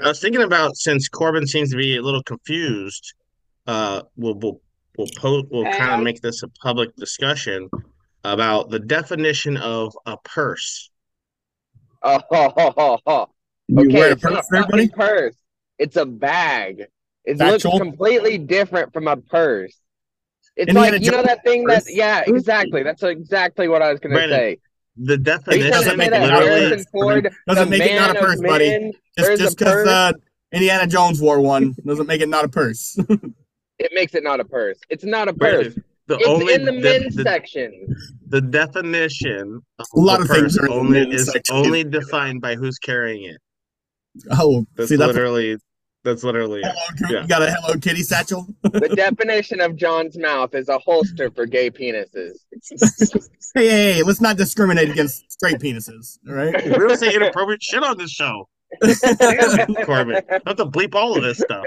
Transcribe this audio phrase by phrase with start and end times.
[0.00, 3.14] I was thinking about since Corbin seems to be a little confused,
[3.66, 4.60] uh, we'll we'll
[4.96, 7.68] we'll po- we'll kind of make this a public discussion
[8.24, 10.90] about the definition of a purse.
[12.02, 13.30] Oh, ho, ho, ho, ho.
[13.68, 14.88] You okay, wear a it's not purse a for everybody?
[14.88, 15.36] purse.
[15.78, 16.84] It's a bag.
[17.24, 17.78] It looks Satchel?
[17.78, 19.76] completely different from a purse.
[20.56, 22.82] It's Indiana like you know that thing that yeah, exactly.
[22.82, 24.58] That's exactly what I was gonna Brandon, say.
[24.96, 26.86] The Are you trying definition Doesn't make it not a literally Harrison purse.
[26.92, 28.68] Ford, Doesn't make it not a purse, buddy.
[28.68, 30.12] men, Just just because uh,
[30.52, 32.98] Indiana Jones wore one doesn't make it not a purse.
[33.78, 34.78] It makes it not a purse.
[34.90, 35.74] It's not a purse.
[35.74, 37.96] Brandon, the It's only in the the, men's the, section.
[38.28, 41.56] the definition of A lot a of things purse are only is section.
[41.56, 43.38] only defined by who's carrying it.
[44.38, 45.64] oh, That's see, literally that's
[46.04, 46.66] literally it.
[46.98, 47.22] Hello, Yeah.
[47.22, 48.46] you got a Hello Kitty satchel.
[48.62, 52.36] The definition of John's mouth is a holster for gay penises.
[53.54, 56.18] Hey, hey, hey, let's not discriminate against straight penises.
[56.26, 56.54] All right.
[56.64, 58.48] We don't say inappropriate shit on this show.
[58.80, 60.22] Damn, Corbin.
[60.30, 61.66] I have to bleep all of this stuff.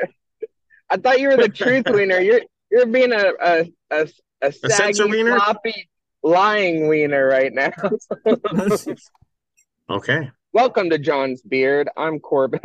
[0.89, 2.19] I thought you were the truth wiener.
[2.19, 4.07] You're you're being a a a,
[4.41, 5.35] a saggy, censor wiener?
[5.35, 5.87] floppy,
[6.23, 7.69] lying wiener right now.
[9.87, 10.31] Okay.
[10.55, 11.89] Welcome to John's beard.
[11.97, 12.61] I'm Corbin.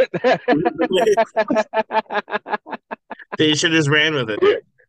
[3.36, 4.38] You should just ran with it,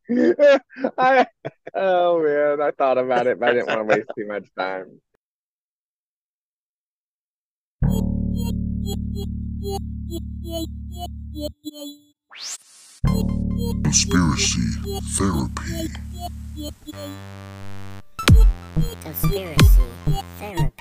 [0.08, 0.36] dude.
[1.00, 1.26] I,
[1.74, 5.02] oh man, I thought about it, but I didn't want to waste too much time.
[13.84, 14.62] Conspiracy
[15.18, 15.90] therapy.
[19.02, 19.82] Conspiracy
[20.38, 20.81] therapy.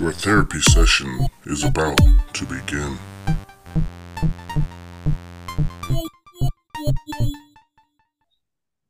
[0.00, 1.98] Your therapy session is about
[2.34, 2.96] to begin.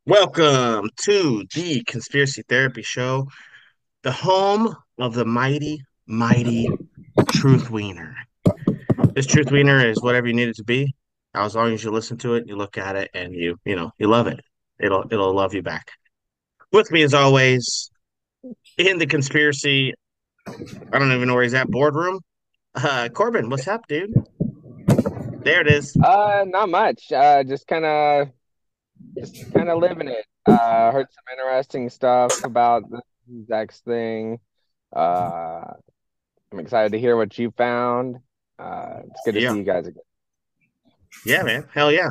[0.05, 3.27] Welcome to the Conspiracy Therapy Show,
[4.03, 6.69] the home of the mighty, mighty
[7.29, 8.15] Truth Wiener.
[9.15, 10.95] This Truth Wiener is whatever you need it to be.
[11.33, 13.93] As long as you listen to it, you look at it, and you, you know,
[13.97, 14.41] you love it.
[14.79, 15.91] It'll, it'll love you back.
[16.71, 17.91] With me, as always,
[18.77, 19.95] in the conspiracy.
[20.93, 21.69] I don't even know where he's at.
[21.71, 22.21] Boardroom.
[22.75, 24.13] Uh, Corbin, what's up, dude?
[25.45, 25.97] There it is.
[26.03, 27.11] Uh, not much.
[27.13, 28.29] Uh, just kind of,
[29.19, 30.25] just kind of living it.
[30.47, 33.01] Uh, heard some interesting stuff about the
[33.49, 34.39] Zex thing.
[34.95, 35.65] Uh,
[36.53, 38.17] I'm excited to hear what you found.
[38.59, 39.53] Uh, it's good to Yeah.
[39.53, 40.03] see you guys again.
[41.25, 41.65] Yeah, man.
[41.73, 42.11] Hell yeah.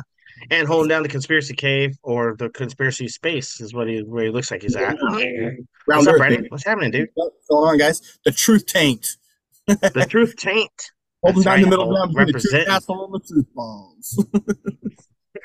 [0.50, 4.30] And holding down the conspiracy cave or the conspiracy space is what he where he
[4.30, 4.96] looks like he's at.
[5.00, 6.46] Round What's up, Brandon?
[6.48, 7.08] What's happening, dude?
[7.14, 8.18] What's going on, guys?
[8.24, 9.16] The truth taint.
[9.66, 10.70] The truth taint.
[11.22, 11.64] Holding That's down right.
[11.64, 12.68] the middle I'll ground between the truth represent.
[12.68, 14.24] and the truth balls.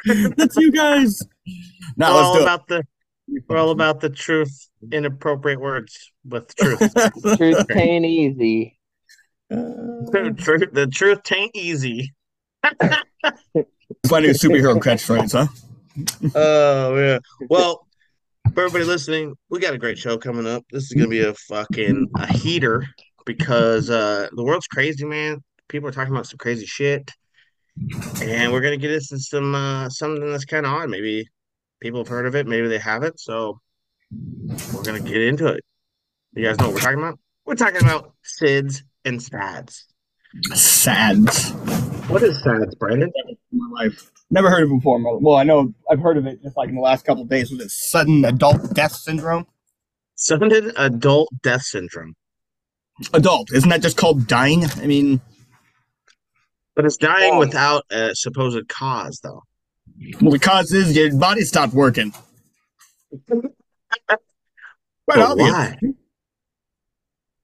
[0.38, 1.22] That's you guys.
[1.46, 1.54] We're
[1.98, 2.84] Now all let's do about the
[3.48, 6.80] we're all about the truth, inappropriate words with truth.
[7.38, 8.78] Truth ain't easy.
[9.50, 12.14] the truth, the truth taint easy.
[14.12, 15.48] My new superhero catchphrase, huh?
[16.36, 17.20] Oh yeah.
[17.50, 17.88] Well,
[18.54, 20.64] for everybody listening, we got a great show coming up.
[20.72, 22.86] This is gonna be a fucking a heater
[23.26, 25.42] because uh the world's crazy, man.
[25.70, 27.12] People are talking about some crazy shit.
[28.22, 30.90] And we're gonna get into some uh something that's kind of odd.
[30.90, 31.28] Maybe
[31.80, 33.20] people have heard of it, maybe they haven't.
[33.20, 33.62] So
[34.12, 35.64] we're gonna get into it.
[36.34, 37.20] You guys know what we're talking about?
[37.46, 39.86] We're talking about SIDS and SADS.
[40.54, 41.54] Sads.
[42.08, 43.12] What is SADS, Brandon?
[43.28, 44.12] in my life.
[44.30, 45.00] Never heard of it before.
[45.20, 47.50] Well, I know I've heard of it just like in the last couple of days
[47.50, 49.46] with this sudden adult death syndrome.
[50.16, 52.16] Sudden adult death syndrome.
[53.14, 54.66] Adult, isn't that just called dying?
[54.66, 55.22] I mean,
[56.76, 57.40] But it's dying Oh.
[57.40, 59.44] without a supposed cause, though.
[60.22, 62.12] well, the cause is your body stopped working.
[63.30, 63.50] Quite
[65.08, 65.52] But obvious.
[65.52, 65.78] why?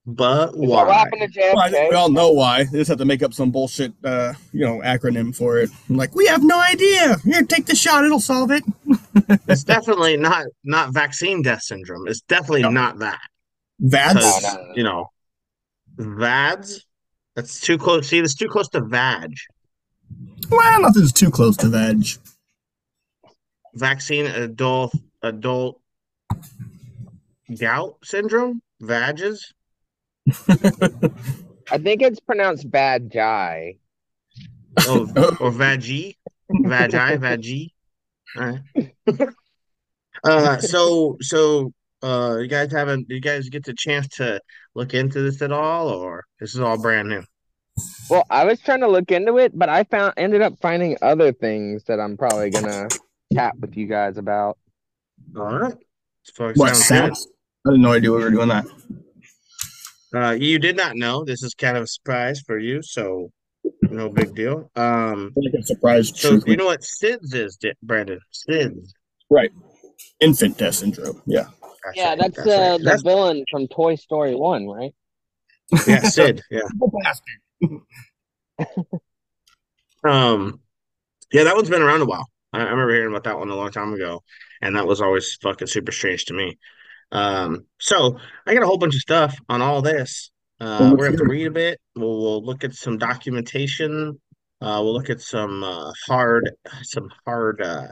[0.06, 0.94] But What why?
[0.94, 2.64] happened to Well, I think we all know why.
[2.64, 5.70] They just have to make up some bullshit, uh, you know, acronym for it.
[5.88, 7.18] Like, we have no idea.
[7.18, 8.64] Here, take the shot; it'll solve it.
[9.48, 12.08] It's definitely not not vaccine death syndrome.
[12.08, 12.70] It's definitely No.
[12.70, 13.20] not that.
[13.82, 14.14] Vads.
[14.14, 14.72] Because No, no, no.
[14.76, 15.06] you know,
[15.98, 16.86] VADS.
[17.36, 18.08] That's too close.
[18.08, 19.32] See, that's too close to VAG.
[20.50, 22.04] Well, nothing's too close to veg.
[23.74, 25.80] Vaccine adult adult
[27.58, 28.62] gout syndrome.
[28.82, 29.52] VAGs.
[31.70, 33.76] I think it's pronounced bad jai.
[34.86, 35.02] Oh,
[35.40, 36.16] or vagi,
[36.50, 37.70] vagi, vagi.
[38.36, 39.28] All right.
[40.24, 41.72] uh, so so
[42.02, 43.06] uh, you guys haven't?
[43.08, 44.40] You guys get the chance to
[44.74, 47.22] look into this at all, or this is all brand new?
[48.08, 51.32] Well, I was trying to look into it, but I found ended up finding other
[51.32, 52.88] things that I'm probably gonna
[53.32, 54.58] chat with you guys about.
[55.36, 55.74] All right.
[56.36, 57.26] What sounds stats?
[57.66, 58.66] I had no idea we were doing that.
[60.12, 60.22] Good.
[60.22, 61.24] Uh, you did not know.
[61.24, 63.30] This is kind of a surprise for you, so
[63.82, 64.70] no big deal.
[64.76, 66.44] Um, Like a surprise so truth.
[66.46, 68.20] you know what SIDS is, Di- Brandon?
[68.32, 68.92] SIDS.
[69.30, 69.50] right.
[70.20, 71.22] Infant death syndrome.
[71.26, 71.46] Yeah.
[71.84, 72.78] That's Yeah, right, that's that's uh, right.
[72.78, 74.92] the That's- villain from Toy Story One, right?
[75.86, 76.42] yeah, Sid.
[76.50, 76.62] Yeah.
[80.02, 80.60] Um,
[81.32, 82.26] yeah, that one's been around a while.
[82.52, 84.22] I, I remember hearing about that one a long time ago,
[84.62, 86.58] and that was always fucking super strange to me.
[87.12, 90.30] Um, so I got a whole bunch of stuff on all this.
[90.60, 91.80] Uh, we're gonna have to read a bit.
[91.96, 94.20] We'll, we'll look at some documentation.
[94.60, 96.50] Uh, we'll look at some uh, hard,
[96.82, 97.88] some hard, uh,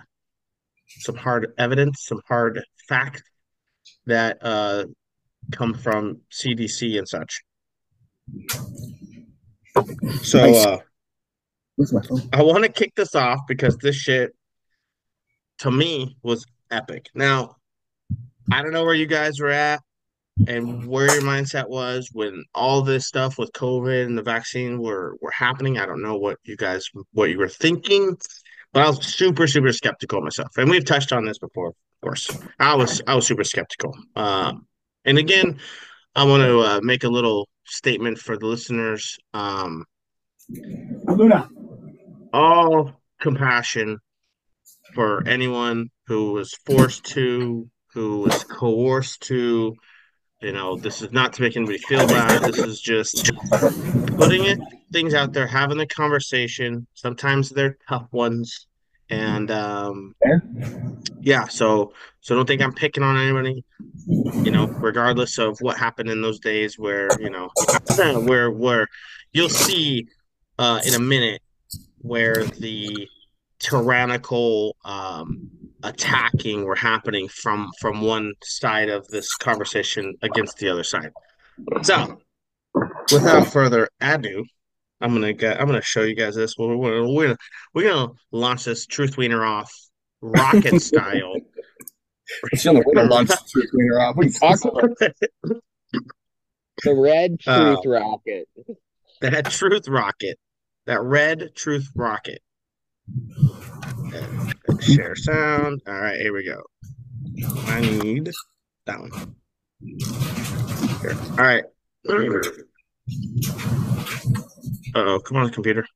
[1.00, 3.22] some hard evidence, some hard facts
[4.06, 4.84] that uh,
[5.50, 7.42] come from CDC and such.
[10.22, 10.78] So uh,
[11.76, 12.28] Where's my phone?
[12.32, 14.34] I want to kick this off because this shit
[15.58, 17.06] to me was epic.
[17.14, 17.54] Now,
[18.50, 19.80] I don't know where you guys were at
[20.46, 25.16] and where your mindset was when all this stuff with COVID and the vaccine were
[25.20, 25.78] were happening.
[25.78, 28.16] I don't know what you guys what you were thinking,
[28.72, 30.56] but I was super super skeptical myself.
[30.56, 32.30] And we've touched on this before, of course.
[32.58, 33.96] I was I was super skeptical.
[34.16, 34.66] Um,
[35.04, 35.58] and again,
[36.14, 39.18] I want to uh, make a little statement for the listeners.
[39.34, 39.84] Um,
[41.06, 41.48] Luna.
[42.32, 43.98] all compassion
[44.94, 47.68] for anyone who was forced to,
[47.98, 49.74] who was coerced to.
[50.40, 52.44] You know, this is not to make anybody feel bad.
[52.44, 53.32] This is just
[54.16, 54.60] putting it
[54.92, 56.86] things out there, having the conversation.
[56.94, 58.68] Sometimes they're tough ones,
[59.10, 60.14] and um,
[61.20, 61.48] yeah.
[61.48, 63.64] So, so don't think I'm picking on anybody.
[64.06, 67.50] You know, regardless of what happened in those days, where you know,
[68.20, 68.86] where where
[69.32, 70.06] you'll see
[70.56, 71.42] uh, in a minute
[72.00, 73.08] where the
[73.58, 75.50] tyrannical um,
[75.82, 81.12] attacking were happening from from one side of this conversation against the other side.
[81.82, 82.20] So,
[83.12, 84.44] without further ado,
[85.00, 86.56] I'm gonna get, I'm gonna show you guys this.
[86.58, 87.38] We're, we're, we're gonna
[87.74, 89.72] we're gonna launch this truth wiener off
[90.20, 91.34] rocket style.
[92.52, 94.16] It's the only way to launch truth cleaner off.
[94.16, 95.60] What are you talking about?
[96.84, 97.74] The Red Oh.
[97.82, 98.48] Truth Rocket.
[99.20, 100.38] that truth rocket,
[100.86, 102.40] that red truth rocket.
[104.14, 105.82] And Share sound.
[105.86, 106.62] All right, here we go.
[107.66, 108.30] I need
[108.86, 109.34] that one.
[111.00, 111.16] Here.
[111.30, 111.64] All right.
[114.94, 115.86] Uh-oh, come on, computer.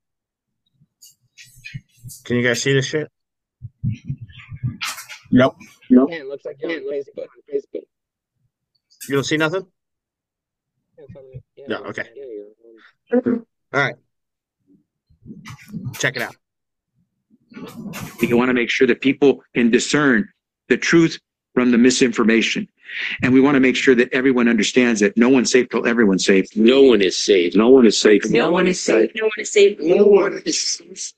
[2.24, 3.08] Can you guys see this shit?
[5.30, 5.56] Nope.
[5.88, 7.26] Yeah, it looks like you're on Facebook.
[7.52, 7.82] Facebook.
[9.08, 9.66] You don't see nothing?
[11.56, 12.04] Yeah, Yeah, okay.
[12.14, 13.94] yeah, All right.
[15.94, 16.36] Check it out.
[18.20, 20.28] We want to make sure that people can discern
[20.68, 21.18] the truth
[21.54, 22.68] from the misinformation.
[23.22, 26.24] And we want to make sure that everyone understands that no one's safe till everyone's
[26.24, 26.54] safe.
[26.56, 27.54] No one is safe.
[27.56, 28.24] No one is safe.
[28.30, 29.10] No one is safe.
[29.14, 29.78] No one is safe.
[29.80, 31.12] No one is safe.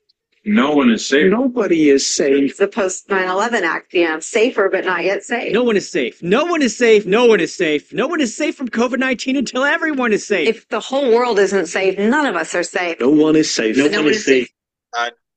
[0.47, 1.31] No one is safe.
[1.31, 2.57] Nobody is safe.
[2.57, 5.51] the post 9/11 act, you know, safer but not yet safe.
[5.51, 6.21] No one is safe.
[6.21, 7.05] No one is safe.
[7.07, 7.91] No one is safe.
[7.91, 10.47] No one is safe from COVID 19 until everyone is safe.
[10.47, 12.99] If the whole world isn't safe, none of us are safe.
[12.99, 13.75] No one is safe.
[13.75, 14.49] No one is safe.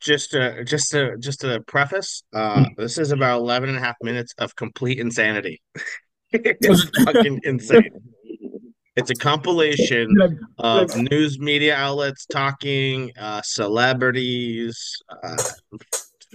[0.01, 3.97] Just to just to just to preface uh this is about 11 and a half
[4.03, 5.61] minutes of complete insanity
[6.33, 7.91] it's fucking insane
[8.97, 10.15] it's a compilation
[10.59, 15.37] of news media outlets talking uh celebrities uh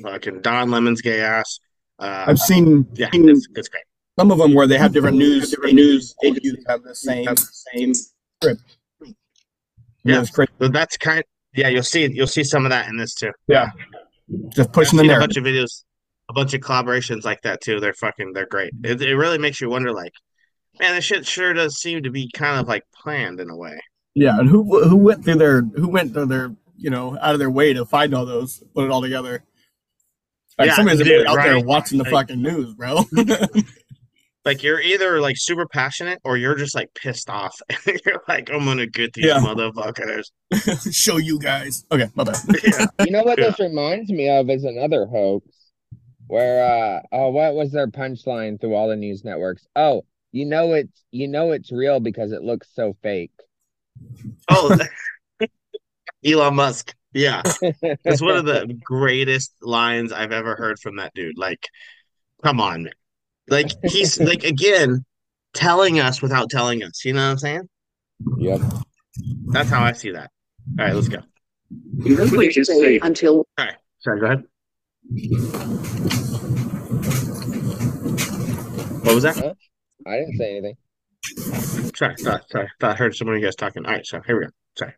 [0.02, 1.60] fucking don lemon's gay ass
[2.00, 3.84] uh I've seen, yeah seen it's, it's great
[4.18, 5.50] some of them where they have different news.
[5.50, 8.62] Different news agencies have the same same script.
[10.04, 10.24] Yeah.
[10.24, 11.24] so that's kind
[11.56, 13.70] yeah you'll see you'll see some of that in this too Yeah,
[14.50, 15.84] just pushing the seen a bunch of videos,
[16.30, 17.80] a bunch of collaborations like that too.
[17.80, 18.72] They're fucking, they're great.
[18.84, 20.14] It, it really makes you wonder, like,
[20.80, 23.80] man, this shit sure does seem to be kind of like planned in a way.
[24.16, 27.40] Yeah, and who who went through their who went through their you know out of
[27.40, 29.44] their way to find all those, put it all together.
[30.58, 33.04] Like Yeah, somebody's dude, out there watching the Like- fucking news, bro.
[34.46, 37.56] Like you're either like super passionate or you're just like pissed off.
[38.06, 39.38] You're like, I'm gonna get these Yeah.
[39.40, 40.26] motherfuckers.
[40.94, 41.86] Show you guys.
[41.92, 42.36] Okay, my bad.
[42.64, 42.88] Yeah.
[43.06, 43.46] You know what Yeah.
[43.52, 45.46] this reminds me of is another hoax
[46.28, 49.66] where uh oh what was their punchline through all the news networks?
[49.78, 53.32] Oh, you know it's you know it's real because it looks so fake.
[54.50, 54.78] Oh,
[56.26, 56.94] Elon Musk.
[57.14, 61.38] Yeah, it's one of the greatest lines I've ever heard from that dude.
[61.38, 61.68] Like,
[62.44, 62.94] come on, man.
[63.50, 65.06] Like he's like again
[65.54, 67.04] telling us without telling us.
[67.06, 67.70] You know what I'm saying?
[68.38, 68.62] Yep.
[69.48, 70.32] That's how I see that.
[70.80, 71.20] All right, let's go.
[71.70, 74.44] Nobody is safe until All right, sorry, go ahead.
[79.04, 79.36] What was that?
[79.36, 79.54] Huh?
[80.08, 80.78] I didn't say anything.
[81.96, 83.86] Sorry, thought, sorry, thought I heard someone of you guys talking.
[83.86, 84.52] All right, so here we go.
[84.78, 84.94] Sorry.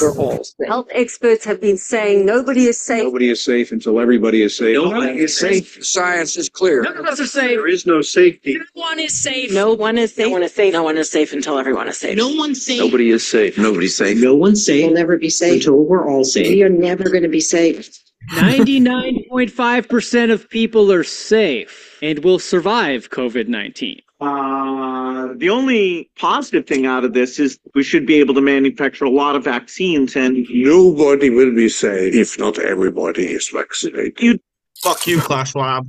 [0.00, 0.66] We're all safe.
[0.68, 3.04] Health experts have been saying nobody is safe.
[3.04, 4.74] Nobody is safe until everybody is safe.
[4.74, 5.84] Nobody is safe.
[5.84, 6.82] Science is clear.
[6.82, 7.50] None of us are safe.
[7.56, 8.54] There is no safety.
[8.54, 9.52] No one is safe.
[9.52, 10.32] No one is No safe.
[10.32, 10.72] one is safe.
[10.72, 12.16] No one is safe until everyone is safe.
[12.16, 12.80] No one's safe.
[12.80, 13.56] Nobody is safe.
[13.58, 14.18] Nobody's safe.
[14.20, 14.84] No one's safe.
[14.86, 15.54] We'll never be safe.
[15.54, 16.48] until we're all safe.
[16.48, 17.88] We are never going to be safe.
[18.34, 24.00] 99.5% of people are safe and will survive COVID 19.
[24.20, 29.04] Uh, the only positive thing out of this is we should be able to manufacture
[29.04, 34.20] a lot of vaccines and Nobody will be safe if not everybody is vaccinated.
[34.20, 34.40] You
[34.82, 35.88] Fuck you, Klaus Schwab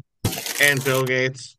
[0.61, 1.55] and Bill Gates.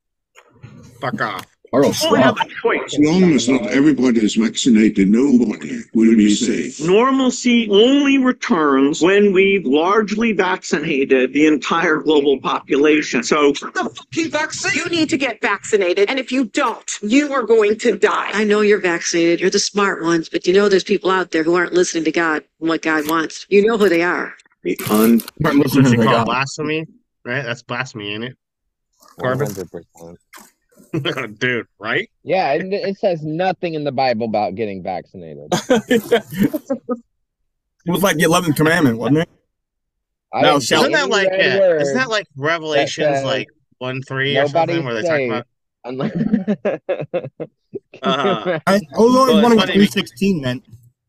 [1.01, 1.50] Fuck off.
[1.71, 2.95] Carl only have a choice.
[2.95, 6.81] As long as not everybody is vaccinated, nobody will be safe.
[6.85, 13.23] Normalcy only returns when we've largely vaccinated the entire global population.
[13.23, 14.73] So the fucking vaccine.
[14.75, 16.11] You need to get vaccinated.
[16.11, 18.31] And if you don't, you are going to die.
[18.33, 19.41] I know you're vaccinated.
[19.41, 22.13] You're the smart ones, but you know there's people out there who aren't listening to
[22.13, 23.47] God and what God wants.
[23.49, 24.35] You know who they are.
[24.65, 26.87] The un Martin, listen What to you the call blasphemy,
[27.25, 27.43] right?
[27.43, 28.35] That's blasphemy, ain't One
[29.19, 29.47] Corbin?
[29.47, 30.19] hundred percent.
[30.93, 31.39] It?
[31.41, 32.09] Dude, right?
[32.23, 35.53] Yeah, it, it says nothing in the Bible about getting vaccinated.
[37.87, 39.29] It was like the eleventh commandment, wasn't it?
[40.35, 43.49] I Now didn't shall- Isn't that like red uh, isn't that like Revelations says like
[43.79, 45.47] one three or something where they talk about
[45.85, 46.13] unless.
[48.03, 50.63] Uh, I, I was always Well, it's wondering what three sixteen meant.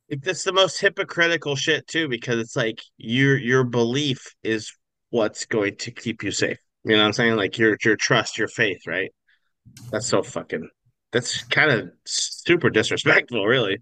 [0.08, 4.72] it's the most hypocritical shit too because it's like your your belief is
[5.10, 6.58] what's going to keep you safe.
[6.86, 7.36] You know what I'm saying?
[7.36, 9.12] Like your your trust, your faith, right?
[9.92, 10.70] That's so fucking
[11.12, 13.78] that's kind of super disrespectful, really.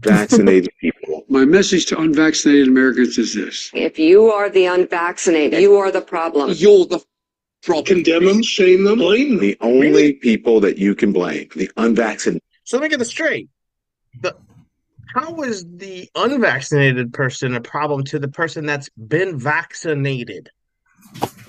[0.00, 1.24] vaccinated people.
[1.28, 3.70] My message to unvaccinated Americans is this.
[3.72, 6.52] If you are the unvaccinated, you are the problem.
[6.54, 7.02] You're the
[7.62, 7.86] problem.
[7.86, 9.38] Condemn them, shame them, blame them.
[9.38, 12.42] The only people that you can blame, the unvaccinated.
[12.64, 13.48] So let me get this straight.
[14.20, 14.36] The
[15.14, 20.50] how is the unvaccinated person a problem to the person that's been vaccinated?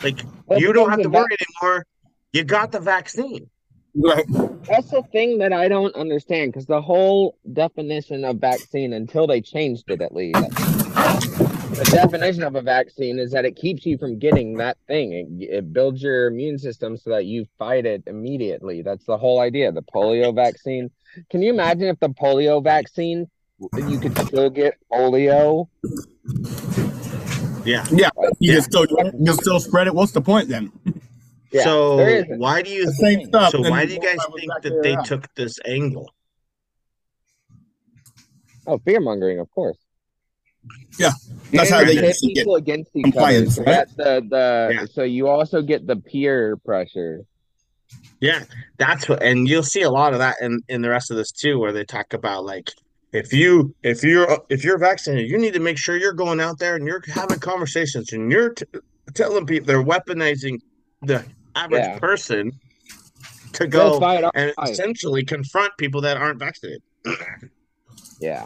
[0.01, 1.85] Like Well, you don't have to the vac- worry anymore.
[2.33, 3.49] You got the vaccine.
[3.93, 4.25] Right.
[4.63, 9.41] That's the thing that I don't understand because the whole definition of vaccine, until they
[9.41, 14.17] changed it at least, the definition of a vaccine is that it keeps you from
[14.17, 15.11] getting that thing.
[15.11, 18.81] It, it builds your immune system so that you fight it immediately.
[18.81, 19.73] That's the whole idea.
[19.73, 20.89] The polio vaccine.
[21.29, 23.29] Can you imagine if the polio vaccine,
[23.75, 25.67] you could still get polio?
[27.65, 27.85] Yeah.
[27.91, 28.09] Yeah.
[28.39, 29.93] You can still you can still spread it.
[29.93, 30.71] What's the point then?
[31.51, 33.51] Yeah, so why do you The same stuff.
[33.51, 34.99] so why do you guys think that they out.
[34.99, 36.09] Uh, took this angle?
[38.67, 39.77] Oh, fear mongering, of course.
[40.99, 41.11] Yeah,
[41.51, 43.65] That's how And they pit get people against each compliance, other.
[43.65, 43.87] So right?
[43.87, 44.85] that's the the Yeah.
[44.91, 47.21] so you also get the peer pressure.
[48.19, 48.43] Yeah,
[48.77, 51.31] that's what, and you'll see a lot of that in in the rest of this
[51.31, 52.69] too, where they talk about like
[53.11, 56.59] if you if you're if you're vaccinated, you need to make sure you're going out
[56.59, 58.65] there and you're having conversations and you're t-
[59.15, 60.59] telling people they're weaponizing
[61.01, 61.99] the average Yeah.
[61.99, 62.51] person
[63.53, 64.69] to Go go fight and fight.
[64.69, 66.81] essentially confront people that aren't vaccinated.
[68.19, 68.45] Yeah.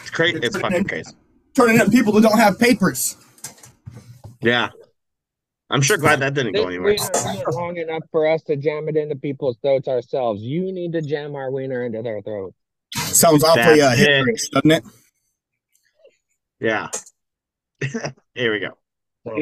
[0.00, 0.40] It's crazy.
[0.42, 1.12] It's fucking crazy.
[1.54, 3.16] turning in people that don't have papers.
[4.42, 4.70] Yeah,
[5.70, 6.86] I'm sure glad that didn't This go anywhere.
[6.94, 10.42] wiener isn't long enough for us to jam it into people's throats ourselves.
[10.42, 12.54] You need to jam our wiener into their throat.
[12.96, 14.84] Sounds awfully uh, That's doesn't it?
[16.60, 16.88] Yeah.
[18.34, 18.70] Here we go.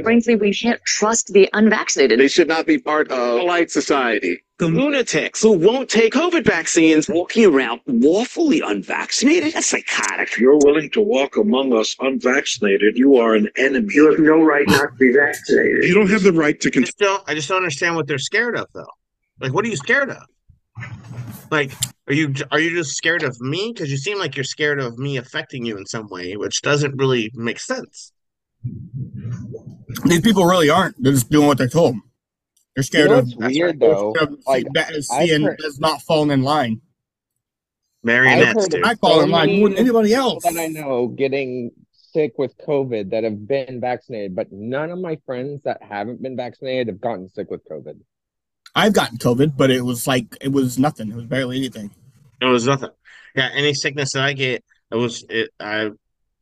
[0.03, 2.19] Frankly, we can't trust the unvaccinated.
[2.19, 4.43] They should not be part of polite society.
[4.59, 9.53] The lunatics who won't take COVID vaccines walking around lawfully unvaccinated?
[9.53, 10.29] That's psychotic.
[10.29, 13.93] If you're willing to walk among us unvaccinated, you are an enemy.
[13.95, 15.85] You have no right not to be vaccinated.
[15.85, 18.19] You don't have the right to I just don't I just don't understand what they're
[18.19, 18.87] scared of though.
[19.41, 20.23] Like what are you scared of?
[21.51, 21.73] Like
[22.07, 23.73] are you are you just scared of me?
[23.75, 26.97] Because you seem like you're scared of me affecting you in some way, which doesn't
[26.97, 28.13] really make sense.
[30.07, 31.01] These people really aren't.
[31.03, 31.97] They're just doing what they're told.
[32.75, 33.39] They're scared You know of.
[33.39, 34.13] That's weird they're though?
[34.15, 36.81] scared of Like that- seeing heard, does not fall in line.
[38.03, 40.45] Marionettes, heard I fall So in line more than anybody else.
[40.45, 45.19] that I know getting sick with COVID that have been vaccinated, but none of my
[45.25, 47.99] friends that haven't been vaccinated have gotten sick with COVID.
[48.75, 51.11] I've gotten COVID, but it was like it was nothing.
[51.11, 51.93] It was barely anything.
[52.41, 52.91] It was nothing.
[53.35, 55.91] Yeah, any sickness that I get, it was it I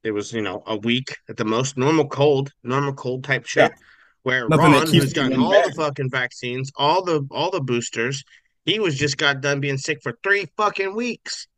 [0.05, 3.71] It was, you know, a week at the most, normal cold, normal cold type shit.
[3.71, 3.77] Yeah.
[4.25, 5.71] Where Nothing Ron, keeps who's gotten all bed.
[5.71, 8.23] the fucking vaccines, all the all the boosters,
[8.65, 11.49] he was just got done being sick for three fucking weeks.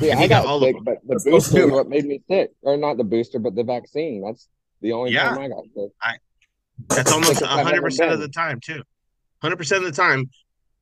[0.00, 2.04] Yeah, I he got got all of sick, but the That's booster is what made
[2.04, 2.50] me sick.
[2.62, 4.22] Or not the booster, but the vaccine.
[4.24, 4.46] That's
[4.80, 5.30] the only Yeah.
[5.30, 5.90] time I got sick.
[6.88, 8.82] That's almost Sickest hundred percent of the time too.
[9.42, 10.30] Hundred percent of the time,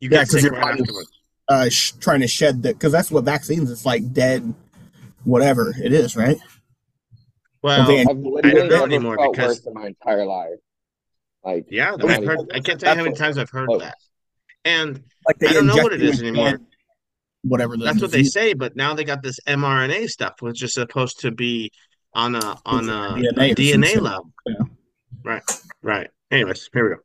[0.01, 1.11] you Yeah, get because sick your right afterwards.
[1.49, 3.71] uh, sh- trying to shed the because that's what vaccines.
[3.71, 4.53] It's like dead,
[5.25, 6.39] whatever it is, right?
[7.63, 10.59] Well, they- I've I don't know anymore felt because worse in my entire life.
[11.45, 12.39] Like yeah, I've heard.
[12.53, 13.81] I can't tell you how many times I've heard Close.
[13.81, 13.97] that,
[14.65, 16.61] and Like they I don't know what it you is with anymore.
[17.43, 20.73] Whatever the That's what they say, but now they got this mRNA stuff, which is
[20.75, 21.73] supposed to be
[22.15, 24.33] on a on a, DNA a DNA level.
[24.47, 24.55] Yeah.
[25.25, 25.43] Right,
[25.83, 26.11] right.
[26.31, 27.03] Anyways, here we go.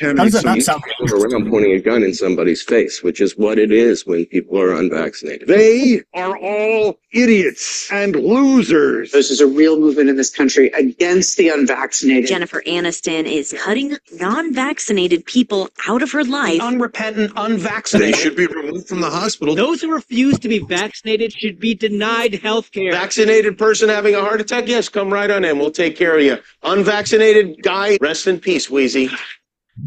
[0.00, 0.82] How does that not sound?
[1.12, 4.74] around pointing a gun in somebody's face, which is what it is when people are
[4.74, 5.46] unvaccinated.
[5.46, 9.12] They are all idiots and losers.
[9.12, 12.28] This is a real movement in this country against the unvaccinated.
[12.28, 16.60] Jennifer Aniston is cutting non-vaccinated people out of her life.
[16.60, 18.14] Unrepentant, unvaccinated.
[18.14, 19.54] They should be removed from the hospital.
[19.54, 22.90] Those who refuse to be vaccinated should be denied health care.
[22.90, 25.56] Vaccinated person having a heart attack, yes, come right on in.
[25.60, 26.38] We'll take care of you.
[26.64, 29.08] Unvaccinated guy, rest in peace, Wheezy.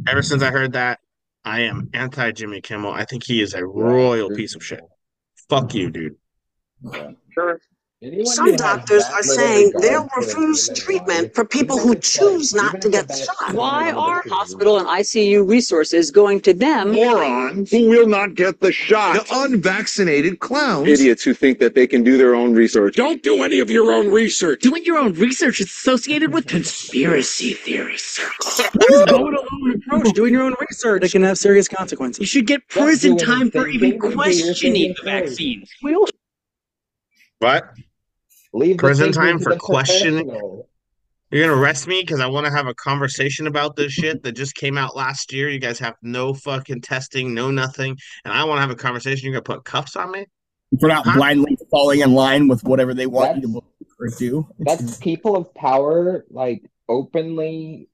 [0.08, 1.00] Ever since I heard that,
[1.46, 2.92] I am anti Jimmy Kimmel.
[2.92, 4.82] I think he is a royal piece of shit.
[5.50, 6.16] Fuck you, dude.
[8.26, 13.16] Some doctors are saying they'll refuse treatment for people who choose not to get the
[13.16, 13.56] shot.
[13.56, 16.92] Why are hospital and ICU resources going to them?
[16.92, 19.16] Morons who will not get the shot.
[19.16, 20.88] The unvaccinated clowns.
[20.88, 22.96] Idiots who think that they can do their own research.
[22.96, 24.62] Don't do any of your own research.
[24.62, 28.62] Doing your own research is associated with conspiracy theory circles.
[28.78, 31.04] Go it alone approach, doing your own research.
[31.04, 32.20] It can have serious consequences.
[32.20, 35.72] You should get prison time for even questioning the vaccines.
[37.40, 37.74] What?
[38.58, 40.28] Leave Prison time for questioning?
[41.30, 44.32] You're gonna arrest me because I want to have a conversation about this shit that
[44.32, 45.50] just came out last year.
[45.50, 49.26] You guys have no fucking testing, no nothing, and I want to have a conversation.
[49.26, 50.26] You're gonna put cuffs on me?
[50.80, 51.18] For not Huh?
[51.18, 53.64] blindly falling in line with whatever they want you to believe
[54.00, 54.48] or do.
[54.60, 57.90] That's people of power like openly,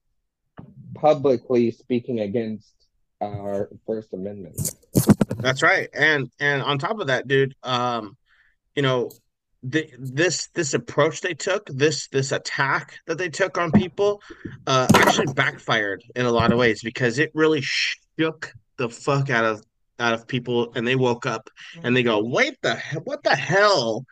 [0.93, 2.73] publicly speaking against
[3.19, 4.75] our First Amendment.
[5.37, 5.89] That's right.
[5.93, 8.15] And and on top of that, dude, um,
[8.75, 9.09] you know,
[9.63, 14.21] the, this this approach they took, this this attack that they took on people,
[14.67, 19.45] uh, actually backfired in a lot of ways because it really shook the fuck out
[19.45, 19.63] of
[19.99, 21.49] out of people, and they woke up
[21.81, 24.05] and they go, "Wait the what the hell?"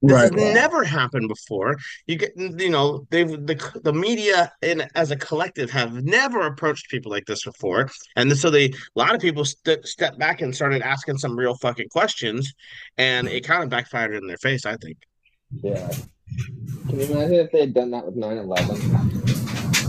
[0.00, 0.32] This Right.
[0.32, 1.76] has never happened before.
[2.06, 6.88] You get, you know, they've the the media in as a collective have never approached
[6.88, 10.54] people like this before, and so they a lot of people st- stepped back and
[10.54, 12.52] started asking some real fucking questions,
[12.96, 14.64] and it kind of backfired in their face.
[14.66, 14.98] I think.
[15.62, 15.90] Yeah.
[16.88, 19.88] Can you imagine if they had done that with 9 11?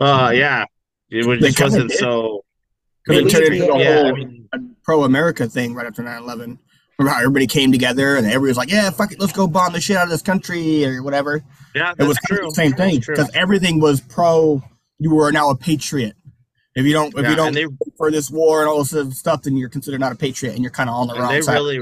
[0.00, 0.64] Uh, yeah,
[1.10, 2.44] it was, They just kinda wasn't so.
[3.04, 4.48] Because it turned into a Yeah, I mean,
[4.82, 6.58] pro America thing right after 9 11.
[6.98, 9.72] Remember how everybody came together and everybody was like, yeah, fuck it, let's go bomb
[9.74, 11.42] the shit out of this country or whatever.
[11.74, 12.46] yeah, It was that's kind true.
[12.48, 13.14] of the same thing true.
[13.14, 14.62] because everything was pro,
[14.98, 16.14] you were now a patriot.
[16.74, 17.66] If you don't, if Yeah, you don't and they
[17.98, 20.70] for this war and all this stuff, then you're considered not a patriot and you're
[20.70, 21.54] kind of on the and wrong they side.
[21.54, 21.80] really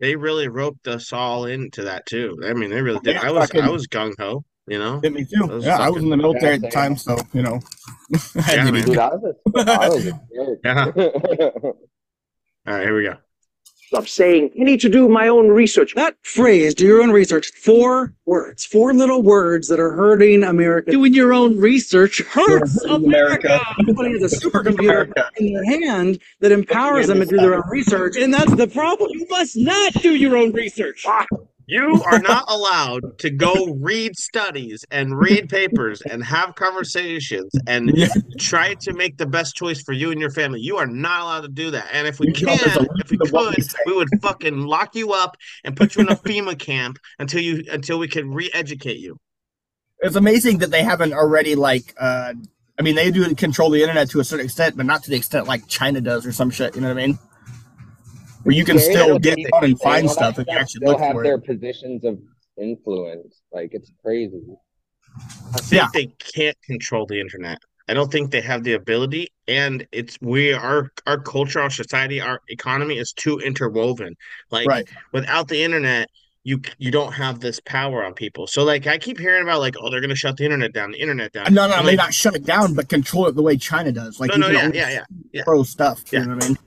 [0.00, 2.38] they really roped us all into that too.
[2.44, 3.14] I mean, they really did.
[3.16, 5.00] Yeah, I was I was gung ho, you know.
[5.02, 5.44] Hit me too.
[5.50, 7.60] I was Yeah, I was in the military at the time, so you know.
[8.36, 10.04] I had Yeah, to be- Dude, I was a, I was.
[10.06, 10.54] Yeah.
[10.70, 10.92] Uh-huh.
[12.66, 13.16] All right, here we go.
[13.94, 15.94] Stop saying, I need to do my own research.
[15.94, 20.90] That phrase, do your own research, four words, four little words that are hurting America.
[20.90, 23.60] Doing your own research hurts America.
[23.78, 28.16] Everybody has a supercomputer in their hand that empowers them to do their own research.
[28.16, 29.10] And that's the problem.
[29.12, 31.04] You must not do your own research.
[31.06, 31.24] Ah.
[31.66, 37.90] You are not allowed to go read studies and read papers and have conversations and
[37.94, 38.08] Yeah.
[38.38, 40.60] try to make the best choice for you and your family.
[40.60, 41.88] You are not allowed to do that.
[41.92, 44.08] And if we You know, can, if we limit of what we could, we would
[44.20, 48.08] fucking lock you up and put you in a FEMA camp until you until we
[48.08, 49.16] can re-educate you.
[50.00, 51.94] It's amazing that they haven't already like.
[51.98, 52.34] uh
[52.76, 55.14] I mean, they do control the internet to a certain extent, but not to the
[55.16, 56.74] extent like China does or some shit.
[56.74, 57.18] You know what I mean?
[58.44, 60.78] Where you can Scary still get people and find all that stuff if you actually
[60.80, 61.44] still look have for their it.
[61.46, 62.18] positions of
[62.60, 63.42] influence.
[63.52, 64.40] Like it's crazy.
[65.54, 65.88] I think Yeah.
[65.92, 67.58] they can't control the internet.
[67.88, 72.20] I don't think they have the ability, and it's we our our culture, our society,
[72.20, 74.14] our economy is too interwoven.
[74.50, 74.88] Like Right.
[75.12, 76.08] without the internet,
[76.44, 78.46] you you don't have this power on people.
[78.46, 81.00] So like I keep hearing about like oh they're gonna shut the internet down, the
[81.00, 81.52] internet down.
[81.52, 83.92] No, no, I'm they like, not shut it down, but control it the way China
[83.92, 84.18] does.
[84.20, 86.02] Like no, you no, yeah, yeah, yeah, yeah, pro stuff.
[86.10, 86.20] Yeah.
[86.20, 86.58] You know what I mean?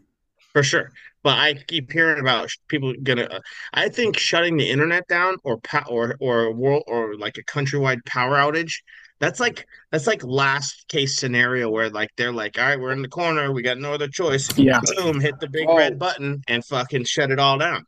[0.53, 0.91] for sure.
[1.27, 3.23] But I keep hearing about people gonna.
[3.23, 3.39] uh,
[3.73, 7.43] I think shutting the internet down or pa- or or a world or like a
[7.43, 8.75] countrywide power outage.
[9.19, 13.01] That's like that's like last case scenario where like they're like, all right, we're in
[13.01, 14.47] the corner, we got no other choice.
[14.57, 14.79] Yeah.
[14.95, 15.75] Boom, hit the big Oh.
[15.75, 17.85] red button and fucking shut it all down.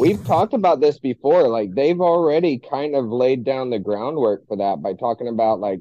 [0.00, 1.46] We've talked about this before.
[1.48, 5.80] Like they've already kind of laid down the groundwork for that by talking about like,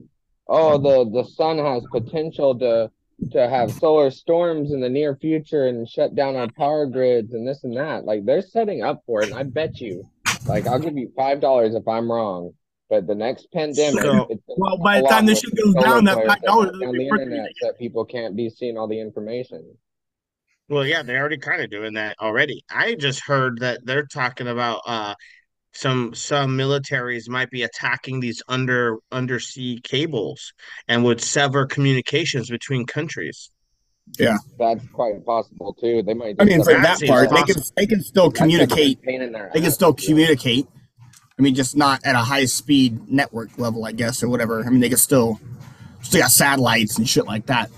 [0.50, 2.92] oh, the the sun has potential to
[3.32, 7.48] to have solar storms in the near future and shut down our power grids and
[7.48, 8.06] this and that.
[8.06, 10.04] Like they're setting up for it, and I bet you,
[10.48, 12.54] like I'll give you five dollars if I'm wrong.
[12.90, 16.14] But the next pandemic, So- it's Well, by the time this shit goes down, that
[16.14, 19.00] flares five dollars shut down the internet so that people can't be seeing all the
[19.00, 19.76] information.
[20.68, 22.64] Well, yeah, they're already kind of doing that already.
[22.70, 25.16] I just heard that they're talking about uh
[25.76, 30.54] some some militaries might be attacking these under undersea cables
[30.88, 33.50] and would sever communications between countries.
[34.20, 34.38] Yeah.
[34.60, 36.04] That's quite possible too.
[36.04, 36.36] They might.
[36.40, 39.02] I mean, for that seems part, they can they can still That's a big communicate.
[39.02, 40.68] pain in their They can still communicate.
[41.38, 44.64] I mean, just not at a high speed network level, I guess, or whatever.
[44.64, 45.40] I mean, they can still
[46.02, 47.70] still got satellites and shit like that.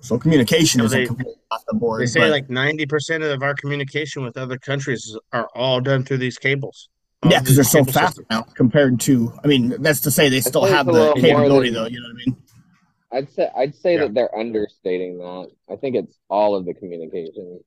[0.00, 2.02] So communication So isn't they- off the board.
[2.02, 6.18] They say but- like 90% of our communication with other countries are all done through
[6.18, 6.88] these cables.
[7.24, 9.32] All yeah, um, because they're so fast now compared to.
[9.42, 11.88] I mean, that's to say they still say have the capability, than- though.
[11.88, 12.36] You know what I mean?
[13.12, 14.00] I'd say I'd say Yeah.
[14.00, 15.48] that they're understating that.
[15.70, 17.60] I think it's all of the communication.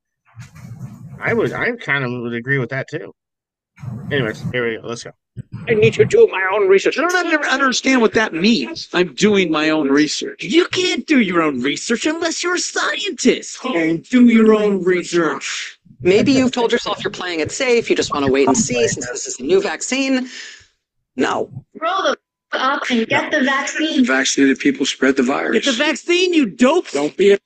[1.19, 3.13] I would I kind of would agree with that too.
[4.11, 4.87] Anyways, here we go.
[4.87, 5.11] Let's go.
[5.67, 6.97] I need to do my own research.
[6.97, 8.89] I don't ever understand what that means.
[8.93, 10.43] I'm doing my own research.
[10.43, 13.63] You can't do your own research unless you're a scientist.
[13.63, 15.76] And do your own research.
[16.01, 17.89] Maybe you've told yourself you're playing it safe.
[17.89, 20.29] You just want to wait and see since this is a new vaccine.
[21.15, 21.49] No.
[21.79, 22.17] Roll the
[22.53, 24.05] f- up and get the vaccine.
[24.05, 25.65] Vaccinated people spread the virus.
[25.65, 26.89] Get the vaccine, you dope.
[26.91, 27.39] Don't be a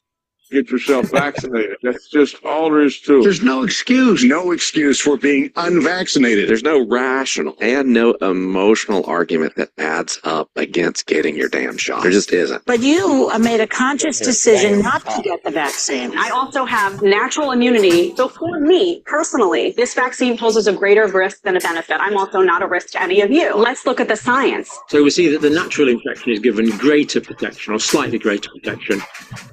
[0.52, 1.78] Get yourself vaccinated.
[1.82, 3.24] That's just all there is to it.
[3.24, 4.22] There's no excuse.
[4.26, 6.50] No excuse for being unvaccinated.
[6.50, 12.04] There's no rational and no emotional argument that adds up against getting your damn shot.
[12.04, 12.66] There just isn't.
[12.66, 16.18] But you uh, made a conscious decision not to get the vaccine.
[16.18, 18.14] I also have natural immunity.
[18.18, 21.96] So for me personally, this vaccine poses a greater risk than a benefit.
[22.02, 23.56] I'm also not a risk to any of you.
[23.56, 24.78] Let's look at the science.
[24.90, 29.02] So we see that the natural infection is given greater protection or slightly greater protection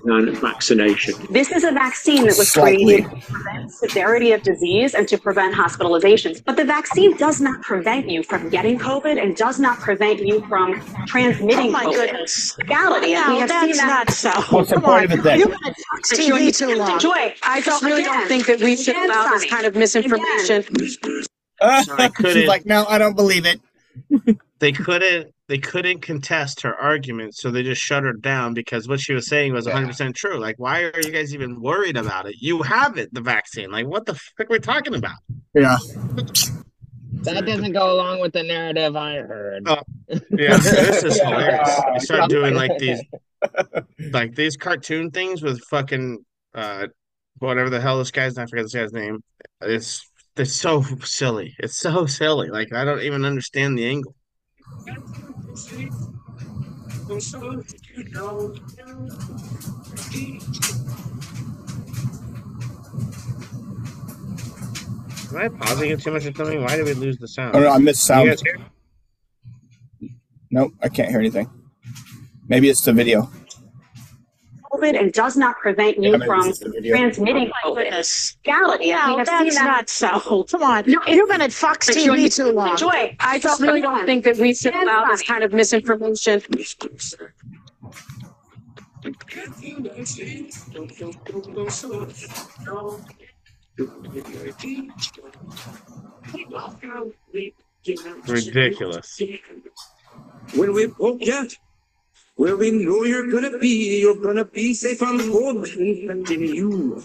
[0.04, 0.87] than vaccination.
[1.30, 3.02] This is a vaccine that was Slightly.
[3.02, 6.42] created to prevent severity of disease and to prevent hospitalizations.
[6.44, 10.40] But the vaccine does not prevent you from getting COVID and does not prevent you
[10.48, 11.92] from transmitting Oh my COVID.
[11.94, 12.56] goodness.
[12.58, 13.78] Legality, and we No, have seen that's
[14.22, 14.34] that.
[14.34, 14.56] not so.
[14.56, 15.04] What's the Come point on.
[15.04, 15.38] of it then?
[15.40, 16.98] You've been at Fox TV too long.
[16.98, 20.64] Joy, I just really don't think that we should again, allow this kind of misinformation.
[21.60, 23.60] I couldn't- She's like, no, I don't believe it.
[24.58, 29.00] They couldn't they couldn't contest her argument, so they just shut her down because what
[29.00, 30.38] she was saying was 100% true.
[30.38, 32.36] Like, why are you guys even worried about it?
[32.38, 33.70] You have it, the vaccine.
[33.70, 35.16] Like, what the fuck are we talking about?
[35.54, 35.78] Yeah.
[37.22, 39.66] That doesn't go along with the narrative I heard.
[39.66, 39.80] Oh,
[40.30, 41.80] Yeah, so this is hilarious.
[41.94, 43.00] They start doing like these,
[44.12, 46.18] like these cartoon things with fucking
[46.54, 46.88] uh,
[47.38, 48.36] whatever the hell this guy's.
[48.38, 49.22] I forget this guy's name.
[49.62, 51.56] It's it's so silly.
[51.58, 52.50] It's so silly.
[52.50, 54.14] Like I don't even understand the angle.
[65.30, 66.62] Am I pausing it too much or something?
[66.62, 67.54] Why did we lose the sound?
[67.54, 68.42] Oh, no, I missed sound.
[70.50, 71.50] Nope, I can't hear anything.
[72.46, 73.30] Maybe it's the video.
[74.72, 76.96] COVID and does not prevent you Yeah, from it's just the video.
[76.96, 77.84] transmitting Oh my COVID.
[77.84, 78.36] goodness.
[78.44, 79.66] Legality, and we No, have that's seen that.
[79.76, 80.44] not so.
[80.44, 80.84] Come on.
[80.86, 82.76] You've been at Fox But TV Joy- too long.
[82.76, 86.42] Joy, I just really don't think that we should allow this kind of misinformation.
[98.26, 99.20] Ridiculous.
[100.54, 101.56] When we oh, forget
[102.38, 107.02] where we know you're gonna be, you're gonna be safe on home and in you.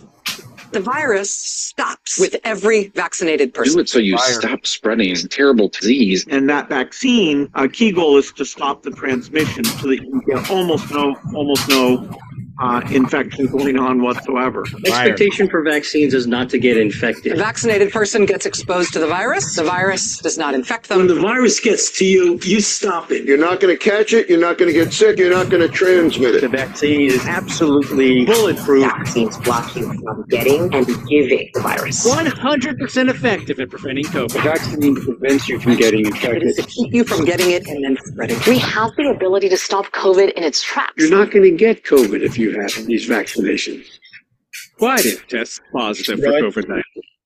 [0.72, 3.76] The virus stops with every vaccinated person.
[3.76, 4.34] Do it so you Fire.
[4.34, 6.26] stop spreading terrible disease.
[6.30, 10.50] And that vaccine, a key goal is to stop the transmission so that you get
[10.52, 12.16] almost no, almost no
[12.64, 14.66] uh, infection going on whatsoever.
[14.86, 17.34] Expectation for vaccines is not to get infected.
[17.34, 19.56] A vaccinated person gets exposed to the virus.
[19.56, 21.00] The virus does not infect them.
[21.00, 23.26] When the virus gets to you, you stop it.
[23.26, 24.30] You're not going to catch it.
[24.30, 25.18] You're not going to get sick.
[25.18, 26.42] You're not going to transmit it.
[26.42, 28.84] The vaccine is absolutely bulletproof.
[28.84, 32.08] Vaccines block you from getting and giving the virus.
[32.08, 34.32] 100% effective at preventing COVID.
[34.32, 37.84] The vaccine prevents you from getting It is to keep you from getting it and
[37.84, 38.48] then spreading it.
[38.48, 40.94] We have the ability to stop COVID in its tracks.
[40.98, 43.86] You're not going to get COVID if you have these vaccinations.
[44.78, 46.84] Why did tests positive for COVID 19.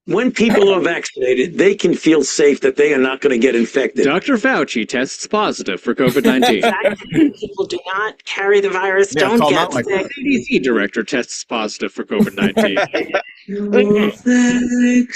[0.08, 3.56] When people are vaccinated, they can feel safe that they are not going to get
[3.56, 4.06] infected.
[4.06, 4.38] Dr.
[4.38, 6.62] Fauci tests positive for COVID 19.
[6.62, 10.08] Vaccinated people do not carry the virus, don't get sick.
[10.18, 13.20] CDC director tests positive for COVID 19.
[13.48, 15.08] Pfizer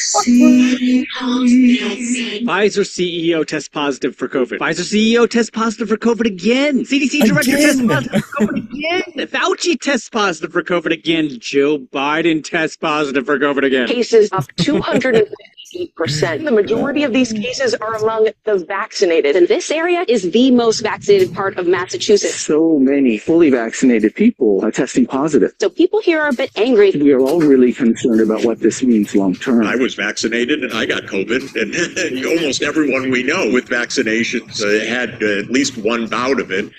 [2.85, 4.59] CEO tests positive for COVID.
[4.59, 6.85] Pfizer CEO tests positive for COVID again.
[6.85, 9.01] CDC director tests positive for COVID again.
[9.27, 11.39] Fauci tests positive for COVID again.
[11.39, 13.87] Joe Biden tests positive for COVID again.
[13.87, 14.47] Cases up
[14.81, 16.43] 258%.
[16.43, 19.35] The majority of these cases are among the vaccinated.
[19.35, 22.35] And this area is the most vaccinated part of Massachusetts.
[22.35, 25.51] So many fully vaccinated people are testing positive.
[25.59, 26.91] So people here are a bit angry.
[26.91, 29.65] We are all really concerned about what this means long term.
[29.65, 34.85] I was vaccinated and I got COVID, and almost everyone we know with vaccinations uh,
[34.85, 36.71] had uh, at least one bout of it.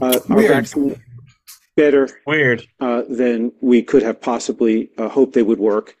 [0.00, 1.00] uh, are vaccinated
[1.76, 2.66] better Weird.
[2.80, 5.96] uh, than we could have possibly uh, hoped they would work.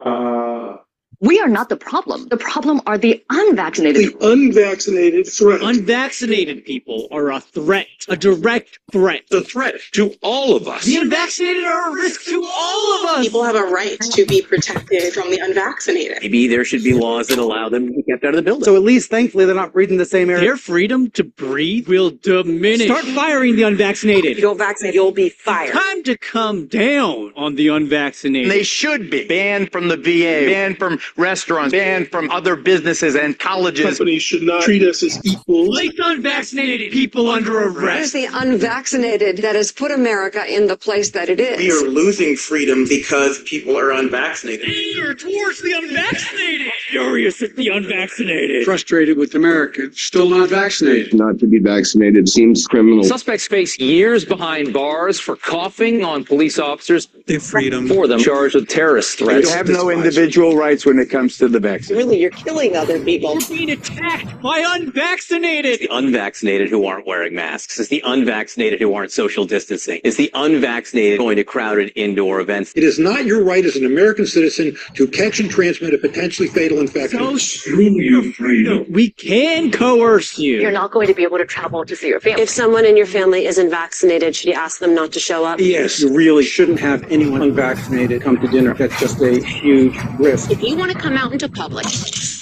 [0.00, 0.76] Uh,
[1.20, 2.28] We are not the problem.
[2.28, 4.02] The problem are the unvaccinated.
[4.02, 5.62] The unvaccinated threat.
[5.62, 9.22] Unvaccinated people are a threat, a direct threat.
[9.30, 10.84] The threat to all of us.
[10.84, 13.24] The unvaccinated are a risk to all of us.
[13.24, 16.18] People have a right to be protected from the unvaccinated.
[16.20, 18.64] Maybe there should be laws that allow them to be kept out of the building.
[18.64, 20.38] So at least thankfully they're not breathing the same air.
[20.38, 22.86] Their freedom to breathe will diminish.
[22.86, 24.32] Start firing the unvaccinated.
[24.32, 25.72] If you don't vaccinate, you'll be fired.
[25.72, 28.50] Time to come down on the unvaccinated.
[28.50, 33.38] They should be banned from the VA, banned from restaurants, banned from other businesses and
[33.38, 33.84] colleges.
[33.84, 35.76] Companies should not treat us as equals.
[35.76, 38.14] Place unvaccinated people under arrest.
[38.14, 41.58] It's the unvaccinated that has put America in the place that it is.
[41.58, 44.68] We are losing freedom because people are unvaccinated.
[44.68, 46.72] Anger towards the unvaccinated.
[46.88, 48.64] Furious at the unvaccinated.
[48.64, 51.14] Frustrated with Americans still not vaccinated.
[51.14, 53.04] Not to be vaccinated seems criminal.
[53.04, 57.08] Suspects face years behind bars for coughing on police officers.
[57.26, 59.48] The freedom for them charged with terrorist threats.
[59.48, 61.94] You have no individual rights when it comes to the vaccine.
[61.94, 63.34] Really, you're killing other people.
[63.34, 65.80] We're being attacked by unvaccinated.
[65.80, 67.78] the unvaccinated who aren't wearing masks.
[67.78, 70.00] It's the unvaccinated who aren't social distancing.
[70.04, 72.72] It's the unvaccinated going to crowded indoor events.
[72.74, 76.48] It is not your right as an American citizen to catch and transmit a potentially
[76.48, 77.18] fatal infection.
[77.18, 78.86] So screw you, freedom.
[78.88, 80.62] We can coerce you.
[80.62, 82.40] You're not going to be able to travel to see your family.
[82.40, 85.60] If someone in your family isn't vaccinated, should you ask them not to show up?
[85.60, 88.72] yes, you really shouldn't have anyone unvaccinated come to dinner.
[88.72, 90.50] That's just a huge risk.
[90.50, 91.86] If you want to come out into public,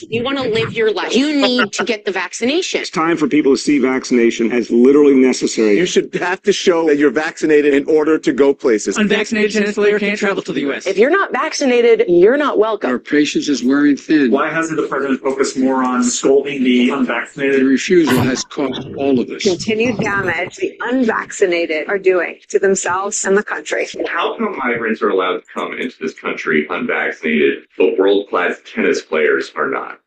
[0.09, 2.81] you want to live your life, you need to get the vaccination.
[2.81, 5.77] It's time for people to see vaccination as literally necessary.
[5.79, 8.97] You should have to show that you're vaccinated in order to go places.
[8.97, 10.87] Unvaccinated tennis player can't travel to the U.S.
[10.87, 12.91] If you're not vaccinated, you're not welcome.
[12.91, 14.31] Our patience is wearing thin.
[14.31, 17.55] Why hasn't the president focused more on scolding the unvaccinated?
[17.55, 17.75] The unvaccinated?
[17.75, 19.43] refusal has cost all of us.
[19.43, 23.87] Continued damage the unvaccinated are doing to themselves and the country.
[24.07, 27.97] How come migrants are allowed to come into this country unvaccinated, but
[28.35, 30.01] world-class tennis players are not?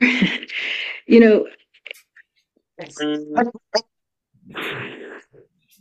[1.04, 1.48] You know,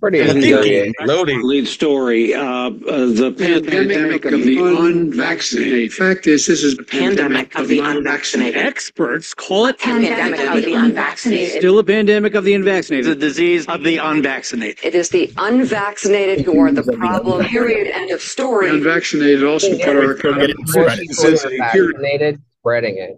[0.02, 0.96] Pretty infuriating.
[1.02, 1.44] Loading.
[1.44, 5.94] Lead story, uh, uh, the Pandemic of the unvaccinated.
[5.94, 8.60] Fact is, this is a pandemic of the unvaccinated.
[8.60, 11.60] Experts call it pandemic of the unvaccinated.
[11.60, 13.06] still a pandemic of the unvaccinated.
[13.06, 14.84] It's a disease of the unvaccinated.
[14.84, 18.70] It is the unvaccinated who are the problem, period, end of story.
[18.70, 20.56] Unvaccinated also put our economy.
[20.66, 23.18] vaccinated, spreading it.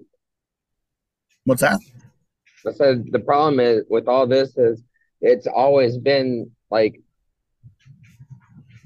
[1.45, 1.79] What's that?
[2.67, 4.83] I said the problem is with all this is
[5.21, 6.99] it's always been like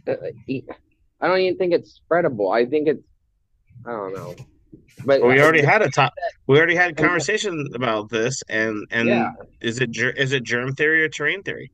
[0.08, 0.14] uh,
[1.22, 2.54] I don't even think it's spreadable.
[2.56, 3.04] I think it's
[3.86, 4.36] I don't know.
[5.06, 6.14] But we I- already had a top.
[6.48, 9.32] We already had a conversation about this, and and Yeah.
[9.62, 11.72] is it ger- is it germ theory or terrain theory?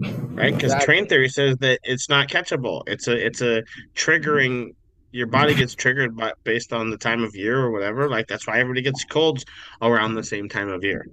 [0.00, 0.86] Right, because Exactly.
[0.86, 2.82] terrain theory says that it's not catchable.
[2.86, 3.62] It's a it's a
[3.94, 4.74] triggering.
[5.12, 8.08] Your body gets triggered by based on the time of year or whatever.
[8.08, 9.44] Like that's why everybody gets colds
[9.80, 11.06] around the same time of year.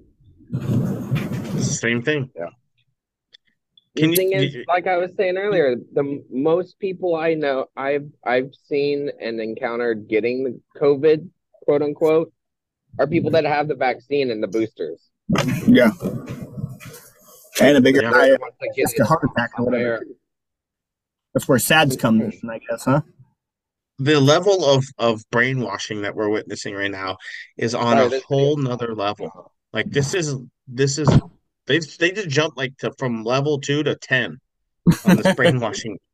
[0.54, 2.32] It's the same thing.
[2.36, 2.48] Yeah.
[3.98, 7.34] Can the you- thing is, you- like I was saying earlier, the most people I
[7.34, 11.28] know, I've I've seen and encountered getting the COVID,
[11.66, 12.32] quote unquote,
[13.00, 15.10] are people that have the vaccine and the boosters.
[15.68, 15.92] Yeah.
[17.62, 18.10] And a bigger Yeah.
[18.12, 20.06] higher Once they get heart attack or whatever.
[21.34, 23.02] That's where SADS comes in, I guess, huh?
[24.00, 27.18] the level of of brainwashing that we're witnessing right now
[27.58, 29.52] is on Sorry, a whole nother level.
[29.74, 30.36] Like this is
[30.68, 31.08] this is
[31.72, 34.40] they they just jumped like to from level two to ten
[35.06, 35.98] on this brainwashing.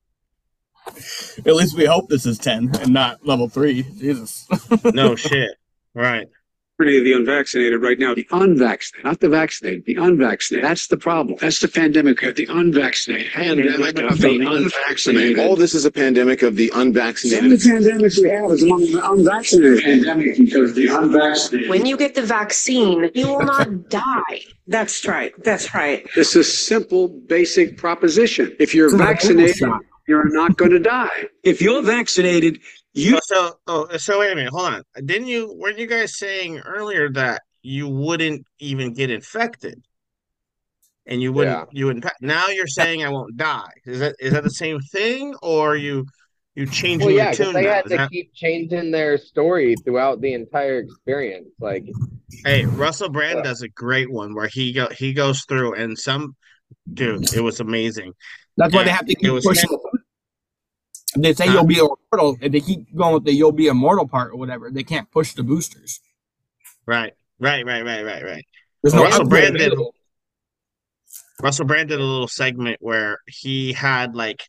[1.46, 3.84] At least we hope this is 10 and not level 3.
[3.84, 4.48] Jesus.
[4.86, 5.52] No shit.
[5.94, 6.28] Right.
[6.80, 8.14] Of the unvaccinated right now.
[8.14, 10.64] The unvaccinated, not the vaccinated, the unvaccinated.
[10.64, 11.38] That's the problem.
[11.42, 13.32] That's the pandemic of the unvaccinated.
[13.32, 15.40] Pandemic of the unvaccinated.
[15.40, 17.52] All this is a pandemic of the Some of unvaccinated.
[17.60, 19.84] the pandemics we have is among the unvaccinated.
[19.84, 21.70] Pandemic because the unvaccinated.
[21.70, 24.42] When you get the vaccine, you will not die.
[24.68, 25.34] That's right.
[25.44, 26.06] That's right.
[26.16, 28.56] It's a simple, basic proposition.
[28.60, 29.64] If you're It's vaccinated,
[30.08, 31.26] you're not going to die.
[31.44, 32.60] If you're vaccinated,
[32.98, 34.84] you Oh, so oh so wait a minute, hold on.
[35.06, 39.82] Didn't you weren't you guys saying earlier that you wouldn't even get infected?
[41.06, 41.66] And you wouldn't Yeah.
[41.72, 43.70] you wouldn't now you're saying I won't die.
[43.86, 46.06] Is that is that the same thing or you
[46.56, 47.74] you changing Well, your yeah, because tune they now?
[47.74, 51.48] had Is to that- keep changing their story throughout the entire experience.
[51.60, 51.86] Like,
[52.46, 56.36] Hey, Russell Brand does a great one where he go he goes through and some
[56.94, 58.14] dude, it was amazing.
[58.58, 59.70] That's why they have to it keep was pushing.
[59.72, 59.97] If
[61.24, 64.32] they say you'll be immortal, if they keep going with the you'll be immortal part
[64.32, 66.00] or whatever, they can't push the boosters.
[66.86, 68.46] Right, right, right, right, right, right.
[68.82, 69.74] There's Well, no Russell Brand did.
[71.42, 74.44] Russell Brand did a little segment where he had like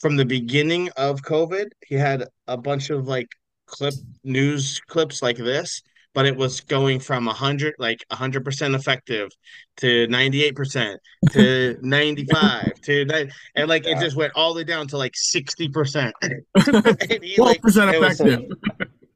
[0.00, 3.28] from the beginning of COVID, he had a bunch of like
[3.66, 5.82] clip news clips like this,
[6.14, 9.30] but it was going from a hundred like a hundred percent effective
[9.78, 14.54] to ninety eight percent to ninety five to nine, and like it just went all
[14.54, 16.14] the way down to like sixty percent.
[16.60, 18.50] Twelve percent it was- effective.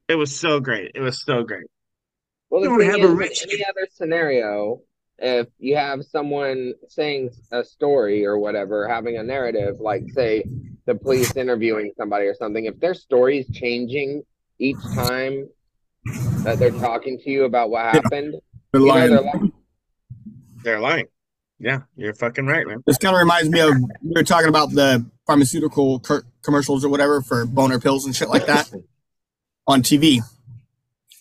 [0.07, 0.91] It was so great.
[0.95, 1.65] It was so great.
[2.49, 3.43] well, the don't thing have is, a in risk.
[3.43, 4.79] any other scenario,
[5.17, 10.45] if you have someone saying a story or whatever, having a narrative, like say
[10.85, 14.23] the police interviewing somebody or something, if their story is changing
[14.59, 15.49] each time
[16.43, 18.35] that they're talking to you about what happened,
[18.71, 19.09] They're you know, lying.
[19.11, 19.41] they're like,
[20.63, 21.07] They're lying.
[21.59, 22.83] Yeah, you're fucking right, man.
[22.85, 26.89] This kind of reminds me of we were talking about the pharmaceutical cur- commercials or
[26.89, 28.71] whatever for boner pills and shit like that
[29.67, 30.21] on TV.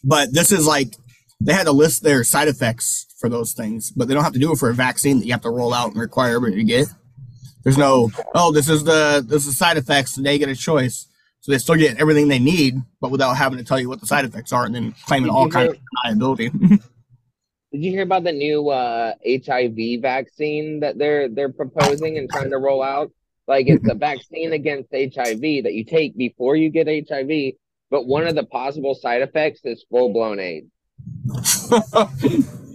[0.05, 0.95] But this is like
[1.41, 4.39] they had to list their side effects for those things, but they don't have to
[4.39, 6.65] do it for a vaccine that you have to roll out and require everybody to
[6.65, 6.87] get.
[7.65, 11.07] There's no, oh, this is the this is side effects, and they get a choice.
[11.47, 14.07] So they still get everything they need, but without having to tell you what the
[14.07, 16.49] side effects are and then claiming all kinds of liability.
[16.59, 16.81] Did
[17.71, 22.59] you hear about the new uh, HIV vaccine that they're they're proposing and trying to
[22.59, 23.13] roll out?
[23.47, 27.53] Like it's a vaccine against HIV that you take before you get HIV,
[27.93, 30.67] but one of the possible side effects is full blown AIDS.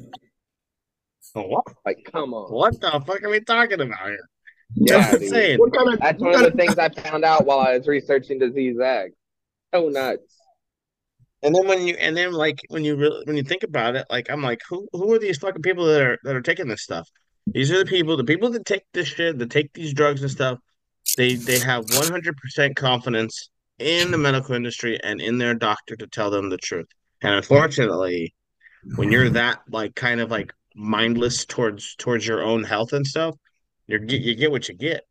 [1.34, 1.64] What?
[1.86, 2.52] Like, come on.
[2.52, 4.30] What the fuck are we talking about here?
[4.76, 5.60] Yeah, That's insane.
[5.60, 7.78] What kind of- That's what one of kind the things I found out while I
[7.78, 9.12] was researching disease X.
[9.74, 10.38] So nuts.
[11.44, 14.06] And then when you and then like when you really when you think about it,
[14.10, 16.84] like I'm like, who who are these fucking people that are that are taking this
[16.84, 17.10] stuff?
[17.48, 20.30] These are the people, the people that take this shit, that take these drugs and
[20.30, 20.60] stuff.
[21.18, 26.30] They they have 100% confidence in the medical industry and in their doctor to tell
[26.30, 26.86] them the truth.
[27.24, 28.36] And unfortunately,
[28.96, 33.36] when you're that like kind of like mindless towards towards your own health and stuff,
[33.88, 35.06] you get you get what you get.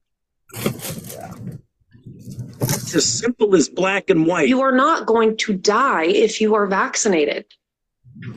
[2.62, 4.48] it's as simple as black and white.
[4.48, 7.44] You are not going to die if you are vaccinated.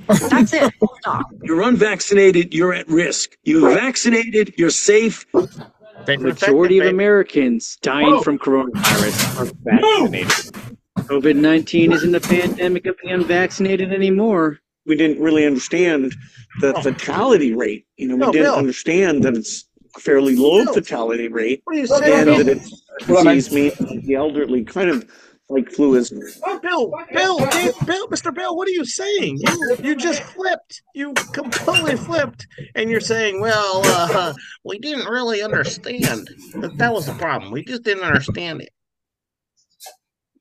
[0.08, 0.74] That's it.
[1.00, 1.26] Stop.
[1.42, 3.38] You're unvaccinated, you're at risk.
[3.44, 5.26] You're vaccinated, you're safe.
[5.32, 10.54] The majority of Americans dying from coronavirus are vaccinated.
[10.98, 14.60] COVID 19 isn't a pandemic of the unvaccinated anymore.
[14.86, 16.14] We didn't really understand
[16.60, 16.82] the oh.
[16.82, 17.86] fatality rate.
[17.98, 18.56] You know, we No, didn't Bill.
[18.56, 21.62] understand that it's a fairly low fatality rate.
[21.66, 22.38] What are you And saying?
[22.46, 25.10] that it's disease means the elderly kind of
[25.50, 26.12] like flu is
[26.46, 28.34] Oh, Bill, Bill, Dave, Bill, Mr.
[28.34, 29.38] Bill, what are you saying?
[29.40, 30.82] You you just flipped.
[30.96, 37.06] You completely flipped, and you're saying, well, uh, we didn't really understand that that was
[37.06, 37.52] the problem.
[37.52, 38.70] We just didn't understand it.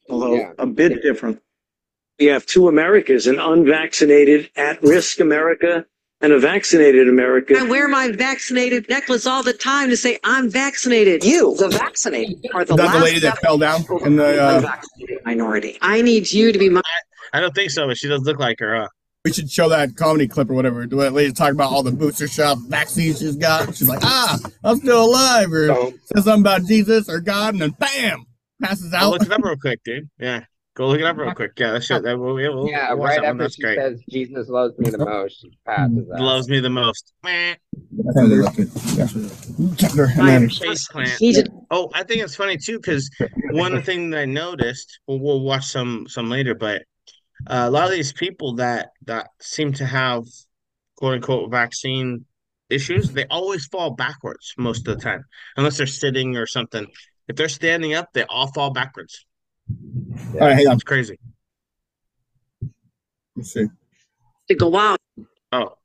[0.08, 1.40] although a bit different.
[2.18, 5.84] We have two Americas, an unvaccinated, at-risk America
[6.22, 7.56] and a vaccinated America.
[7.58, 11.24] I wear my vaccinated necklace all the time to say I'm vaccinated.
[11.24, 14.42] You, the vaccinated, are the Is that last the lady that fell down in the?
[14.42, 15.78] Uh, unvaccinated minority.
[15.82, 16.80] I need you to be my.
[17.32, 18.76] I don't think so, but she does look like her.
[18.76, 18.88] Uh,
[19.24, 20.84] we should show that comedy clip or whatever.
[20.86, 23.74] Do that lady talk about all the booster shot vaccines she's got.
[23.74, 27.70] She's like, ah, I'm still alive, or says something about Jesus or God, and then
[27.78, 28.26] bam,
[28.60, 29.12] passes go out.
[29.12, 30.08] look it up real quick, dude.
[30.18, 31.52] Yeah, go look it up real quick.
[31.56, 32.02] Yeah, that shit.
[32.02, 33.78] That we'll, we'll, Yeah, we'll right after That's she great.
[33.78, 36.20] says Jesus loves me the most, she passes out.
[36.20, 37.12] Loves me the most.
[37.22, 37.54] Meh.
[38.04, 38.32] And
[40.28, 41.48] then- Face plant.
[41.70, 43.10] Oh, I think it's funny too because
[43.50, 45.00] one thing that I noticed.
[45.06, 46.82] Well, we'll watch some some later, but
[47.46, 50.24] uh, a lot of these people that that seem to have
[50.96, 52.24] quote unquote vaccine
[52.70, 55.24] issues, they always fall backwards most of the time,
[55.56, 56.86] unless they're sitting or something.
[57.28, 59.24] If they're standing up, they all fall backwards.
[60.34, 60.74] All right, hang on.
[60.74, 61.18] It's crazy.
[63.36, 63.66] Let's see.
[64.48, 64.98] to go out.
[65.52, 65.76] Oh.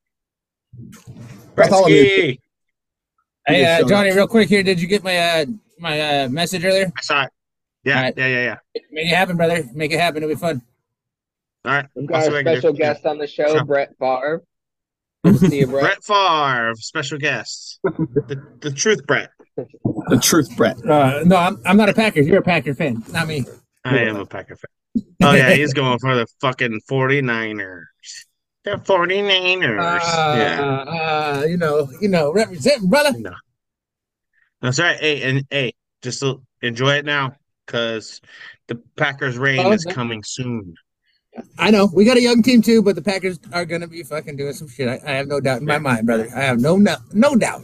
[1.55, 2.03] Bartholomew.
[2.03, 2.39] Gretzky.
[3.47, 4.61] Hey, uh, Johnny, real quick here.
[4.63, 5.45] Did you get my uh,
[5.79, 6.91] my uh, message earlier?
[6.97, 7.29] I saw it.
[7.83, 8.13] Yeah, Alright.
[8.17, 8.43] yeah, yeah,
[8.75, 8.81] yeah.
[8.91, 9.63] Make it happen, brother.
[9.73, 10.21] Make it happen.
[10.23, 10.61] It'll be fun.
[11.63, 11.85] All right.
[11.95, 12.59] We've got a what I can do.
[12.59, 13.63] special guest on the show, Sure.
[13.63, 14.43] Brett Favre.
[15.37, 15.83] See you, Brett.
[15.83, 17.79] Brett Favre, special guest.
[17.83, 19.29] the, the truth, Brett.
[19.55, 20.77] The truth, Brett.
[20.85, 22.27] Uh, no, I'm I'm not a Packers.
[22.27, 23.45] You're a Packer fan, not me.
[23.87, 25.05] I am a Packer fan.
[25.23, 27.83] Oh, yeah, he's going for the fucking 49ers.
[28.63, 29.99] The 49ers.
[30.01, 30.61] Uh, yeah.
[30.61, 33.11] uh, you know, you know, represent, brother.
[33.17, 33.33] No.
[34.61, 34.97] That's right.
[34.99, 36.23] Hey, and hey, just
[36.61, 37.35] enjoy it now
[37.65, 38.21] because
[38.67, 39.93] the Packers' reign Oh, is okay.
[39.93, 40.73] coming soon.
[41.59, 44.37] I know we got a young team too, but the Packers are gonna be fucking
[44.37, 44.87] doing some shit.
[44.87, 46.27] I, I have no doubt in my mind, brother.
[46.35, 47.61] I have no no, no doubt.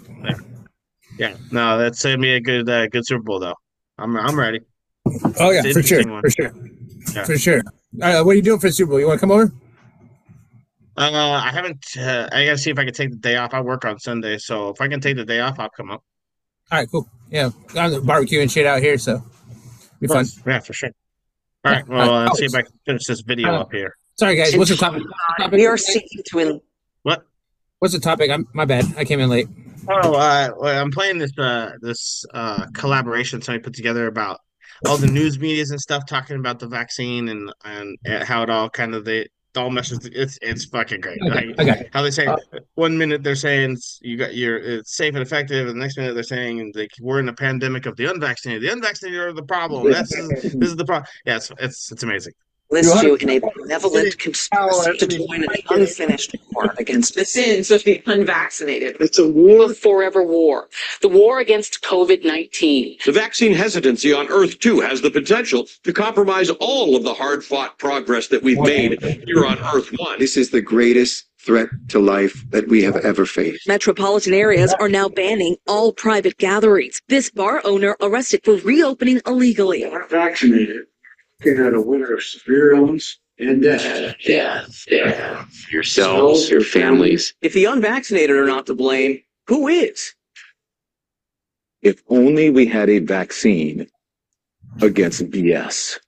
[1.17, 1.35] Yeah.
[1.51, 3.55] No, that's gonna be a good uh, good Super Bowl though.
[3.97, 4.59] I'm I'm ready.
[5.39, 6.51] Oh yeah, for sure, for sure,
[7.13, 7.23] Yeah.
[7.25, 7.61] for sure.
[8.01, 8.99] Uh, what are you doing for Super Bowl?
[8.99, 9.51] You want to come over?
[10.95, 11.85] Uh, I haven't.
[11.97, 13.53] Uh, I gotta see if I can take the day off.
[13.53, 16.03] I work on Sunday, so if I can take the day off, I'll come up.
[16.71, 17.09] All right, cool.
[17.29, 19.23] Yeah, I'm the barbecue and shit out here, so
[19.99, 20.25] be fun.
[20.45, 20.91] Yeah, for sure.
[21.65, 21.83] All right.
[21.87, 21.95] Yeah.
[21.95, 23.95] Well, Uh, let's see if I can finish this video uh, up here.
[24.19, 24.55] Sorry, guys.
[24.55, 25.01] What's the topic?
[25.39, 26.61] topic We are seeking to in-
[27.01, 27.25] What?
[27.79, 28.29] What's the topic?
[28.29, 28.85] I'm my bad.
[28.97, 29.47] I came in late.
[29.89, 34.39] Oh, uh, well, I'm playing this uh this uh collaboration somebody put together about
[34.87, 38.69] all the news medias and stuff talking about the vaccine and and, how it all
[38.69, 39.99] kind of they all meshes.
[40.05, 41.19] It's it's fucking great.
[41.21, 41.89] Okay, Like, okay.
[41.93, 42.37] How they say Uh,
[42.75, 46.13] one minute they're saying you got you're it's safe and effective, and the next minute
[46.13, 48.63] they're saying like we're in a pandemic of the unvaccinated.
[48.63, 49.91] The unvaccinated are the problem.
[49.91, 51.07] That's this is the problem.
[51.25, 52.33] Yeah, it's it's it's amazing.
[52.73, 57.83] List you in a benevolent conspiracy to join an unfinished war against the sins of
[57.83, 58.97] the unvaccinated.
[58.99, 59.67] It's a war.
[59.67, 60.69] The forever war.
[61.01, 62.97] The war against COVID 19.
[63.05, 67.45] The vaccine hesitancy on Earth, too, has the potential to compromise all of the hard
[67.45, 70.19] fought progress that we've made here on Earth 1.
[70.19, 73.67] This is the greatest threat to life that we have ever faced.
[73.67, 77.01] Metropolitan areas are now banning all private gatherings.
[77.09, 79.83] This bar owner arrested for reopening illegally.
[79.83, 80.85] Not Vaccinated.
[81.45, 84.15] Looking at a winter of severe illness and death.
[84.25, 85.65] Death, death.
[85.71, 87.33] Yourselves, your families.
[87.41, 90.13] If the unvaccinated are not to blame, who is?
[91.81, 93.87] If only we had a vaccine
[94.81, 95.99] against BS.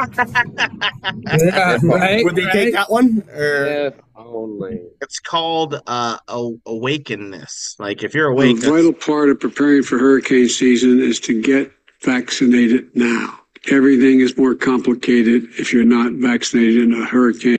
[0.00, 2.52] Yeah, right, Would they right.
[2.52, 3.22] take that one?
[3.32, 4.80] Or If only.
[5.00, 7.76] It's called uh a- awakenness.
[7.78, 11.70] Like if you're awake, that's- vital part of preparing for hurricane season is to get
[12.02, 13.37] vaccinated now.
[13.70, 17.58] Everything is more complicated if you're not vaccinated in a hurricane.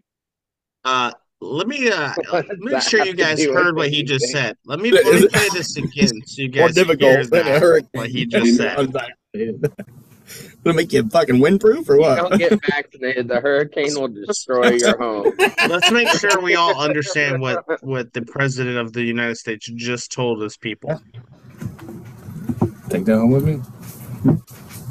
[0.86, 4.28] Uh, let me uh, What let me that sure you guys heard what he just
[4.30, 4.58] said.
[4.66, 7.52] Let me let me play this again so you more guys hear difficult than a
[7.52, 7.90] that hurricane?
[7.94, 8.80] what he just said.
[8.80, 9.74] Unvaccinated.
[10.64, 12.16] Gonna make you fucking windproof or what?
[12.18, 15.34] don't get vaccinated, the hurricane will destroy your home.
[15.68, 20.12] Let's make sure we all understand what what the president of the United States just
[20.12, 21.02] told his people.
[22.90, 23.62] Take that home with me.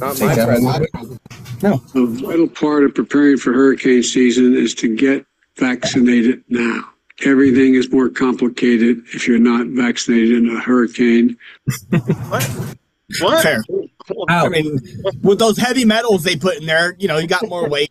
[0.01, 1.20] Not my president.
[1.62, 1.82] No.
[1.94, 5.26] A vital part of preparing for hurricane season is to get
[5.57, 6.84] vaccinated now.
[7.24, 11.36] Everything is more complicated if you're not vaccinated in a hurricane.
[11.90, 12.76] What?
[13.20, 13.42] What?
[13.42, 13.62] Fair.
[14.28, 14.78] I mean,
[15.22, 17.90] with those heavy metals they put in there, you know, you got more weight.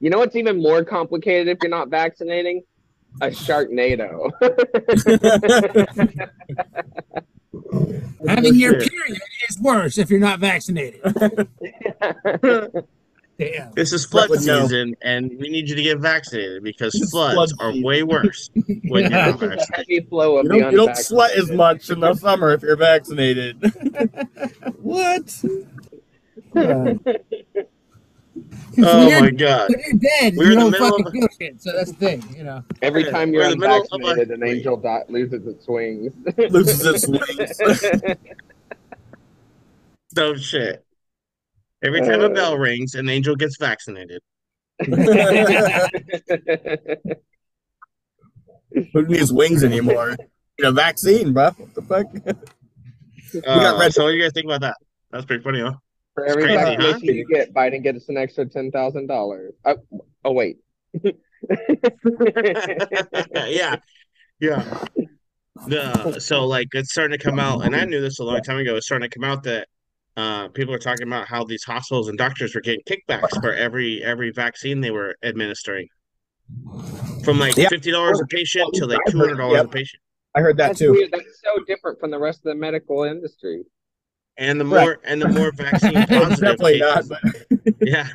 [0.00, 2.62] You know what's even more complicated if you're not vaccinating?
[3.20, 4.30] A Sharknado.
[8.28, 9.20] Having your period
[9.58, 11.00] is worse if you're not vaccinated.
[13.38, 13.70] Damn.
[13.72, 14.62] This is flood would know.
[14.62, 17.84] season, and we need you to get vaccinated because This is floods flood are season.
[17.86, 18.50] way worse
[18.88, 19.68] when you're not There's vaccinated.
[19.74, 22.62] heavy flow of You the don't, you don't sweat as much in the summer if
[22.62, 23.62] you're vaccinated.
[24.82, 25.32] what?
[28.80, 29.70] Oh my you're- god!
[29.70, 31.62] You're dead, We're you in the don't middle fucking of- feel shit.
[31.62, 32.62] So that's the thing, you know.
[32.82, 35.66] Every time we're you're in the middle of a- unvaccinated, an angel dot loses its
[35.68, 36.12] wings.
[36.50, 37.60] Loses its wings.
[40.16, 40.84] No shit.
[41.82, 42.28] Every time a Uh.
[42.30, 44.20] bell rings, an angel gets vaccinated.
[48.92, 50.16] Who needs wings anymore?
[50.58, 51.50] You know, vaccine, bro.
[51.50, 52.06] What the fuck?
[53.34, 53.92] we got Uh, red.
[53.94, 54.76] so what do you guys think about that?
[55.10, 55.74] That's pretty funny, huh?
[56.14, 56.98] For every crazy, huh?
[57.02, 59.54] you get, Biden gets an extra ten thousand dollars.
[59.64, 59.76] Oh,
[60.24, 60.58] oh wait.
[63.46, 63.76] yeah,
[64.40, 64.84] yeah.
[65.68, 68.58] The so like it's starting to come out, and I knew this a long time
[68.58, 68.74] ago.
[68.76, 69.68] It's starting to come out that
[70.18, 74.02] uh, people are talking about how these hospitals and doctors were getting kickbacks for every
[74.02, 75.86] every vaccine they were administering,
[77.24, 77.68] from like Yeah.
[77.68, 79.64] fifty dollars a patient to like two hundred dollars Yep.
[79.66, 80.02] a patient.
[80.34, 80.92] I heard that That's too.
[80.92, 81.10] weird.
[81.12, 83.62] That's so different from the rest of the medical industry.
[84.36, 84.82] And the Right.
[84.84, 87.04] more and the more vaccine positive Definitely not.
[87.08, 87.20] But
[87.80, 88.08] yeah,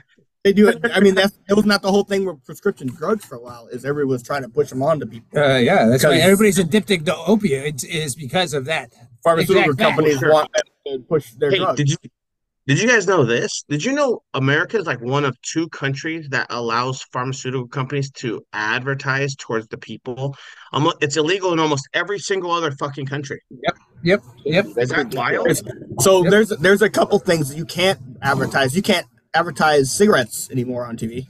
[0.44, 0.80] They do it.
[0.94, 3.68] I mean, that's that was not the whole thing with prescription drugs for a while.
[3.68, 5.38] Is everyone was trying to push them on to people.
[5.40, 8.94] Uh, yeah, that's why everybody's addicted to opioids is because of that.
[9.24, 9.96] Pharmaceutical Exact fact.
[9.98, 10.50] companies want
[10.86, 11.78] them to push their Hey, drugs.
[11.78, 11.98] did you
[12.66, 13.66] did you guys know this?
[13.68, 18.42] Did you know America is like one of two countries that allows pharmaceutical companies to
[18.54, 20.38] advertise towards the people?
[20.72, 23.42] Almost, it's illegal in almost every single other fucking country.
[23.50, 24.66] Yep, yep, yep.
[24.78, 25.62] Is that wild?
[26.02, 28.78] So there's there's a couple things you can't advertise.
[28.78, 31.28] You can't advertise cigarettes anymore on TV.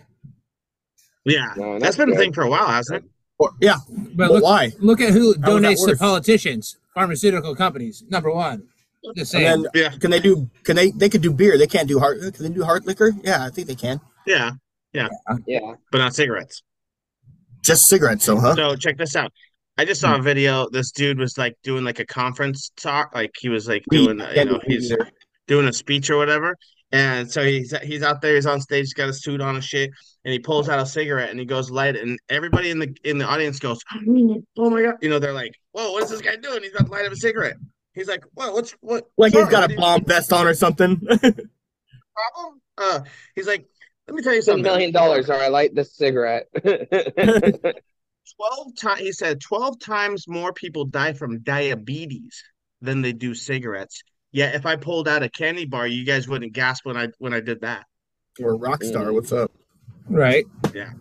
[1.26, 3.10] Yeah, No, that's that's been a thing for a while, hasn't it?
[3.40, 3.78] Or, yeah,
[4.14, 4.74] But, look, why?
[4.80, 8.04] Look at who How is donates to politicians, pharmaceutical companies.
[8.10, 8.68] Number one.
[9.16, 9.48] Just saying.
[9.48, 9.90] And then yeah.
[9.90, 10.50] can they do?
[10.64, 10.92] Can they?
[10.92, 11.58] They could do beer.
[11.58, 12.20] They can't do hard.
[12.20, 13.12] Can they do hard liquor?
[13.24, 14.00] Yeah, I think they can.
[14.26, 14.52] Yeah,
[14.94, 15.10] yeah,
[15.46, 16.64] yeah, but not cigarettes.
[17.62, 18.56] Just cigarettes, though, huh?
[18.56, 19.32] So check this out.
[19.78, 20.70] I just saw a video.
[20.70, 24.32] This dude was like doing like a conference talk, like he was like doing, uh,
[24.36, 24.94] you know, he's
[25.48, 26.56] doing a speech or whatever.
[26.92, 29.64] And so he's he's out there, he's on stage, he's got a suit on and
[29.64, 29.90] shit,
[30.26, 32.96] and he pulls out a cigarette and he goes light it, and everybody in the
[33.04, 33.80] in the audience goes,
[34.58, 36.62] "Oh my god!" You know, they're like, "Whoa, what is this guy doing?
[36.62, 37.56] He's about to light up a cigarette."
[37.94, 38.54] He's like, "What?
[38.54, 41.00] What's what?" Like he's got a do bomb vest on or something.
[42.14, 42.62] problem?
[42.78, 43.02] Uh,
[43.36, 43.68] he's like,
[44.08, 46.48] "Let me tell you Ten something." million dollars, or I light this cigarette.
[48.38, 52.44] 12 times he said 12 times more people die from diabetes
[52.82, 56.54] than they do cigarettes yet if i pulled out a candy bar you guys wouldn't
[56.54, 57.86] gasp when i when i did that
[58.42, 59.14] or rock star.
[59.14, 59.52] What's up?
[60.10, 60.46] Right.
[60.74, 60.92] yeah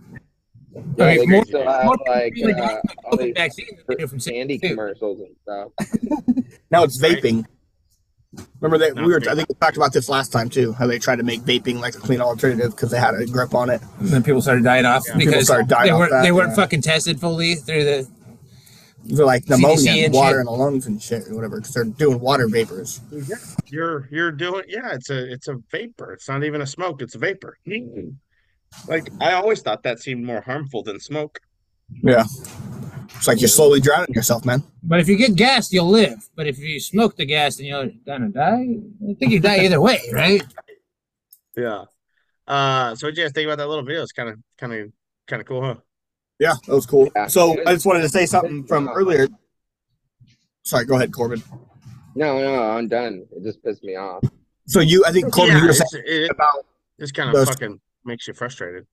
[0.97, 3.95] Yeah, I mean, more- still have more like people uh, all these vaccine than they
[3.97, 5.73] do from candy commercials and stuff.
[6.71, 7.45] Now it's vaping.
[8.61, 9.21] Remember that we were?
[9.29, 10.73] I think we talked about this last time too.
[10.73, 13.55] How they tried to make vaping like a clean alternative because they had a grip
[13.55, 13.83] on it.
[13.99, 15.19] And then people started dying off Yeah.
[15.19, 16.55] People because started dying they off weren't that, they weren't yeah.
[16.57, 18.09] fucking tested fully through the
[19.05, 20.41] They're like pneumonia, and and water shit.
[20.41, 21.57] in the lungs and shit or whatever.
[21.61, 23.03] Because they're doing water vapors.
[23.11, 27.03] yeah you're you're doing yeah it's a it's a vapor it's not even a smoke
[27.03, 27.59] it's a vapor
[28.89, 31.41] like i always thought that seemed more harmful than smoke
[32.03, 32.25] Yeah,
[33.17, 34.63] it's like you're slowly drowning yourself, man.
[34.83, 36.21] But if you get gas, you'll live.
[36.35, 38.65] But if you smoke the gas, then you're gonna die.
[39.11, 40.43] I think you die either way, right?
[41.55, 41.85] yeah
[42.49, 44.91] uh so what you guys think about that little video it's kind of kind of
[45.29, 45.77] kind of cool huh
[46.39, 47.11] Yeah, that was cool.
[47.29, 49.29] So I just wanted to say something from earlier.
[50.65, 51.43] Sorry, go ahead, Corbin.
[52.15, 53.27] No, no, I'm done.
[53.37, 54.25] It just pissed me off.
[54.67, 56.65] So you, I think Corbin, yeah, you were it's, saying it, about
[56.99, 58.87] it's kind of those- fucking makes you frustrated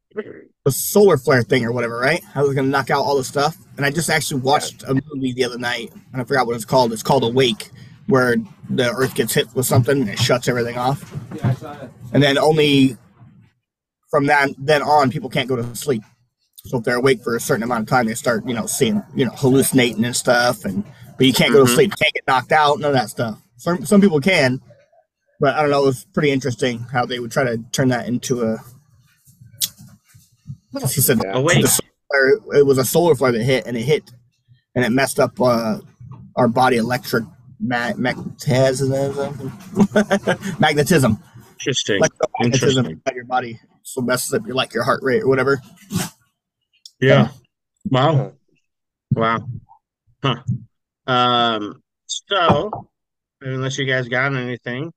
[0.65, 2.21] the solar flare thing or whatever, right?
[2.35, 3.57] I was gonna knock out all the stuff.
[3.77, 6.65] And I just actually watched a movie the other night, and I forgot what it's
[6.65, 6.93] called.
[6.93, 7.69] It's called Awake,
[8.07, 8.35] where
[8.69, 11.13] the Earth gets hit with something and it shuts everything off.
[11.35, 11.91] Yeah, I saw that.
[12.13, 12.97] And then only
[14.11, 16.03] from that then on, people can't go to sleep.
[16.65, 19.01] So if they're awake for a certain amount of time, they start, you know, seeing,
[19.15, 20.65] you know, hallucinating and stuff.
[20.65, 20.83] And
[21.17, 21.75] but you can't go to Mhm.
[21.75, 23.41] sleep, can't get knocked out, none of that stuff.
[23.57, 24.61] Some some people can,
[25.39, 25.83] but I don't know.
[25.83, 28.57] It was pretty interesting how they would try to turn that into a.
[30.73, 31.61] He said Awake.
[31.61, 34.11] the solar it was a solar flare that hit, and it hit,
[34.75, 35.79] and it messed up uh,
[36.35, 37.23] our body electric
[37.59, 38.89] ma- magnetism,
[40.59, 41.19] magnetism,
[41.59, 42.85] interesting electromagnetism Interesting.
[42.85, 45.61] inside your body, so messes up your like your heart rate or whatever.
[46.99, 47.29] Yeah.
[47.89, 48.33] Wow.
[49.11, 49.47] Wow.
[50.23, 50.35] Huh.
[51.07, 52.89] Um, so
[53.41, 54.91] unless you guys got anything,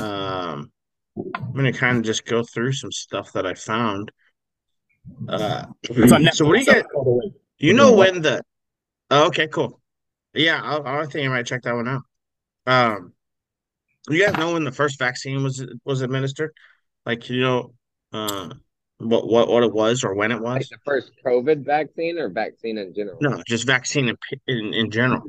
[0.00, 0.70] um,
[1.16, 4.10] I'm gonna kind of just go through some stuff that I found.
[5.28, 6.86] Uh, It's on so what do you get?
[6.94, 7.28] by.
[7.58, 8.42] You know when the?
[9.10, 9.80] Oh, okay, cool.
[10.34, 12.02] Yeah, I, I think I might check that one out.
[12.66, 13.12] Um,
[14.08, 16.52] you guys know when the first vaccine was was administered?
[17.04, 17.74] Like, you know,
[18.12, 18.50] uh,
[18.98, 20.56] what what what it was or when it was?
[20.56, 23.18] Like the first COVID vaccine or vaccine in general?
[23.20, 25.22] No, just vaccine in in, in general.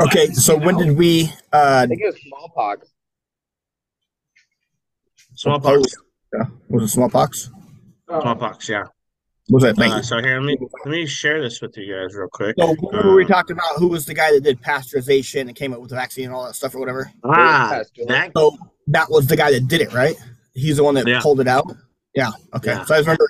[0.00, 1.32] Okay, so when did we?
[1.52, 2.88] Uh, I think it was smallpox.
[5.34, 5.96] Smallpox.
[6.32, 6.44] Yeah.
[6.68, 7.50] Was it smallpox?
[8.20, 8.84] Smallpox, yeah.
[9.50, 9.76] Was it?
[9.76, 10.02] Thank Uh, you.
[10.04, 12.54] so here, let me let me share this with you guys real quick.
[12.58, 15.72] So remember we Uh, talked about who was the guy that did pasteurization and came
[15.72, 17.10] up with the vaccine and all that stuff or whatever.
[17.24, 18.56] Ah, that So
[18.88, 20.14] that was the guy that did it, right?
[20.54, 21.20] He's the one that Yeah.
[21.20, 21.66] pulled it out.
[22.14, 22.30] Yeah.
[22.54, 22.70] Okay.
[22.72, 22.84] Yeah.
[22.84, 23.28] So I remember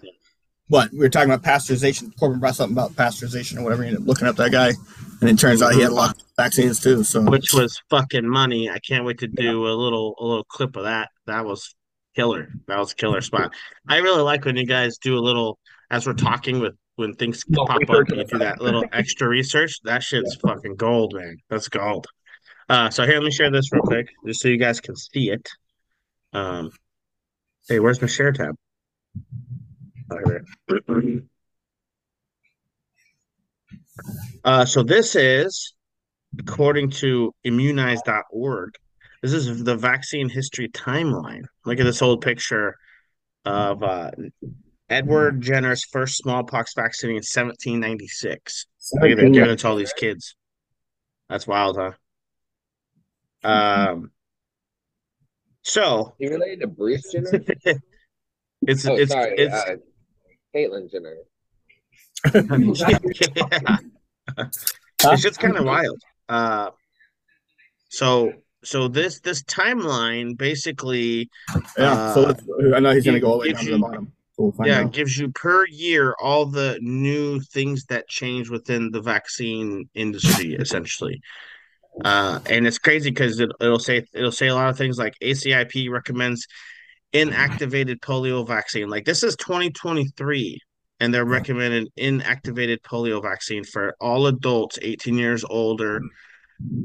[0.68, 2.12] what we were talking about pasteurization.
[2.18, 3.82] Corbin brought something about pasteurization or whatever.
[3.82, 4.72] You ended up looking up that guy,
[5.20, 7.04] and it turns out he had a lot of vaccines too.
[7.04, 8.68] So which was fucking money.
[8.68, 11.08] I can't wait to do a little a little clip of that.
[11.26, 11.74] That was
[12.14, 12.48] killer.
[12.68, 13.52] That was a killer spot.
[13.88, 15.58] I really like when you guys do a little
[15.90, 19.80] as we're talking with when things Little pop up you do that little extra research.
[19.84, 21.36] That shit's fucking gold, man.
[21.48, 22.06] That's gold.
[22.68, 25.30] Uh, so here, let me share this real quick, just so you guys can see
[25.30, 25.48] it.
[26.32, 26.70] Um,
[27.68, 28.54] hey, where's my share tab?
[30.10, 31.22] Oh, here it is.
[34.44, 35.74] Uh, so this is,
[36.38, 38.70] according to immunize.org,
[39.22, 41.44] this is the vaccine history timeline.
[41.64, 42.76] Look at this old picture
[43.44, 44.10] of uh,
[44.90, 48.66] Edward Jenner's first smallpox vaccine in 1796.
[49.00, 50.34] They've been giving it to all these kids.
[51.28, 51.92] That's wild, huh?
[53.44, 54.12] Um.
[55.62, 57.28] So You related to Bruce Jenner?
[58.62, 59.76] it's oh, it's sorry, it's uh,
[60.54, 61.16] Caitlyn Jenner.
[64.38, 64.48] yeah.
[65.12, 66.00] it's just kind of wild.
[66.28, 66.70] Uh,
[67.88, 68.32] so
[68.64, 71.30] so this this timeline basically,
[71.76, 72.14] Yeah.
[72.14, 72.44] so uh, let's,
[72.74, 74.12] I know he's gonna go all the way down to the bottom.
[74.36, 74.86] So we'll yeah, out.
[74.86, 80.54] it gives you per year all the new things that change within the vaccine industry,
[80.54, 81.20] essentially.
[82.04, 85.14] Uh, and it's crazy because it, it'll say it'll say a lot of things like
[85.20, 86.46] ACIP recommends
[87.12, 88.88] inactivated polio vaccine.
[88.88, 90.58] Like this is 2023,
[91.00, 96.00] and they're recommending inactivated polio vaccine for all adults 18 years older,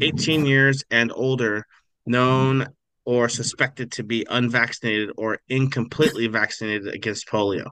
[0.01, 1.65] 18 years and older,
[2.05, 2.67] known
[3.05, 7.69] or suspected to be unvaccinated or incompletely vaccinated against polio.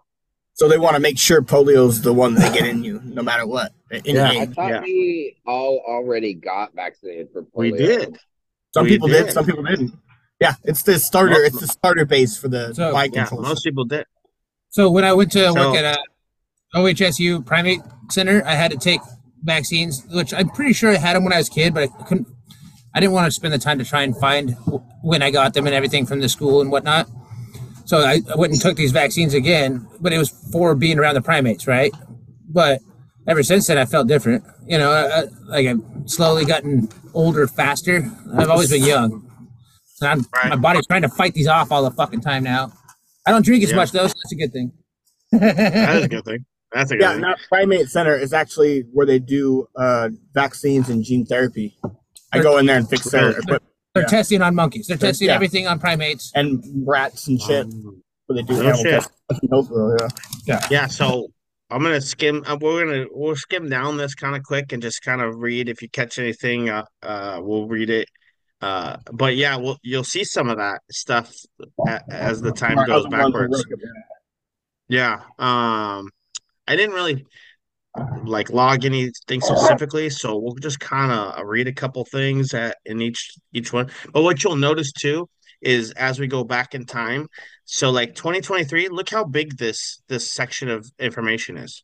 [0.53, 3.45] So they want to make sure polio's the one they get in you, no matter
[3.45, 3.73] what.
[3.91, 4.29] In Yeah.
[4.29, 4.53] I game.
[4.53, 7.55] thought we all already got vaccinated for polio.
[7.57, 8.17] We did.
[8.73, 9.25] Some We people did.
[9.25, 9.33] did.
[9.33, 9.93] some people didn't.
[10.39, 11.31] Yeah, it's the starter.
[11.31, 13.41] Most- It's the starter base for the So- bike Yeah, control.
[13.41, 14.05] most people did.
[14.69, 15.97] So when I went to So- work at uh,
[16.73, 19.01] a OHSU primate center, I had to take
[19.45, 22.03] vaccines, which I'm pretty sure I had them when I was a kid, but I
[22.03, 22.27] couldn't.
[22.93, 24.55] I didn't want to spend the time to try and find
[25.03, 27.09] when I got them and everything from the school and whatnot.
[27.85, 31.15] So I, I went and took these vaccines again, but it was for being around
[31.15, 31.91] the primates, right?
[32.49, 32.79] But
[33.27, 34.43] ever since then, I felt different.
[34.65, 38.09] You know, I, I- like I've slowly gotten older faster.
[38.35, 39.29] I've always been young.
[40.01, 42.71] And I'm, my body's trying to fight these off all the fucking time now.
[43.27, 43.75] I don't drink as Yeah.
[43.77, 44.71] much though, so that's a good thing.
[45.31, 46.45] That is a good thing.
[46.75, 47.21] That's a good Yeah, thing.
[47.21, 51.77] not primate center is actually where they do uh, vaccines and gene therapy.
[52.33, 53.63] I go in there and fix their They're, equipment
[53.93, 54.07] they're Yeah.
[54.09, 54.87] testing on monkeys.
[54.87, 55.35] They're They're- testing yeah.
[55.35, 56.31] everything on primates.
[56.35, 57.67] and rats and shit.
[58.27, 59.03] where they do No shit.
[59.31, 59.49] testing.
[59.51, 60.07] yeah.
[60.45, 60.67] Yeah.
[60.69, 61.27] Yeah, so
[61.69, 62.43] I'm gonna skim.
[62.45, 65.69] Uh, we're gonna we'll skim down this kind of quick and just kind of read.
[65.69, 68.09] If you catch anything, uh, uh, we'll read it.
[68.61, 71.31] Uh, but yeah, we'll you'll see some of that stuff
[71.87, 73.65] a, as the time goes other ones will backwards.
[74.89, 75.21] Yeah.
[75.39, 75.97] yeah.
[75.97, 76.09] Um,
[76.67, 77.25] I didn't really
[78.25, 83.01] like log anything specifically, so we'll just kind of read a couple things at in
[83.01, 83.89] each each one.
[84.11, 85.29] But what you'll notice too
[85.61, 87.27] is as we go back in time,
[87.63, 91.83] so like 2023, look how big this this section of information is.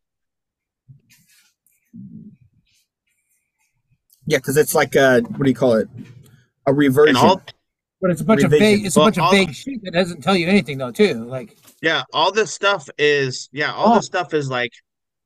[4.26, 5.88] Yeah, because it's like a what do you call it?
[6.68, 7.16] A reversion.
[7.16, 7.42] All
[8.02, 8.78] But it's a bunch of Revision.
[8.78, 8.86] vague.
[8.86, 11.26] It's a Well, bunch of all- vague shit that doesn't tell you anything though, too.
[11.26, 13.96] Like yeah, all this stuff is yeah, all Oh.
[13.96, 14.72] this stuff is like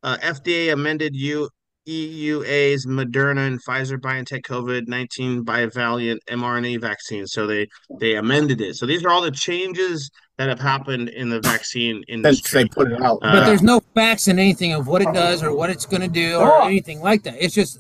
[0.04, 1.50] uh, FDA amended U
[1.88, 7.28] EUA's Moderna and Pfizer BioNTech COVID nineteen bivalent mRNA vaccine.
[7.28, 7.68] So they
[8.00, 8.76] they amended it.
[8.76, 12.64] So these are all the changes that have happened in the vaccine since industry.
[12.64, 13.20] they put it out.
[13.22, 16.02] Uh, but there's no facts in anything of what it does or what it's going
[16.02, 17.36] to do or anything like that.
[17.40, 17.80] It's just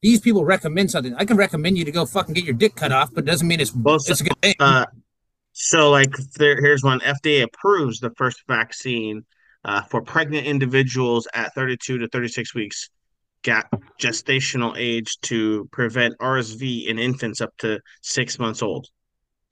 [0.00, 1.14] these people recommend something.
[1.16, 3.46] I can recommend you to go fucking get your dick cut off, but it doesn't
[3.48, 4.54] mean it's Well, it's a good thing.
[4.60, 4.86] Uh,
[5.54, 6.98] so like there, here's one.
[7.00, 9.24] FDA approves the first vaccine
[9.64, 12.90] uh, for pregnant individuals at 32 to 36 weeks,
[13.44, 13.66] got
[14.00, 18.88] gestational age to prevent RSV in infants up to six months old.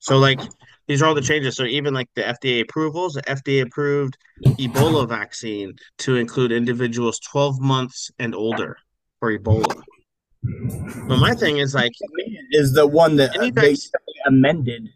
[0.00, 0.40] So like
[0.88, 1.54] these are all the changes.
[1.54, 7.60] So even like the FDA approvals, the FDA approved Ebola vaccine to include individuals 12
[7.60, 8.76] months and older
[9.20, 9.84] for Ebola.
[11.06, 11.92] But my thing is like
[12.50, 13.76] is the one that they
[14.26, 14.88] amended.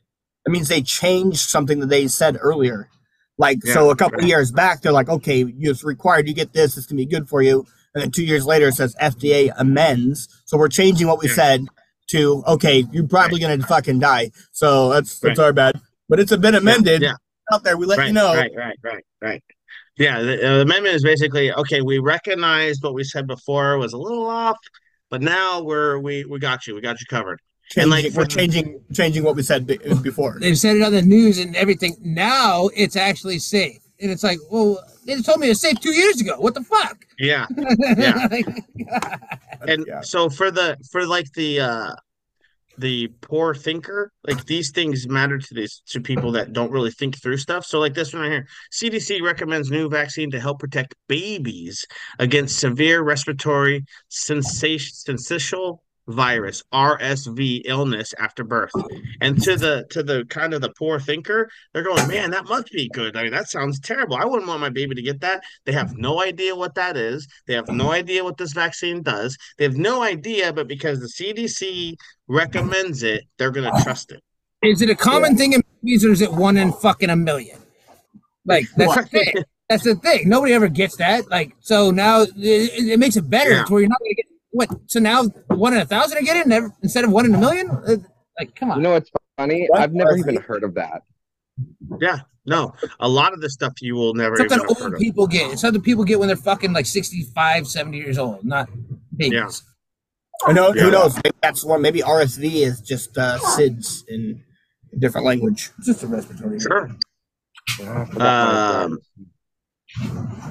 [0.47, 2.89] That means they changed something that they said earlier.
[3.37, 4.29] Like so, a couple right.
[4.29, 6.77] years back, they're like, okay, it's required you get this.
[6.77, 7.67] It's gonna be good for you.
[7.95, 10.29] And then two years later, it says FDA amends.
[10.47, 11.35] So we're changing what we Yeah.
[11.35, 11.67] said
[12.09, 14.31] to okay, you're probably gonna fucking die.
[14.53, 15.47] So that's that's Right.
[15.47, 15.81] our bad.
[16.09, 17.15] But it's a been amended yeah.
[17.53, 17.77] out there.
[17.77, 18.33] We let right, you know.
[18.33, 19.43] Right, right, right, right.
[19.99, 21.83] Yeah, the, uh, the amendment is basically okay.
[21.83, 24.59] We recognized what we said before was a little off,
[25.11, 26.75] but now we're we we got you.
[26.75, 27.41] We got you covered.
[27.77, 30.39] And like we're changing changing what we said be- before.
[30.41, 31.97] They've said it on the news and everything.
[32.01, 36.21] Now it's actually safe, and it's like, well, they told me it's safe two years
[36.21, 36.39] ago.
[36.39, 37.05] What the fuck?
[37.19, 37.47] Yeah,
[37.97, 38.29] yeah.
[38.31, 38.47] Like,
[39.63, 41.95] and so for the for like the uh
[42.79, 47.21] the poor thinker like these things matter to these to people that don't really think
[47.21, 50.95] through stuff so like this one right here cdc recommends new vaccine to help protect
[51.09, 51.87] babies
[52.19, 55.79] against severe respiratory sensation syncytial
[56.09, 58.71] virus rsv illness after birth
[59.21, 62.71] and to the to the kind of the poor thinker they're going man that must
[62.71, 65.43] be good i mean that sounds terrible i wouldn't want my baby to get that
[65.65, 69.37] they have no idea what that is they have no idea what this vaccine does
[69.59, 71.95] they have no idea but because the cdc
[72.29, 74.23] recommends it they're going to trust it
[74.63, 77.59] is it a common thing in babies or is it one in fucking a million?
[78.45, 79.35] Like that's the thing.
[79.69, 80.29] That's the thing.
[80.29, 81.31] Nobody ever gets that.
[81.31, 83.65] Like so now it, it makes it better Yeah.
[83.65, 84.27] to where you're not gonna get
[84.57, 84.69] what.
[84.87, 87.71] So now one in a thousand are getting never instead of one in a million.
[87.71, 87.97] Uh,
[88.39, 88.79] Like come on.
[88.79, 89.69] You know what's funny?
[89.75, 91.03] I've never even heard of that.
[92.01, 94.95] Yeah, no, a lot of the stuff you will never Something even have heard old
[94.95, 95.01] of.
[95.01, 95.53] people get.
[95.53, 98.69] It's something people get when they're fucking like 65, 70 years old, not
[99.17, 99.63] babies.
[100.47, 100.75] I know.
[100.75, 100.83] Yeah.
[100.83, 101.15] Who knows?
[101.17, 101.81] Maybe that's one.
[101.81, 104.43] Maybe RSV is just uh, SIDS in
[104.93, 105.71] a different language.
[105.79, 106.61] It's just a respiratory.
[106.61, 106.91] Sure.
[107.81, 108.99] Uh, Um,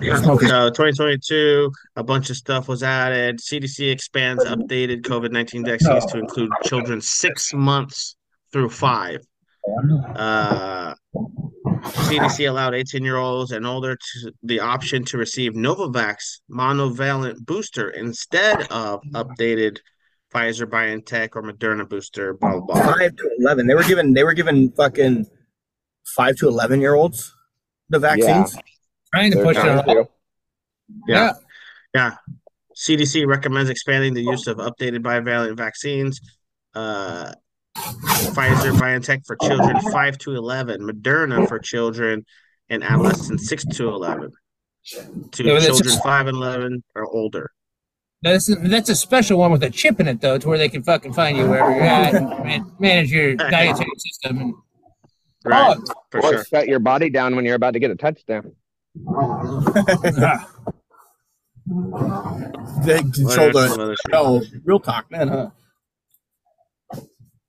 [0.01, 3.39] yeah, so 2022, a bunch of stuff was added.
[3.39, 8.15] CDC expands updated COVID 19 vaccines to include children six months
[8.51, 9.21] through five.
[10.15, 10.93] Uh,
[11.65, 17.89] CDC allowed 18 year olds and older to the option to receive Novavax monovalent booster
[17.89, 19.79] instead of updated
[20.33, 22.33] Pfizer, BioNTech, or Moderna booster.
[22.33, 22.93] Blah blah blah.
[22.93, 23.67] Five to eleven.
[23.67, 24.13] They were given.
[24.13, 25.25] They were given fucking
[26.15, 27.33] five to eleven year olds
[27.89, 28.57] the vaccines.
[29.15, 29.85] Trying to They're push it trying on.
[29.85, 30.07] to.
[31.07, 31.31] Yeah.
[31.93, 32.15] Yeah.
[32.75, 36.19] CDC recommends expanding the use of updated bivalent vaccines.
[36.73, 37.31] Uh,
[37.77, 42.25] Pfizer, BioNTech for children 5 to 11, Moderna for children
[42.69, 44.31] and adolescents 6 to 11,
[44.83, 47.51] to Yeah, children just- 5 and 11 or older.
[48.21, 50.81] That's that's a special one with a chip in it though, to where they can
[50.83, 54.37] fucking find you wherever you're at and man, manage your dietary system.
[54.39, 54.53] And
[55.45, 56.45] Right, Oh, for or sure.
[56.45, 58.53] shut your body down when you're about to get a touchdown.
[61.67, 65.49] They control Well, that's some the oh, real talk, man, huh?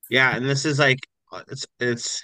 [0.09, 1.01] Yeah, and this is like
[1.33, 2.23] uh, it's it's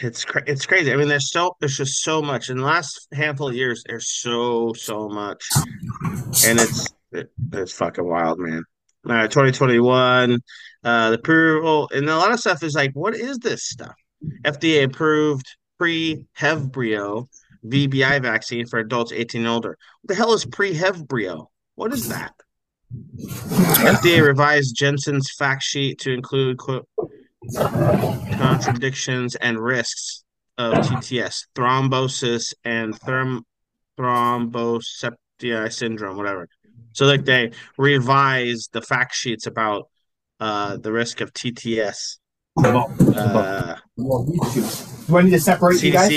[0.00, 0.92] it's cra- it's crazy.
[0.92, 3.82] I mean, there's so there's just so much in the last handful of years.
[3.86, 5.44] There's so so much,
[6.46, 8.64] and it's it, it's fucking wild, man.
[9.04, 10.40] Right, 2021,
[10.82, 13.94] uh, the approval, and a lot of stuff is like, what is this stuff?
[14.44, 15.46] FDA approved
[15.78, 17.28] pre-Hevbrio
[17.66, 19.78] VBI vaccine for adults 18 and older.
[20.02, 21.46] What the hell is pre-Hevbrio?
[21.74, 22.32] What is that?
[23.16, 26.88] FDA revised Janssen's fact sheet to include quote,
[27.54, 30.24] contradictions and risks
[30.58, 33.42] of TTS, thrombosis, and therm-
[33.98, 36.48] thromboceptia syndrome, whatever.
[36.92, 39.88] So, like, they revised the fact sheets about
[40.38, 42.18] uh, the risk of TTS.
[42.56, 43.74] Uh,
[45.08, 46.08] Do I need to separate you guys?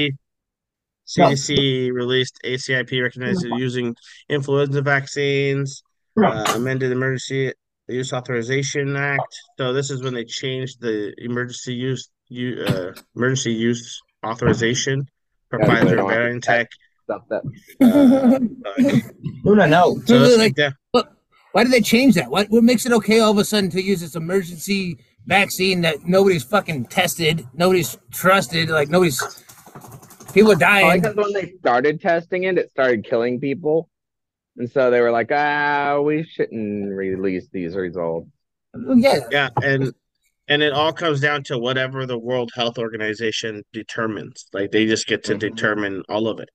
[1.07, 3.95] CDC, CDC released ACIP recognizes using
[4.29, 5.81] influenza vaccines,
[6.21, 7.53] uh, amended emergency
[7.87, 9.33] use authorization act.
[9.57, 15.07] So this is when they changed the emergency use u- uh, emergency use authorization
[15.49, 16.65] for Yeah, they Pfizer and BioNTech.
[17.05, 17.43] Stuff that.
[19.43, 19.97] Who I know?
[20.05, 21.07] So Really, like, like that.
[21.53, 22.29] why did they change that?
[22.29, 26.05] What what makes it okay all of a sudden to use this emergency vaccine that
[26.05, 29.21] nobody's fucking tested, nobody's trusted, like nobody's
[30.33, 31.01] people are Oh, dying.
[31.01, 33.89] because when they started testing it, it started killing people,
[34.57, 38.29] and so they were like, "Ah, we shouldn't release these results."
[38.95, 39.93] yeah, Yeah, and
[40.47, 44.45] and it all comes down to whatever the World Health Organization determines.
[44.53, 46.49] Like they just get to determine all of it.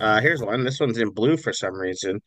[0.00, 0.64] Uh, here's one.
[0.64, 2.20] This one's in blue for some reason.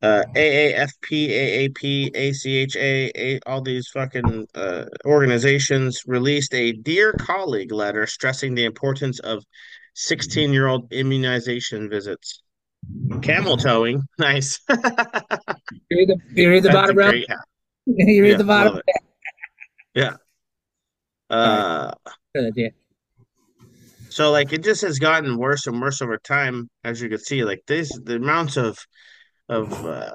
[0.00, 8.06] Uh, AAFP, AAP, ACHA, A, all these fucking uh, organizations released a dear colleague letter
[8.06, 9.42] stressing the importance of
[9.98, 12.42] 16 year old immunization visits.
[13.20, 14.60] Camel towing, nice.
[14.70, 14.76] You
[15.90, 17.10] read the, you read the bottom, bro?
[17.86, 18.80] you read Yeah, the bottom?
[19.94, 20.16] Yeah.
[21.28, 21.92] Uh,
[22.34, 22.70] Good idea.
[24.08, 27.42] so like it just has gotten worse and worse over time, as you can see.
[27.44, 28.78] Like this, the amounts of
[29.48, 30.12] of uh,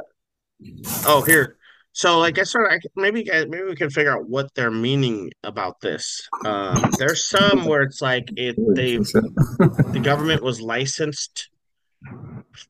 [1.06, 1.58] oh here.
[1.96, 5.80] So like I sort of maybe maybe we can figure out what they're meaning about
[5.82, 6.28] this.
[6.44, 11.50] Um, there's some where it's like it they the government was licensed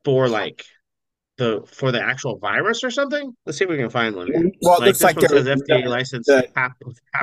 [0.03, 0.65] for like
[1.38, 3.34] the for the actual virus or something.
[3.45, 4.28] Let's see if we can find one.
[4.28, 4.51] here.
[4.61, 6.76] Well, like this like one says FDA license the- Hap-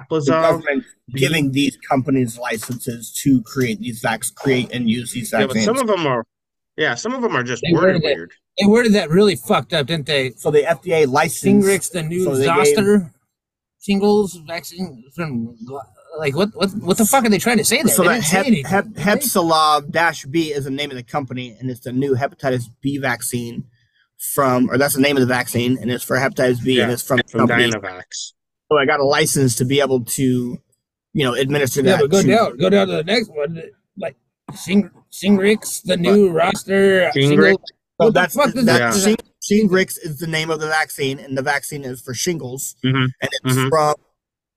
[0.08, 0.82] The
[1.14, 5.64] giving these companies licenses to create these vacs, create and use these Yeah, but vaccines.
[5.66, 6.24] some of them are,
[6.80, 8.16] yeah, some of them are just They worded worded it.
[8.16, 8.32] weird.
[8.58, 10.30] They worded that really fucked up, didn't they?
[10.32, 11.64] so the FDA license.
[11.64, 13.12] Shingrix, the new so they zoster
[13.82, 15.56] shingles vaccine from
[16.18, 17.94] like what what what the fuck are they trying to say there?
[17.94, 18.64] So They that didn't say Hep, anything.
[18.66, 18.86] Hep,
[19.18, 22.98] Hepsilov dash B is the name of the company, and it's the new hepatitis B
[22.98, 23.64] vaccine
[24.34, 27.02] from, or that's the name of the vaccine, and it's for hepatitis B, and it's
[27.02, 27.70] from from company.
[27.70, 28.32] Dynavax.
[28.70, 30.22] So I got a license to be able to,
[31.12, 32.00] you know, administer yeah, that.
[32.02, 33.62] but go to- down, go down to the next one.
[33.96, 34.16] Like
[34.54, 37.08] Sing Singrix, the new roster.
[37.08, 37.28] uh, Shingrix?
[37.28, 37.62] single-
[38.00, 39.16] So What the that's that that- Shing,
[39.68, 43.30] Shingrix is the name of the vaccine, and the vaccine is for shingles, Mhm, and
[43.44, 43.68] it's mhm.
[43.68, 43.94] from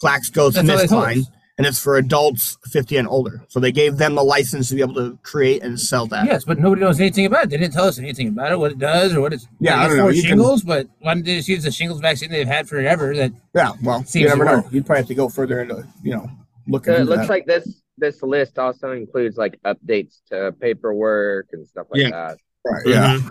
[0.02, 1.26] That's all they told GlaxoSmithKline,
[1.58, 3.42] and it's for adults 50 and older.
[3.50, 6.26] So they gave them the license to be able to create and sell that.
[6.26, 7.50] Yes, but nobody knows anything about it.
[7.50, 9.46] They didn't tell us anything about it, what it does, or what it's.
[9.60, 10.08] Yeah, I don't know.
[10.08, 13.14] for can- shingles, but why didn't they just use the shingles vaccine they've had forever?
[13.16, 14.56] That Yeah, well, seems you never know.
[14.58, 14.66] work.
[14.72, 16.30] You'd probably have to go further into, you know,
[16.68, 17.30] looking So it looks that.
[17.30, 22.10] like this this list also includes like updates to paperwork and stuff like Yeah.
[22.10, 22.38] that.
[22.66, 23.30] Right, Mhm.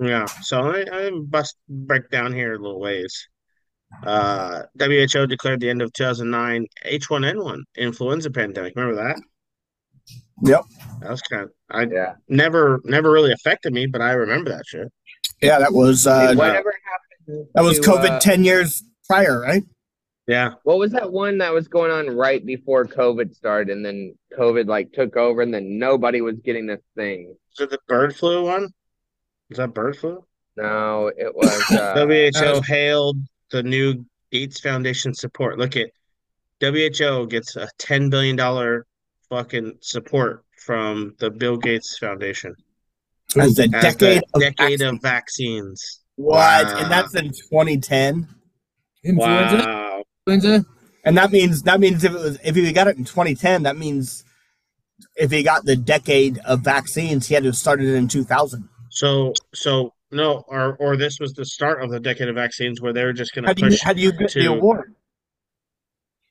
[0.00, 0.26] Yeah.
[0.42, 3.28] So I, I bust break down here a little ways.
[4.04, 8.74] Uh, WHO declared the end of 2009 H1N1 influenza pandemic.
[8.76, 9.20] Remember that?
[10.42, 10.62] Yep.
[11.00, 12.14] That was kind of I Yeah.
[12.28, 14.88] never never really affected me, but I remember that shit.
[15.40, 19.62] Yeah, that was uh, Whatever happened that was to, COVID uh, 10 years prior, right?
[20.26, 20.54] Yeah.
[20.64, 24.66] What was that one that was going on right before COVID started and then COVID
[24.66, 27.36] like took over and then nobody was getting this thing?
[27.52, 28.68] Is it the bird flu one?
[29.50, 30.24] Is that bird flu?
[30.56, 33.18] No, it was uh WHO hailed
[33.50, 35.58] the new Gates Foundation support.
[35.58, 35.90] Look at
[36.60, 38.86] WHO gets a ten billion dollar
[39.28, 42.56] fucking support from the Bill Gates Foundation
[43.36, 46.00] As the as decade the of decade of vaccines.
[46.16, 46.66] What?
[46.66, 46.78] Wow.
[46.78, 48.28] And that's in 2010.
[49.04, 49.56] influenza.
[49.58, 49.85] Wow.
[50.26, 50.66] Influenza.
[51.04, 53.76] And that means that means if it was if he got it in 2010, that
[53.76, 54.24] means
[55.14, 58.68] if he got the decade of vaccines, he had to have started it in 2000.
[58.90, 62.92] So so no, or or this was the start of the decade of vaccines where
[62.92, 64.94] they were just gonna How do you push how do you get the award?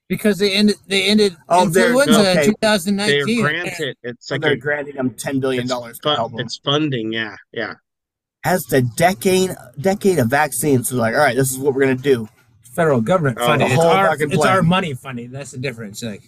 [0.10, 2.46] Because they ended they ended Oh, they're- influenza okay.
[2.48, 3.26] in 2019.
[3.26, 6.00] they're granted it's So like they're a, granting them 10 billion dollars.
[6.04, 7.76] fun, it's funding, yeah, yeah.
[8.44, 11.96] As the decade decade of vaccines, so like, all right, this is what we're gonna
[11.96, 12.28] do.
[12.76, 13.68] Federal government Oh, funding.
[13.70, 14.54] the It's whole our, fucking it's plan.
[14.54, 15.32] our money funding.
[15.32, 16.04] That's the difference.
[16.04, 16.24] Like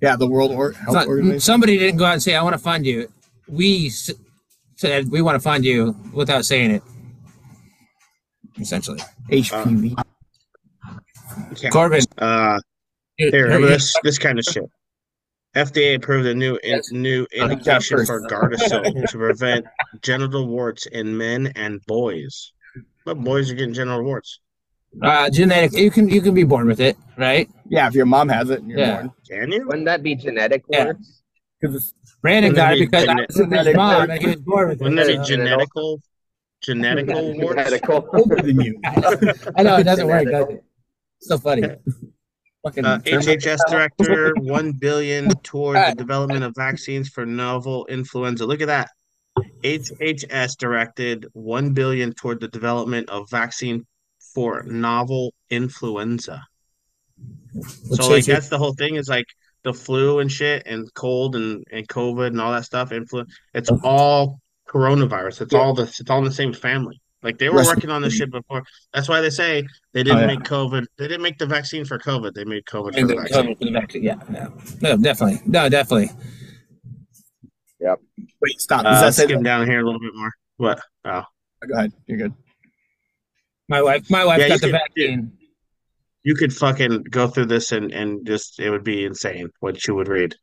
[0.00, 1.40] Yeah, the World or- it's Health not- Organization.
[1.40, 3.12] somebody didn't go out and say, "I want to fund you."
[3.48, 4.10] We s-
[4.76, 6.82] said we want to fund you without saying it.
[8.58, 9.94] Essentially, HPV.
[11.56, 11.70] Yeah.
[11.70, 12.02] Corbin.
[12.18, 12.60] Uh,
[13.16, 14.64] Here- here, here- this this kind of shit.
[15.56, 19.66] FDA approved a new in, new indication for Gardasil to prevent
[20.02, 22.52] genital warts in men and boys.
[23.04, 24.38] But boys are getting genital warts.
[25.02, 25.72] Uh, genetic.
[25.72, 27.48] You can you can be born with it, right?
[27.68, 28.94] Yeah, if your mom has it, and you're Yeah.
[29.02, 29.12] born.
[29.28, 29.66] Can you?
[29.66, 30.92] Wouldn't that be genetic Yeah.
[31.60, 34.20] Because Brandon Wouldn't got that it be because I gene- was with his mom and
[34.20, 35.20] he was born with Wouldn't that be it.
[35.20, 35.98] genetical?
[36.66, 37.60] Genetical warts?
[37.70, 38.08] Genetical.
[38.14, 38.80] older than you.
[39.56, 40.64] I know it doesn't work, does it?
[41.20, 41.62] So funny.
[42.64, 48.44] Fucking Uh, HHS director, one billion toward the development of vaccines for novel influenza.
[48.44, 48.90] Look at that.
[49.62, 53.86] HHS directed one billion toward the development of vaccine
[54.34, 56.42] for novel influenza.
[57.54, 58.32] Which So like is it?
[58.32, 59.26] that's the whole thing is like
[59.62, 62.90] the flu and shit and cold and, and COVID and all that stuff.
[62.90, 65.42] Influ it's all coronavirus.
[65.42, 67.00] It's all the it's all in the same family.
[67.22, 68.62] Like they were Rest- working on this shit before.
[68.94, 70.26] That's why they say they didn't Oh, yeah.
[70.28, 70.86] make COVID.
[70.96, 72.32] They didn't make the vaccine for COVID.
[72.32, 73.56] They made COVID for the then vaccine.
[73.56, 74.02] for the vaccine.
[74.04, 76.10] Yeah, no, no, definitely, no, definitely.
[77.80, 78.00] Yep.
[78.40, 78.84] Wait, stop.
[78.84, 80.32] Does Uh, that say skim down here a little bit more.
[80.56, 80.80] What?
[81.04, 81.22] Oh,
[81.66, 81.92] Go ahead.
[82.06, 82.32] You're good.
[83.70, 85.32] My wife, my wife Yeah, you got the could- vaccine.
[86.24, 89.94] you could fucking go through this and and just it would be insane what you
[89.94, 90.34] would read.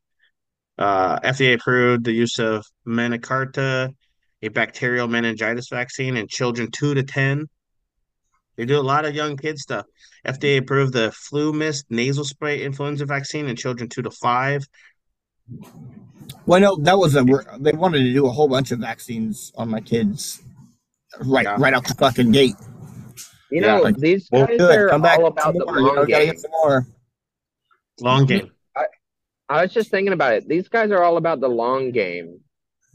[0.77, 3.93] Uh, FDA approved the use of Menacarta,
[4.41, 7.47] a bacterial meningitis vaccine in children two to ten.
[8.55, 9.85] They do a lot of young kid stuff.
[10.25, 14.65] FDA approved the FluMist nasal spray influenza vaccine in children two to five.
[16.45, 17.23] Well, no, that was a.
[17.59, 20.41] They wanted to do a whole bunch of vaccines on my kids,
[21.25, 21.57] right, Yeah.
[21.59, 22.55] right out the fucking gate.
[23.51, 24.77] You Yeah, know, like, these Well, guys good.
[24.79, 25.95] are Come back all some about the more.
[25.95, 26.37] Long game.
[26.37, 26.87] some more.
[28.01, 28.45] Long mm-hmm.
[28.45, 28.51] game.
[29.49, 30.47] I was just thinking about it.
[30.47, 32.41] These guys are all about the long game,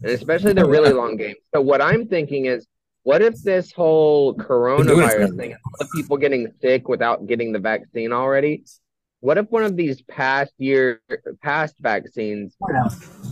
[0.03, 1.37] and especially the really long game.
[1.55, 2.67] So what I'm thinking is,
[3.05, 8.13] what if this whole coronavirus thing, all the people getting sick without getting the vaccine
[8.13, 8.65] already?
[9.21, 11.01] What if one of these past year
[11.43, 12.55] past vaccines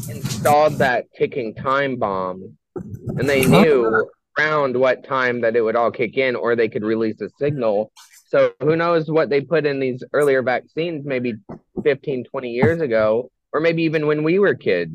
[0.09, 4.09] installed that ticking time bomb, and they knew
[4.41, 7.93] around what time that it would all kick in, or they could release a signal.
[8.29, 11.35] So who knows what they put in these earlier vaccines, maybe
[11.83, 14.93] 15, 20 years ago, or maybe even when we were kids.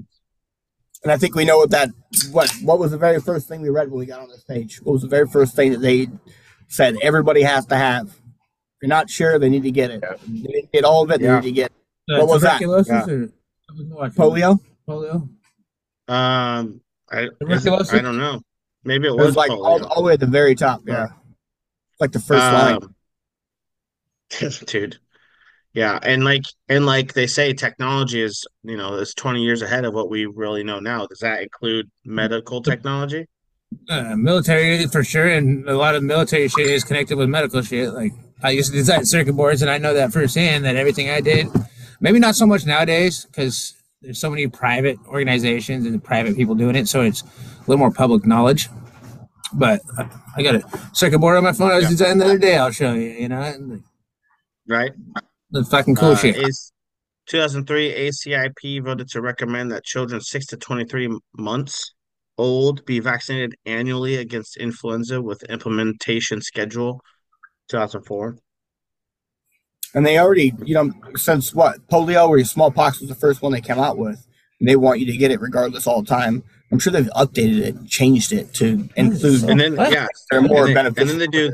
[1.03, 1.89] And I think we know what that.
[2.31, 4.81] What What was the very first thing we read when we got on this page?
[4.81, 6.07] What was the very first thing that they
[6.67, 8.07] said everybody has to have?
[8.07, 8.13] If
[8.81, 10.01] you're not sure, they need to get it.
[10.27, 11.19] They didn't get all of it.
[11.19, 11.39] They Yeah.
[11.41, 11.71] need to get.
[12.09, 12.61] Uh, what was that?
[12.61, 12.67] Yeah.
[12.67, 14.59] or I was watching- Polio.
[14.87, 15.29] Polio.
[16.07, 16.81] Um,
[17.11, 17.67] I is?
[17.93, 18.41] I don't know.
[18.85, 19.89] Maybe it It was, was like all, polio.
[19.89, 20.81] all the way at the very top.
[20.85, 21.07] Yeah,
[21.99, 22.75] like the first line.
[22.75, 22.95] Um,
[24.65, 24.97] dude.
[25.73, 29.83] Yeah, and like and like they say, technology is you know is twenty years ahead
[29.83, 31.05] of what we really know now.
[31.05, 33.27] Does that include medical technology?
[33.89, 37.93] Uh, military for sure, and a lot of military shit is connected with medical shit.
[37.93, 40.63] Like I used to design circuit boards, and I know that firsthand.
[40.63, 41.47] That everything I did,
[41.99, 46.75] Maybe not so much nowadays because there's so many private organizations and private people doing
[46.75, 47.25] it, so it's a
[47.67, 48.69] little more public knowledge.
[49.53, 52.37] But I, I got a circuit board on my phone I was designing the other
[52.37, 52.57] day.
[52.57, 53.09] I'll show you.
[53.09, 53.79] You know,
[54.67, 54.91] right?
[55.51, 56.37] the fucking cool Uh, shit.
[56.37, 56.71] is
[57.27, 61.93] 2003 ACIP voted to recommend that children 6 to 23 months
[62.37, 67.01] old be vaccinated annually against influenza with implementation schedule
[67.69, 68.37] 2004.
[69.95, 73.61] And they already, you know, since what polio or smallpox was the first one they
[73.61, 74.27] came out with,
[74.59, 76.43] and they want you to get it regardless all the time.
[76.71, 79.43] I'm sure they've updated it, changed it to include.
[79.43, 81.01] And then yeah, they're more and, then, beneficial.
[81.01, 81.53] and then they do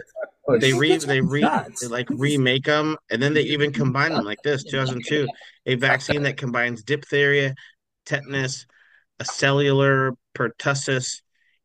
[0.59, 1.45] they re they re
[1.79, 5.27] they like remake them and then they even combine them like this 2002
[5.67, 7.55] a vaccine that combines diphtheria
[8.05, 8.65] tetanus
[9.19, 11.21] a cellular pertussis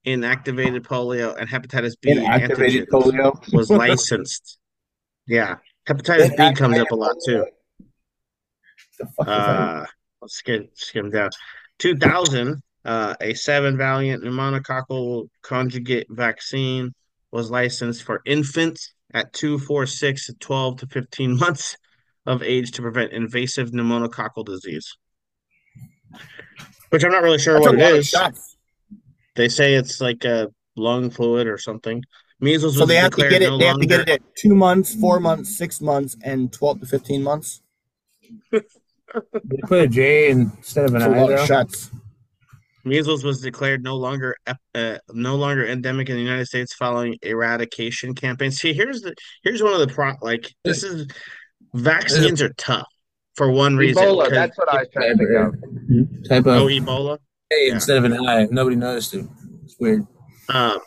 [0.07, 3.53] inactivated polio and hepatitis b Inactivated polio.
[3.53, 4.59] was licensed
[5.27, 5.57] yeah
[5.87, 7.45] hepatitis b comes up a lot too.
[9.19, 9.85] Uh
[10.21, 11.31] let's skim skim down.
[11.79, 16.95] 2000 uh a seven valent pneumococcal conjugate vaccine
[17.33, 21.77] was licensed for infants at 2 4 6 12 to 15 months
[22.25, 24.97] of age to prevent invasive pneumococcal disease.
[26.91, 28.15] Which i'm not really sure That's what it is.
[29.35, 32.03] they say it's like a lung fluid or something
[32.41, 33.49] measles So they have to get it.
[33.49, 36.81] no they have to get it at two months, four months, six months, and twelve
[36.81, 37.63] to fifteen months.
[38.53, 38.61] They
[39.63, 41.41] put a J instead of an That's a I.
[41.43, 41.91] of shots.
[42.85, 44.37] Measles was declared no longer
[44.75, 48.59] uh, no longer endemic in the United States following eradication campaigns.
[48.59, 51.07] See, here's the here's one of the pro like this is
[51.75, 52.87] vaccines are tough
[53.35, 54.03] for one reason.
[54.05, 55.31] Ebola, 'cause- that's what I was trying to think
[56.25, 56.29] of.
[56.29, 57.19] Type oh of Ebola.
[57.53, 58.47] A instead of an I.
[58.51, 59.25] Nobody noticed it.
[59.65, 60.07] It's weird.
[60.49, 60.79] Uh,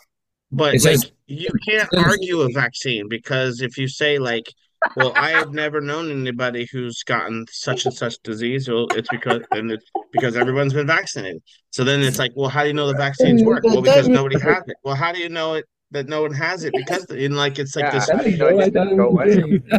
[0.52, 4.52] but It like says- you can't argue a vaccine because if you say like,
[4.96, 9.42] well, I have never known anybody who's gotten such and such disease, well, it's because
[9.52, 11.42] and it's because everyone's been vaccinated.
[11.70, 13.62] So then it's like, well, how do you know the vaccines work?
[13.62, 14.76] Well, because nobody has it.
[14.82, 16.72] Well, how do you know it that no one has it?
[16.74, 19.62] Because in like it's like Yeah, this how you know it didn't go away?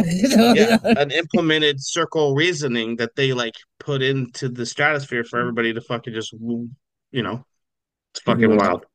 [0.56, 5.82] yeah, an implemented circle reasoning that they like put into the stratosphere for everybody to
[5.82, 7.44] fucking just, you know,
[8.14, 8.86] it's fucking wild.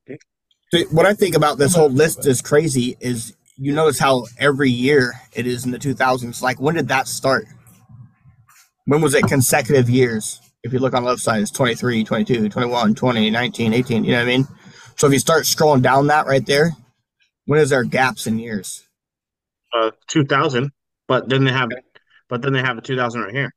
[0.72, 4.70] So what I think about this whole list is crazy is you notice how every
[4.70, 6.42] year it is in the 2000s.
[6.42, 7.46] Like, when did that start?
[8.84, 10.40] When was it consecutive years?
[10.62, 14.04] If you look on the left side, it's 23, 22, 21, 20, 19, 18.
[14.04, 14.48] You know what I mean?
[14.96, 16.72] So if you start scrolling down that right there,
[17.44, 18.82] when is there gaps in years?
[19.72, 20.72] Uh, two thousand,
[21.06, 21.70] but then they have,
[22.28, 23.52] but then they have a two thousand right here.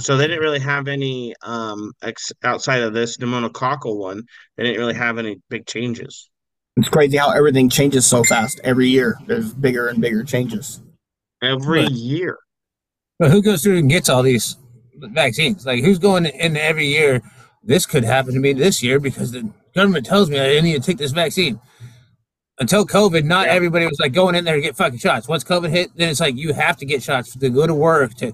[0.00, 4.22] So they didn't really have any um ex- outside of this pneumococcal one.
[4.56, 6.28] They didn't really have any big changes.
[6.76, 9.16] It's crazy how everything changes so fast every year.
[9.26, 10.80] There's bigger and bigger changes.
[11.42, 11.90] Every Right.
[11.90, 12.38] year.
[13.18, 14.56] But who goes through and gets all these
[14.96, 15.66] vaccines?
[15.66, 17.22] Like, who's going in every year?
[17.62, 20.80] This could happen to me this year because the government tells me I need to
[20.80, 21.60] take this vaccine.
[22.58, 25.26] Until COVID, not everybody was like going in there to get fucking shots.
[25.28, 28.14] Once COVID hit, then it's like you have to get shots to go to work
[28.16, 28.32] to,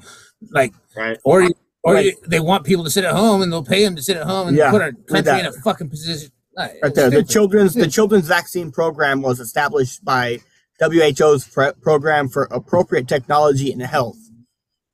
[0.51, 1.19] like, right?
[1.25, 2.07] Or you- or Right.
[2.07, 4.27] you, they want people to sit at home and they'll pay them to sit at
[4.27, 6.31] home and Yeah, put our read country in a fucking position.
[6.57, 7.11] Like, right there.
[7.11, 10.41] The children's the children's vaccine program was established by
[10.81, 14.19] WHO's pre- program for appropriate technology and health,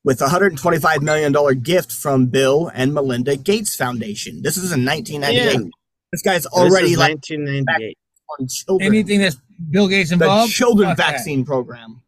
[0.05, 4.43] with a 125 million dollar gift from Bill and Melinda Gates Foundation.
[4.43, 5.53] This is in 1998.
[5.65, 5.71] Yeah.
[6.13, 7.97] This guy's This already is like 1998.
[8.39, 8.87] on children.
[8.87, 9.37] Anything that's
[9.71, 10.29] Bill Gates involved.
[10.29, 10.53] the involved.
[10.53, 11.11] children fuck that.
[11.13, 12.02] vaccine program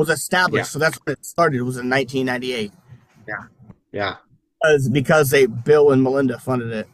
[0.00, 0.72] was established, Yeah.
[0.74, 1.58] so that's when it started.
[1.58, 2.72] It was in 1998.
[3.28, 3.34] Yeah,
[3.92, 4.16] yeah,
[4.62, 6.88] because because they Bill and Melinda funded it.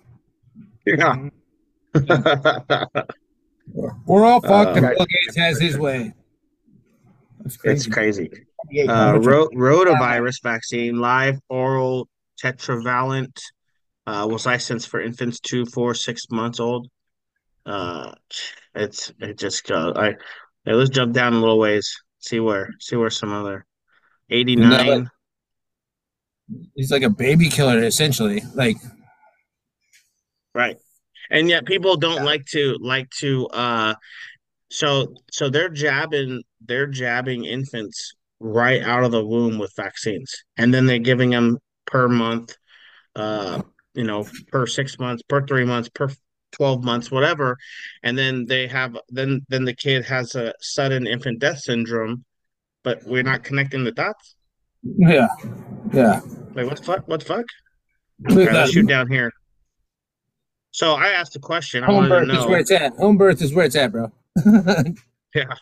[0.84, 1.14] yeah.
[4.07, 4.76] We're all fucked.
[4.78, 6.12] Uh, and Bill Gates has his way.
[7.64, 8.30] It's crazy.
[8.70, 12.09] Yeah, Uh, ro- rotavirus vaccine, live oral
[12.42, 13.40] tetravalent,
[14.07, 16.88] uh, was licensed for infants two, four, six months old.
[17.64, 18.12] Uh,
[18.74, 19.94] it's it just goes.
[19.96, 20.14] I
[20.64, 21.96] hey, let's jump down a little ways.
[22.26, 23.64] See where see where some other
[24.30, 25.08] eighty nine.
[26.74, 28.42] He's like a baby killer, essentially.
[28.52, 28.76] Like,
[30.52, 30.76] Right.
[31.30, 33.94] And yet people don't like to like to uh
[34.70, 40.34] so so they're jabbing they're jabbing infants right out of the womb with vaccines.
[40.56, 42.56] And then they're giving them per month
[43.14, 43.62] uh
[43.94, 46.08] you know per 6 months, per 3 months, per
[46.53, 47.57] 12 months, whatever.
[48.03, 52.24] And then they have then then the kid has a sudden infant death syndrome,
[52.82, 54.36] but we're not connecting the dots.
[54.82, 55.28] yeah,
[55.92, 56.20] yeah.
[56.55, 57.09] Like what the fuck?
[57.09, 57.47] What the fuck?
[58.20, 59.32] Look All at let's shoot down here.
[60.70, 61.82] So I asked a question.
[61.82, 62.49] I Home wanted to birth is know.
[62.49, 62.92] where it's at.
[62.97, 64.12] Home birth is where it's at, bro.
[65.34, 65.53] Yeah.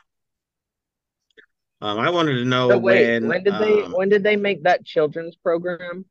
[1.80, 4.37] Um, I wanted to know So wait, when, when did they um, when did they
[4.37, 6.05] make that children's program?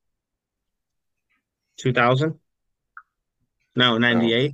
[1.77, 2.37] 2000?
[3.75, 4.53] No, 98.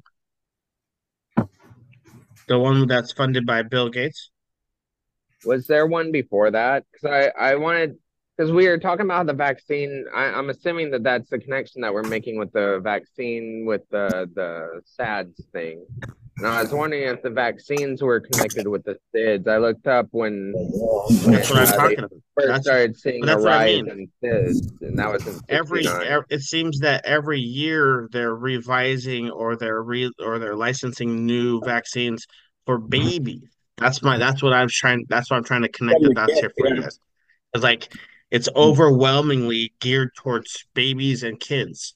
[2.47, 4.31] The one that's funded by Bill Gates.
[5.45, 6.85] Was there one before that?
[6.91, 7.97] Because I I wanted
[8.35, 10.05] because we were talking about the vaccine.
[10.15, 14.29] I, I'm assuming that that's the connection that we're making with the vaccine with the
[14.33, 15.85] the SADS thing.
[16.39, 19.47] And I was wondering if the vaccines were connected with the SIDS.
[19.47, 22.11] I looked up when, That's what I'm uh, talking about.
[22.35, 23.89] first That's- started seeing a what I rise mean.
[23.89, 26.23] in SIDS, and that was in every, 69.
[26.29, 32.25] it seems that every year they're revising or they're re or they're licensing new vaccines
[32.65, 33.49] for babies.
[33.77, 36.51] That's my that's what I'm trying that's what I'm trying to connect the dots here
[36.57, 36.99] for you guys.
[37.53, 37.93] It's like
[38.31, 41.95] it's overwhelmingly geared towards babies and kids.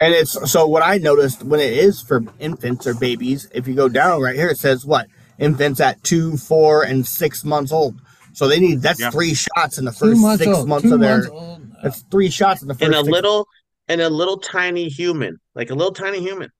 [0.00, 3.74] And it's so what I noticed when it is for infants or babies, if you
[3.74, 5.08] go down right here, it says what?
[5.38, 8.00] Infants at two, four, and six months old.
[8.32, 9.10] So they need that's Yeah.
[9.10, 11.72] three shots in the first months six old, months two of their months old.
[11.82, 13.48] that's three shots in the first And a six- little
[13.88, 16.50] and a little tiny human, like a little tiny human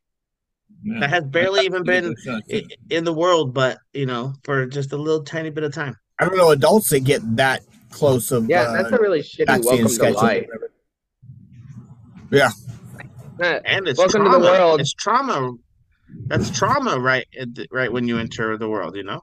[1.01, 2.15] that has barely even been
[2.91, 5.95] in the world, but you know, for just a little tiny bit of time.
[6.19, 9.47] I don't know adults that get that close of Yeah, uh, that's a really shitty
[9.47, 10.23] vaccine welcome to schedule.
[10.23, 10.47] life.
[12.33, 12.51] Yeah.
[13.41, 14.45] And it's Welcome to trauma.
[14.45, 14.81] the world.
[14.81, 15.53] It's trauma.
[16.27, 17.27] That's trauma, right?
[17.71, 19.23] Right when you enter the world, you know.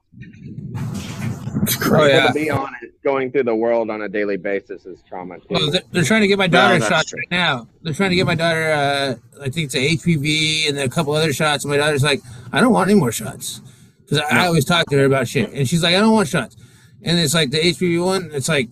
[1.66, 5.38] For people to be honest, going through the world on a daily basis is trauma
[5.38, 5.46] too.
[5.50, 7.18] Well, they're, they're trying to get my daughter that's shots true.
[7.18, 7.68] right now.
[7.82, 8.70] They're trying to get my daughter.
[8.70, 11.64] Uh, I think it's a HPV and then a couple other shots.
[11.64, 12.20] And my daughter's like,
[12.52, 13.60] I don't want any more shots
[14.00, 16.28] because I, I always talk to her about shit, and she's like, I don't want
[16.28, 16.56] shots.
[17.02, 18.30] And it's like the HPV one.
[18.32, 18.68] It's like,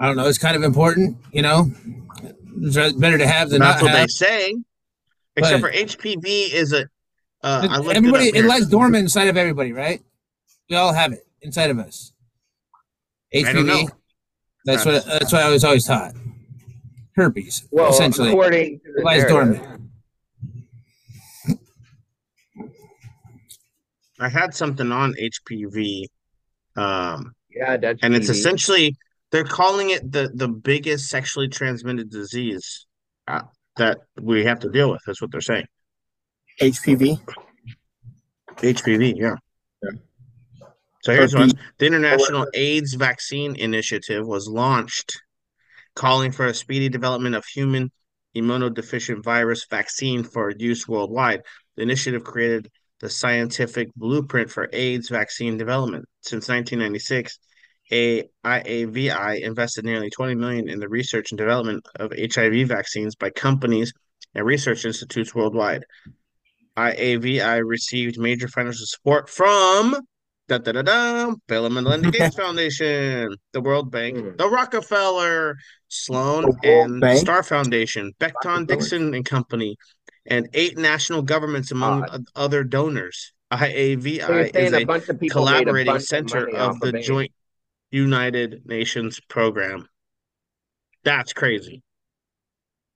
[0.00, 0.26] I don't know.
[0.26, 1.70] It's kind of important, you know.
[2.62, 4.10] It's better to have than That's not what they have.
[4.10, 4.54] say.
[5.36, 6.88] Except But- for HPV is a.
[7.42, 10.02] Uh, everybody, it, it lies dormant inside of everybody, right?
[10.68, 12.12] We all have it inside of us.
[13.32, 13.46] HPV.
[13.46, 13.88] I don't know.
[14.64, 15.04] That's what.
[15.06, 16.14] That's what I was always taught.
[17.14, 19.56] Herpes, Well, essentially, according to the lies narrative.
[19.60, 19.90] dormant.
[24.20, 26.06] I had something on HPV.
[26.76, 28.96] Um, yeah, that's and it's essentially
[29.30, 32.86] they're calling it the the biggest sexually transmitted disease
[33.26, 33.42] uh,
[33.76, 35.00] that we have to deal with.
[35.06, 35.66] That's what they're saying.
[36.60, 37.20] HPV.
[38.56, 39.34] HPV, yeah.
[41.02, 41.52] So here's one.
[41.78, 45.20] The International AIDS Vaccine Initiative was launched,
[45.94, 47.92] calling for a speedy development of human
[48.36, 51.42] immunodeficient virus vaccine for use worldwide.
[51.76, 52.68] The initiative created
[53.00, 56.04] the scientific blueprint for AIDS vaccine development.
[56.22, 57.38] Since 1996,
[57.90, 63.30] a IAVI invested nearly 20 million in the research and development of HIV vaccines by
[63.30, 63.92] companies
[64.34, 65.84] and research institutes worldwide.
[66.76, 69.96] IAVI received major financial support from
[70.48, 74.36] da, da, da, da, Bill and Melinda Gates Foundation, the World Bank, hmm.
[74.36, 75.56] the Rockefeller,
[75.88, 77.20] Sloan, and Bank?
[77.20, 79.76] Starr Foundation, Becton Dixon and Company,
[80.26, 83.32] and eight national governments among o- other donors.
[83.52, 87.00] IAVI saying is a a bunch of people a collaborating of center of off the.
[87.00, 87.32] Joint
[87.90, 89.88] United Nations program.
[91.04, 91.82] That's crazy.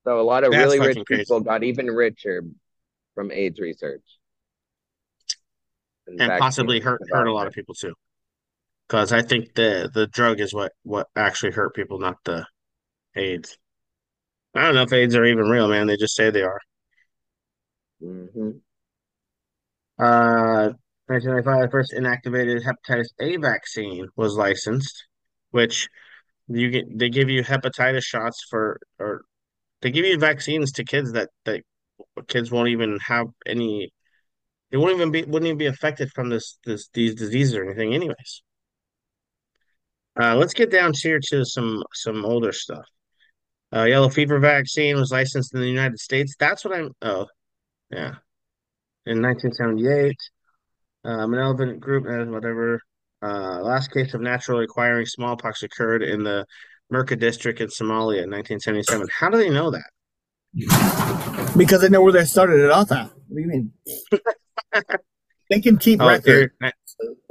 [0.04, 1.22] So a lot of That's really rich crazy.
[1.22, 2.44] people got even richer
[3.14, 4.02] from AIDS research.
[6.06, 7.94] and vaccine possibly hurt hurt a lot of people too.
[8.88, 12.46] Because I think the the drug is what what actually hurt people, not the
[13.16, 13.56] AIDS.
[14.54, 15.86] I don't know if AIDS are even real, man.
[15.86, 16.60] They just say they are.
[18.02, 18.50] Mm-hmm.
[19.98, 20.72] Uh,
[21.06, 25.06] 1995, the first inactivated hepatitis A vaccine was licensed,
[25.50, 25.88] which
[26.48, 26.98] you get.
[26.98, 29.22] They give you hepatitis shots for, or
[29.80, 31.62] they give you vaccines to kids that that
[32.28, 33.92] kids won't even have any.
[34.70, 37.94] They won't even be wouldn't even be affected from this this these diseases or anything,
[37.94, 38.42] anyways.
[40.20, 42.84] Uh, let's get down here to some some older stuff.
[43.74, 46.34] Uh, yellow fever vaccine was licensed in the United States.
[46.38, 46.90] That's what I'm.
[47.00, 47.26] Oh,
[47.90, 48.16] yeah,
[49.06, 50.16] in 1978.
[51.04, 52.80] Um, an elephant group, uh, whatever.
[53.22, 56.44] Uh, last case of naturally acquiring smallpox occurred in the
[56.92, 59.06] Merca district in Somalia in 1977.
[59.18, 59.90] How do they know that?
[61.56, 63.06] Because they know where they started it off at.
[63.06, 63.72] What do you mean?
[65.50, 66.52] they can keep Oh, record.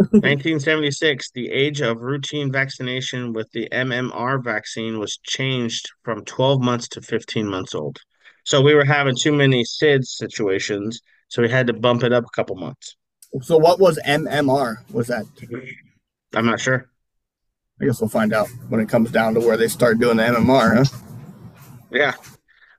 [0.09, 6.87] 1976, the age of routine vaccination with the MMR vaccine was changed from 12 months
[6.89, 7.99] to 15 months old.
[8.43, 12.25] So we were having too many SIDS situations, so we had to bump it up
[12.25, 12.97] a couple months.
[13.39, 14.77] So what was MMR?
[14.91, 15.25] Was that?
[16.33, 16.89] I'm not sure.
[17.81, 20.23] I guess we'll find out when it comes down to where they start doing the
[20.23, 20.97] MMR, huh?
[21.89, 22.13] Yeah.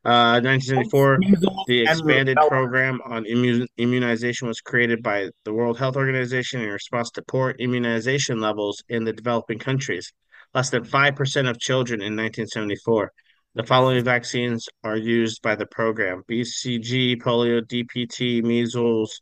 [0.05, 1.19] Uh, 1974,
[1.66, 7.11] the expanded program on immu- immunization was created by the World Health Organization in response
[7.12, 10.12] to poor immunization levels in the developing countries.
[10.55, 13.12] Less than 5% of children in 1974.
[13.55, 19.20] The following vaccines are used by the program BCG, polio, DPT, measles,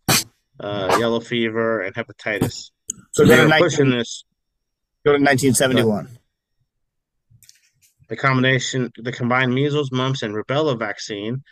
[0.60, 2.70] uh, yellow fever, and hepatitis.
[3.12, 4.24] So they're 19 pushing this.
[5.04, 6.08] Go to 1971.
[8.08, 11.42] the combination, the combined measles, mumps, and rubella vaccine,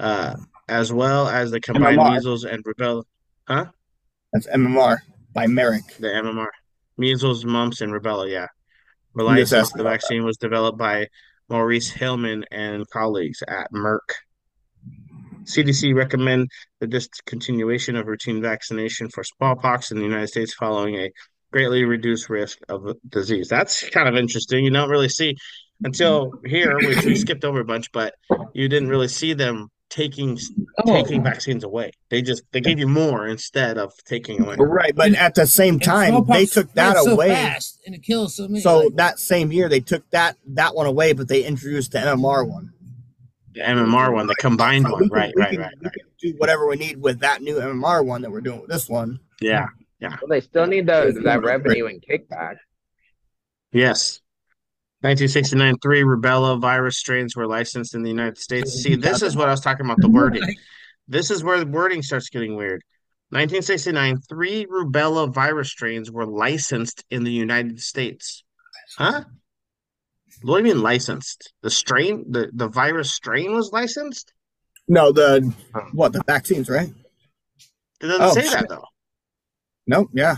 [0.00, 0.34] uh,
[0.68, 2.14] as well as the combined MMR.
[2.14, 3.02] measles and rubella,
[3.46, 3.66] huh?
[4.32, 4.98] That's MMR
[5.32, 5.96] by Merrick.
[5.98, 6.48] The MMR,
[6.96, 8.30] measles, mumps, and rubella.
[8.30, 8.46] Yeah,
[9.14, 9.54] were You just licensed.
[9.54, 11.08] asked The vaccine was developed by
[11.50, 13.98] Maurice Hilleman and colleagues at Merck.
[15.44, 16.50] CDC recommend
[16.80, 21.10] the discontinuation of routine vaccination for smallpox in the United States following a
[21.52, 23.48] greatly reduced risk of disease.
[23.48, 24.64] That's kind of interesting.
[24.64, 25.36] You don't really see
[25.84, 28.14] until here, which we skipped over a bunch, but
[28.52, 30.36] you didn't really see them taking
[30.84, 30.92] oh.
[30.92, 31.92] taking vaccines away.
[32.08, 34.56] They just they gave you more instead of taking away.
[34.58, 37.28] Right, but at the same time, they took that spreads so away.
[37.28, 38.60] fast and it kills so many.
[38.60, 41.98] So like- that same year, they took that that one away, but they introduced the
[41.98, 42.72] MMR one.
[43.54, 45.08] The MMR one, the combined one.
[45.08, 45.92] Right, right, can- right, right.
[46.20, 49.20] Do whatever we need with that new MMR one that we're doing with this one.
[49.40, 49.68] Yeah,
[50.00, 50.16] yeah.
[50.20, 52.56] Well, they still need the, that revenue and kickback.
[53.72, 54.20] Yes.
[55.00, 58.72] 1969, three rubella virus strains were licensed in the United States.
[58.72, 60.42] See, this is what I was talking about the wording.
[61.06, 62.82] This is where the wording starts getting weird.
[63.28, 68.44] 1969, three rubella virus strains were licensed in the United States.
[68.96, 69.24] Huh?
[70.44, 71.52] What do you mean licensed?
[71.62, 74.32] The strain, the, the virus strain was licensed?
[74.86, 75.52] No, the
[75.92, 76.88] what the vaccines, right?
[78.02, 78.52] It doesn't Oh, say shit.
[78.52, 78.84] that though.
[79.86, 80.10] Nope.
[80.12, 80.36] Yeah.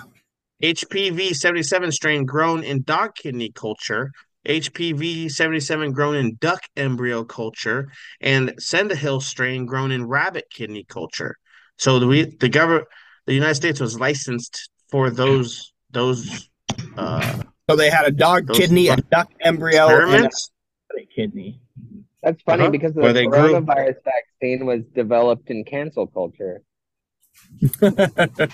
[0.62, 4.12] HPV 77 strain grown in dog kidney culture,
[4.47, 11.35] HPV 77 grown in duck embryo culture, and Cendehill strain grown in rabbit kidney culture.
[11.78, 12.87] So the we the government
[13.27, 16.49] the United States was licensed for those those
[16.97, 21.60] uh So they had a dog Those kidney, a duck embryo, and a kidney.
[22.22, 22.70] That's funny Uh-huh.
[22.70, 26.62] because the Where they grew- coronavirus vaccine was developed in cancel culture.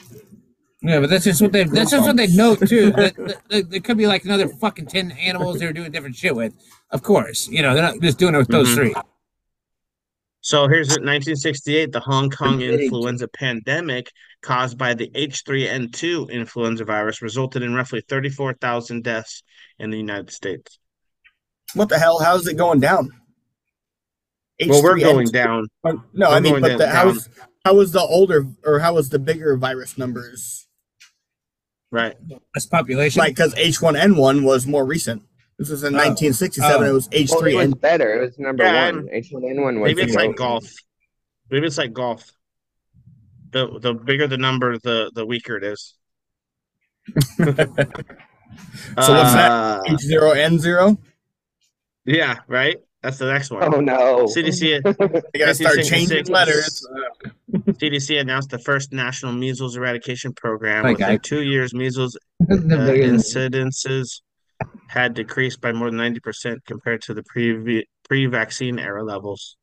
[0.84, 2.90] Yeah, but that's just what they that's just what they note too.
[2.90, 6.34] That, that, that there could be like another fucking ten animals they're doing different shit
[6.34, 6.54] with.
[6.90, 8.74] Of course, you know they're not just doing it with those Mhm.
[8.74, 8.94] three.
[10.42, 14.10] So here's 1968, the Hong Kong influenza pandemic
[14.42, 19.44] caused by the H3N2 influenza virus resulted in roughly 34,000 deaths
[19.78, 20.80] in the United States.
[21.74, 22.18] What the hell?
[22.18, 23.10] How's it going down?
[24.66, 25.68] Well, we're H3N2 going down.
[25.84, 27.16] Or- No, We're I mean, but the, how down.
[27.16, 27.28] is
[27.64, 30.66] how was the older or how was the bigger virus numbers?
[31.92, 32.16] Right.
[32.52, 33.20] That's population.
[33.20, 35.22] Like because H1N1 was more recent.
[35.58, 35.98] This was in Oh.
[35.98, 36.82] 1967.
[36.82, 36.90] Oh.
[36.90, 37.32] It was Well, it was
[37.74, 37.80] H3N.
[37.80, 38.14] better.
[38.22, 39.08] It was number Yeah, one.
[39.08, 40.64] H1N1 was Maybe it's like golf.
[41.50, 42.30] Maybe it's like golf.
[43.50, 45.94] The the bigger the number, the the weaker it is.
[48.94, 49.82] So what's Uh, that?
[49.88, 50.98] H0N0.
[52.04, 52.76] Yeah, right.
[53.02, 53.62] That's the next one.
[53.74, 54.26] Oh no.
[54.26, 54.82] CDC.
[55.32, 56.86] They gotta start changing letters.
[57.52, 60.84] CDC announced the first national measles eradication program.
[60.84, 64.20] Within two years, measles uh, The biggest- incidences
[64.88, 69.56] had decreased by more than 90% compared to the pre pre-vaccine era levels.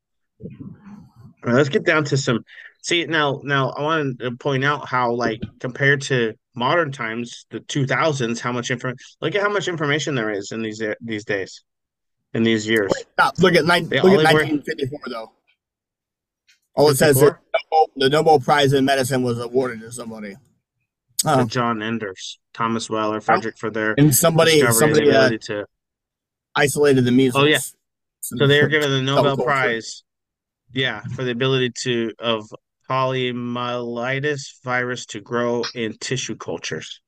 [1.43, 2.43] Right, let's get down to some.
[2.81, 7.59] See now, now I wanted to point out how, like, compared to modern times, the
[7.59, 8.93] 2000s, how much info.
[9.21, 11.63] Look at how much information there is in these these days,
[12.34, 12.91] in these years.
[13.13, 13.38] Stop.
[13.39, 15.31] Look at nine, look at only were- 1954 though.
[16.76, 17.31] All it says is
[17.97, 20.35] the Nobel Prize in medicine was awarded to somebody.
[21.25, 21.45] Oh.
[21.45, 25.65] John Enders, Thomas Weller, Frederick for their And somebody, somebody uh, to.
[26.55, 27.43] isolated the measles.
[27.43, 27.59] Oh yeah,
[28.21, 29.35] so they were given the Nobel.
[29.37, 30.03] Prize,
[30.71, 32.49] yeah, for the ability to of
[32.89, 37.01] poliomyelitis virus to grow in tissue cultures.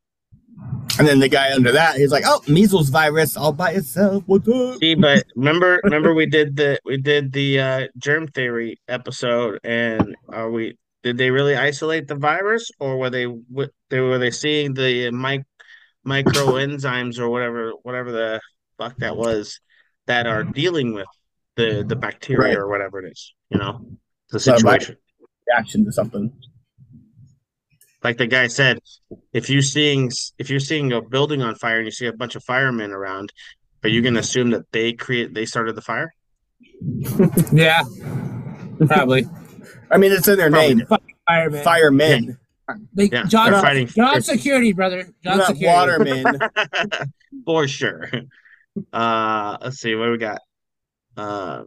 [1.00, 4.48] And then the guy under that, he's like, "Oh, measles virus all by itself." What's
[4.50, 4.78] up?
[4.80, 10.16] See, but remember, remember we did the we did the uh, germ theory episode, and
[10.28, 10.78] are we?
[11.04, 13.26] Did they really isolate the virus, or were they
[13.90, 15.44] they were they seeing the mic
[16.06, 18.40] enzymes or whatever whatever the
[18.78, 19.60] fuck that was
[20.06, 21.08] that are dealing with
[21.56, 22.58] the the bacteria Right.
[22.58, 23.86] or whatever it is, you know,
[24.30, 24.98] the So, like- situation.
[25.48, 26.32] Reaction to something.
[28.04, 28.80] Like the guy said,
[29.34, 32.36] if you seeing if you're seeing a building on fire and you see a bunch
[32.36, 33.32] of firemen around,
[33.84, 36.14] are you going to assume that they create they started the fire?
[37.52, 37.82] Yeah,
[38.88, 39.26] probably.
[39.92, 40.86] I mean, it's in their Probably name.
[40.88, 41.64] Fucking fireman.
[41.64, 42.38] Firemen.
[42.94, 45.08] They, Yeah, job, they're fighting- job they're- security, brother.
[45.24, 46.24] They're not security.
[46.24, 46.40] watermen.
[47.46, 48.10] For sure.
[48.94, 50.40] Uh, let's see what we got.
[51.18, 51.64] Uh,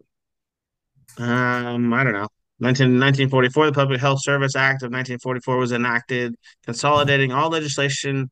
[1.18, 2.28] Um, I don't know.
[2.60, 6.34] 19, 1944, the Public Health Service Act of 1944 was enacted,
[6.64, 8.30] consolidating all legislation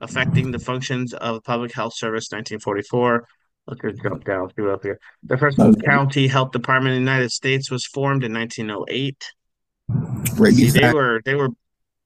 [0.00, 2.28] affecting the functions of the Public Health Service.
[2.30, 3.26] 1944.
[3.66, 4.50] Let's just jump down.
[4.54, 5.00] See what up here.
[5.22, 9.16] The first county health department in the United States was formed in 1908.
[9.24, 11.48] See, Rabies they were they were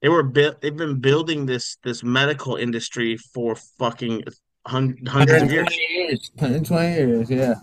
[0.00, 0.60] they were built.
[0.60, 4.24] They've been building this this medical industry for fucking
[4.66, 5.66] hun- hundreds of years.
[5.66, 6.30] 120 years.
[6.34, 7.54] 120 years, yeah.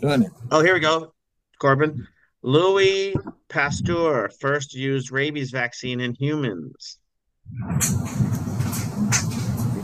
[0.00, 0.32] Doing it.
[0.52, 1.12] Oh, here we go,
[1.58, 2.06] Corbin.
[2.42, 3.16] Louis
[3.48, 6.98] Pasteur first used rabies vaccine in humans.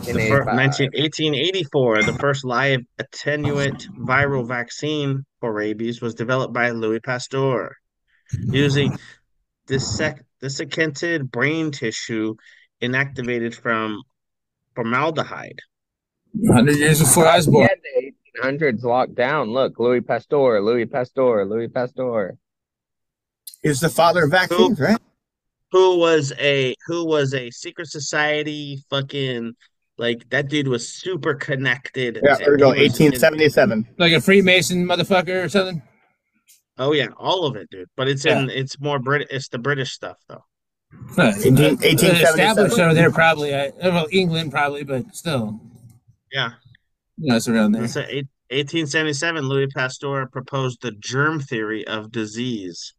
[0.04, 6.70] The fir- 19, 1884, the first live attenuate viral vaccine for rabies was developed by
[6.70, 7.76] Louis Pasteur
[8.48, 8.98] using
[9.68, 12.34] dissec- desiccated brain tissue
[12.82, 14.02] inactivated from
[14.74, 15.60] formaldehyde.
[16.34, 17.68] 100 years before I was born.
[17.70, 18.12] Yeah,
[18.42, 19.50] the 1800s locked down.
[19.50, 22.36] Look, Louis Pasteur, Louis Pasteur, Louis Pasteur.
[23.62, 24.98] Is the father of vaccines, right?
[25.70, 29.54] Who was a who was a secret society fucking
[30.02, 32.18] like that dude was super connected.
[32.22, 32.72] Yeah, there we go.
[32.72, 33.86] He in- 1877.
[33.98, 35.80] Like a Freemason motherfucker or something?
[36.76, 37.88] Oh yeah, all of it, dude.
[37.96, 40.44] But it's in it's more Brit it's the British stuff though.
[41.16, 41.32] Huh.
[41.32, 42.40] 18- Uh, 1877.
[42.40, 43.54] Established over there, probably.
[43.54, 45.60] I, well, England, probably, but still.
[46.32, 46.50] Yeah.
[47.18, 47.84] You know, it's around there.
[47.84, 52.92] It's a, eight- 1877, Louis Pasteur proposed the germ theory of disease.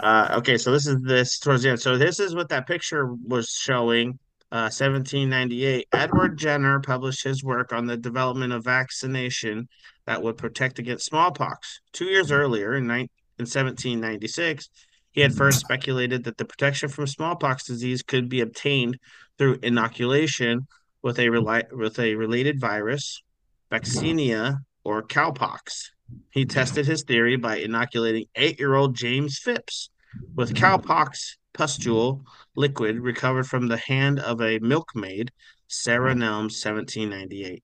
[0.00, 1.80] Uh, okay, so this is this towards the end.
[1.80, 4.18] So this is what that picture was showing.
[4.50, 9.68] Uh, 1798, Edward Jenner published his work on the development of vaccination
[10.06, 11.80] that would protect against smallpox.
[11.92, 14.70] Two years earlier, in, nine in 1796,
[15.12, 18.98] he had first speculated that the protection from smallpox disease could be obtained
[19.36, 20.66] through inoculation
[21.02, 23.22] with a reli- with a related virus,
[23.70, 25.90] vaccinia or cowpox.
[26.30, 29.90] He tested his theory by inoculating eight-year-old James Phipps
[30.34, 32.24] with cowpox pustule
[32.54, 35.32] liquid recovered from the hand of a milkmaid,
[35.68, 37.62] Sarah Nelms, 1798.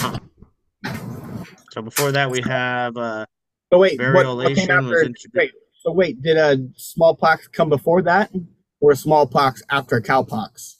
[0.00, 0.18] Huh.
[1.70, 3.26] So before that, we have uh,
[3.72, 5.28] So wait, what, what came variolation was introduced.
[5.34, 5.50] Wait,
[5.82, 8.30] so wait, did uh, smallpox come before that,
[8.80, 10.76] or smallpox after cowpox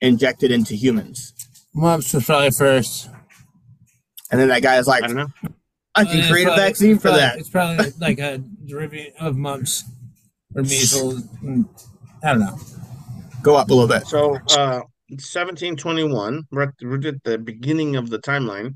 [0.00, 1.32] injected into humans?
[1.74, 3.08] Mumps was probably first.
[4.30, 5.28] And then that guy is like, I don't know.
[5.94, 7.38] I can Uh, create a vaccine for probably- that.
[7.38, 9.84] It's probably like a derivative of mumps
[10.54, 11.22] or measles.
[12.22, 12.58] I don't know.
[13.42, 14.06] Go up a little bit.
[14.06, 14.80] So, uh,
[15.10, 18.74] 1721, we're at, we're at the beginning of the timeline.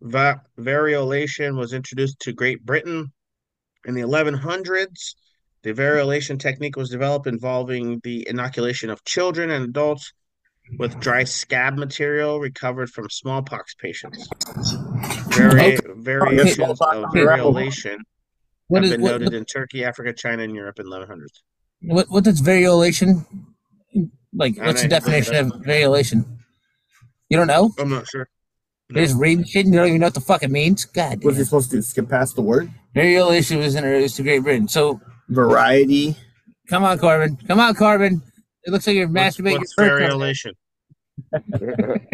[0.00, 3.12] Va- variolation was introduced to Great Britain
[3.84, 5.14] in the 1100s.
[5.62, 10.12] The variolation technique was developed involving the inoculation of children and adults
[10.78, 14.28] with dry scab material recovered from smallpox patients.
[15.36, 15.78] Vari- Okay.
[15.96, 17.52] Variations Smallpox of on the rebel.
[17.52, 17.98] variolation
[18.68, 21.42] What have is- been what- noted in Turkey, Africa, China, and Europe in 1100s.
[21.82, 23.24] What what does variolation
[24.32, 24.56] like?
[24.58, 26.24] What's the definition of variolation?
[27.28, 27.72] You don't know?
[27.78, 28.28] I'm not sure.
[28.88, 30.84] There's reading shit and you don't even know what the fuck it means.
[30.84, 31.82] God, What's he supposed to do?
[31.82, 32.70] Skip past the word?
[32.94, 34.68] variolation was introduced to Great Britain.
[34.68, 36.16] So Variety.
[36.68, 37.36] come on, Corbin.
[37.48, 38.22] Come on, Corbin.
[38.66, 39.58] It looks like you're What's, masturbating.
[39.58, 40.52] what's your variolation?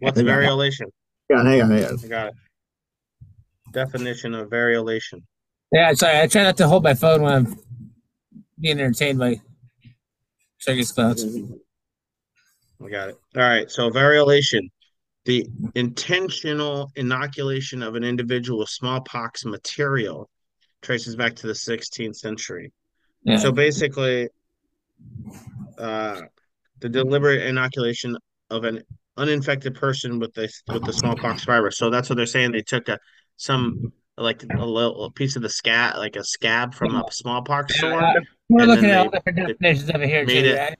[0.00, 0.86] What's Hang variolation?
[1.30, 1.98] Hang on, hang on, hang on.
[2.04, 2.34] I got it.
[3.72, 5.22] Definition of variolation.
[5.72, 6.20] Yeah, sorry.
[6.20, 7.58] I try not to hold my phone when I'm
[8.60, 9.40] being entertained by
[10.58, 11.24] circus clowns.
[11.24, 13.18] I got it.
[13.34, 13.70] All right.
[13.70, 14.68] So variolation,
[15.24, 20.28] the intentional inoculation of an individual with smallpox material,
[20.82, 22.70] traces back to the 16th century.
[23.22, 23.38] Yeah.
[23.38, 24.28] So basically,
[25.78, 26.22] uh,
[26.80, 28.16] the deliberate inoculation
[28.50, 28.82] of an
[29.16, 31.78] uninfected person with the with the smallpox virus.
[31.78, 32.52] So that's what they're saying.
[32.52, 32.98] They took a
[33.36, 37.78] some like a little a piece of the scab, like a scab from a smallpox
[37.80, 38.02] sore.
[38.02, 38.12] Uh,
[38.48, 40.48] We're looking then at all different definitions over here, made too.
[40.50, 40.76] it- right?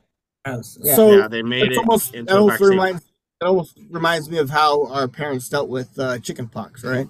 [0.80, 0.94] Yeah.
[0.94, 2.68] So Yeah, they made it's it almost, into that almost vaccine.
[2.70, 7.06] reminds it almost reminds me of how our parents dealt with uh, chicken pox, right?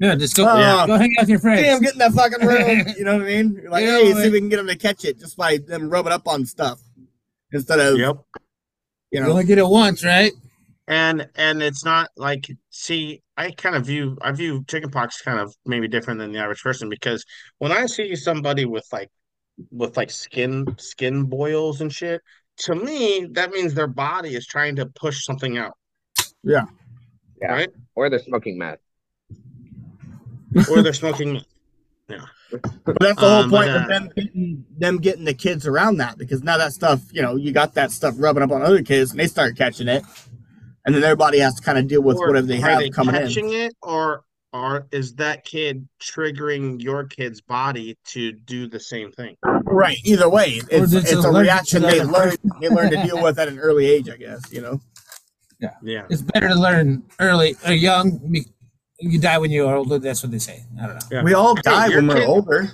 [0.00, 1.62] Yeah, just go, Oh, go hang out with your friends.
[1.62, 2.86] Damn, get in that fucking room.
[2.98, 3.58] You know what I mean?
[3.62, 5.58] You're like, Yeah, hey, see if we can get them to catch it just by
[5.58, 6.80] them rubbing up on stuff
[7.52, 7.98] instead of Yep.
[7.98, 8.24] you know.
[9.10, 9.30] You know.
[9.30, 10.32] only get it once, right?
[10.86, 15.54] And and it's not like see, I kind of view I view chickenpox kind of
[15.66, 17.24] maybe different than the average person because
[17.58, 19.10] when I see somebody with like
[19.70, 22.22] with like skin skin boils and shit,
[22.58, 25.76] to me that means their body is trying to push something out,
[26.42, 26.64] Yeah.
[27.42, 27.52] Yeah.
[27.52, 27.70] right?
[27.94, 28.78] Or they're smoking meth.
[30.70, 31.42] Or they're smoking.
[32.08, 32.20] Yeah.
[32.84, 35.66] But that's the whole Um, but, point uh, of them getting them getting the kids
[35.66, 38.62] around that because now that stuff, you know, you got that stuff rubbing up on
[38.62, 40.02] other kids and they start catching it.
[40.86, 42.88] and then everybody has to kind of deal with Or whatever they are have they
[42.88, 43.22] coming in.
[43.22, 44.22] catching it, or
[44.54, 49.36] or is that kid triggering your kid's body to do the same thing?
[49.64, 49.98] Right.
[50.04, 52.36] Either way, it's, it's it's a reaction they another learn.
[52.62, 54.50] They learn to deal with at an early age, I guess.
[54.50, 54.80] You know.
[55.60, 55.74] Yeah.
[55.82, 56.06] Yeah.
[56.08, 58.34] It's better to learn early or young.
[59.00, 59.98] Be- You die when you're older.
[59.98, 60.64] That's what they say.
[60.80, 61.00] I don't know.
[61.10, 61.22] Yeah.
[61.22, 62.70] We all die your when we're kid- older.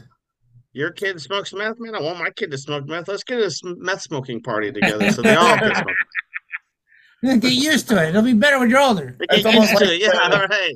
[0.73, 1.95] Your kid smokes meth, man.
[1.95, 3.07] I want my kid to smoke meth.
[3.07, 7.41] Let's get a meth smoking party together so they all can smoke.
[7.41, 8.11] Get used to it.
[8.11, 9.17] It'll be better when you're older.
[9.19, 10.01] They It's Get almost used to it.
[10.03, 10.75] Yeah, uh, all right.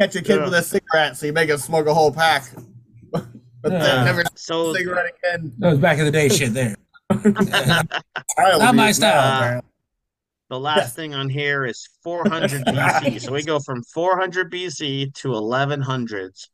[0.00, 0.44] Catch a kid Yeah.
[0.44, 2.44] with a cigarette, so you make him smoke a whole pack,
[3.12, 3.24] but
[3.64, 3.78] Yeah.
[3.78, 5.52] then never So cigarette again.
[5.58, 6.74] That was back in the day shit there.
[7.10, 9.18] I'll Not my style.
[9.18, 9.70] Uh, apparently.
[10.54, 13.20] The last thing on here is 400 BC.
[13.20, 16.48] So we go from 400 BC to 1100s.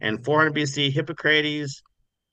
[0.00, 1.82] And 400 BC, Hippocrates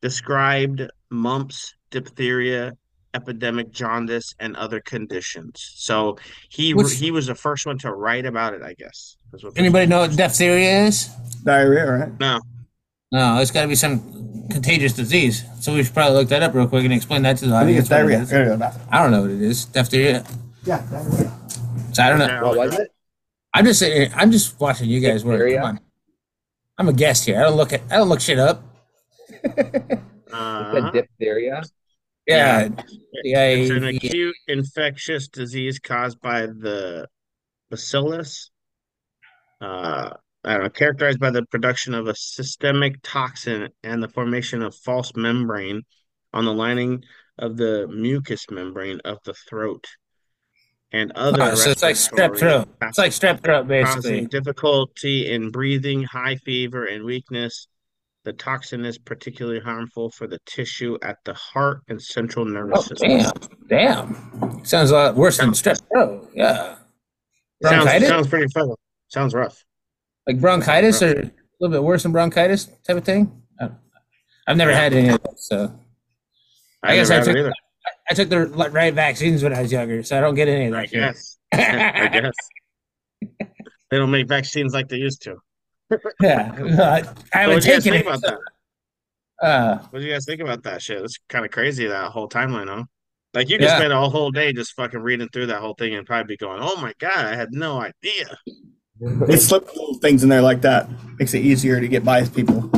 [0.01, 2.73] described mumps, diphtheria,
[3.13, 5.71] epidemic jaundice, and other conditions.
[5.75, 6.17] So
[6.49, 9.17] he Which- he was the first one to write about it, I guess.
[9.31, 11.07] That's what Anybody know what diphtheria is?
[11.43, 12.19] diarrhea, right?
[12.19, 12.39] No.
[13.11, 15.43] No, it's got to be some contagious disease.
[15.61, 17.65] So we should probably look that up real quick and explain that to the I
[17.65, 17.85] think audience.
[17.85, 18.21] it's what it diarrhea.
[18.21, 18.31] is.
[18.31, 18.87] Gotta go to the bathroom.
[18.91, 19.65] I don't know what it is.
[19.65, 20.23] Diphtheria.
[20.67, 21.31] Yeah, diarrhea.
[21.93, 22.41] So I don't know.
[22.49, 22.91] What was it?
[23.53, 24.11] I'm just saying.
[24.13, 25.49] I'm just watching you guys work.
[25.53, 25.79] Come on.
[26.77, 27.39] I'm a guest here.
[27.39, 27.81] I don't look at.
[27.89, 28.61] I don't look shit up.
[29.31, 30.01] You said
[30.33, 30.91] Uh-huh.
[30.91, 31.63] diphtheria.
[32.27, 32.67] Yeah.
[33.23, 33.45] yeah.
[33.45, 37.07] It's an acute infectious disease caused by the
[37.71, 38.51] bacillus.
[39.61, 40.09] Uh,
[40.43, 44.75] I don't know, characterized by the production of a systemic toxin and the formation of
[44.75, 45.83] false membrane
[46.33, 47.05] on the lining
[47.39, 49.87] of the mucous membrane of the throat
[50.91, 52.67] and other Oh, so it's like strep throat.
[52.81, 54.25] It's like strep throat, basically.
[54.27, 57.67] difficulty in breathing, high fever, and weakness.
[58.23, 62.81] The toxin is particularly harmful for the tissue at the heart and central nervous Oh,
[62.81, 63.09] system.
[63.69, 64.13] damn.
[64.49, 64.65] Damn.
[64.65, 66.29] Sounds a lot worse than strep throat.
[66.33, 66.75] Yeah.
[67.63, 68.09] Sounds, Bronchitis?
[68.09, 68.69] sounds pretty fun.
[69.07, 69.63] Sounds rough.
[70.27, 71.31] Like bronchitis or a
[71.61, 73.41] little bit worse than bronchitis type of thing?
[74.49, 75.77] I've never had any of that, so.
[76.83, 77.51] I, I guess I took, either.
[78.09, 80.71] I took the right vaccines when I was younger, so I don't get any of
[80.73, 80.79] that.
[80.79, 80.93] I shit.
[80.93, 81.37] guess.
[81.53, 82.33] I guess.
[83.89, 85.37] They don't make vaccines like they used to.
[86.21, 86.51] Yeah.
[86.53, 88.01] I So haven't what do you guys taken think it.
[88.07, 88.37] about that?
[89.41, 91.01] Uh, What do you guys think about that shit?
[91.01, 92.83] It's kind of crazy that whole timeline, huh?
[93.33, 93.77] Like you can Yeah.
[93.77, 96.59] spend a whole day just fucking reading through that whole thing and probably be going,
[96.61, 98.25] "Oh my god, I had no idea."
[98.99, 100.89] They slip little things in there like that.
[101.19, 102.69] Makes it easier to get by as people.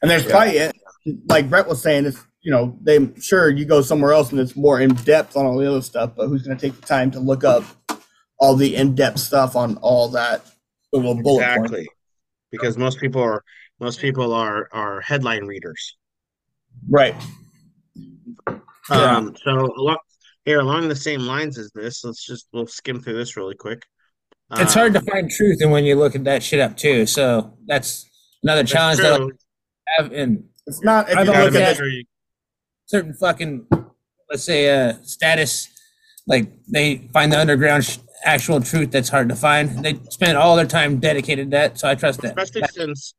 [0.00, 0.76] And there's probably it,
[1.26, 4.56] like Brett was saying, it's you know, they sure you go somewhere else and it's
[4.56, 7.20] more in depth on all the other stuff, but who's gonna take the time to
[7.20, 7.64] look up
[8.38, 10.44] all the in depth stuff on all that
[10.92, 11.58] little bullet point?
[11.66, 11.88] Exactly.
[12.50, 13.42] Because most people are
[13.80, 15.96] most people are are headline readers.
[16.88, 17.14] Right.
[18.90, 19.98] Um, so along
[20.44, 23.82] here along the same lines as this, let's just we'll skim through this really quick.
[24.52, 27.04] it's hard to Um, find truth in when you look at that shit up too.
[27.04, 28.08] So that's
[28.42, 29.20] another that's challenge that.
[29.20, 32.04] I have in It's not if you look at at it, you-
[32.88, 33.66] certain fucking,
[34.30, 35.68] let's say, uh, status,
[36.26, 39.84] like they find the underground sh- actual truth that's hard to find.
[39.84, 42.36] They spend all their time dedicated to that, so I trust that.
[42.38, 43.14] especially since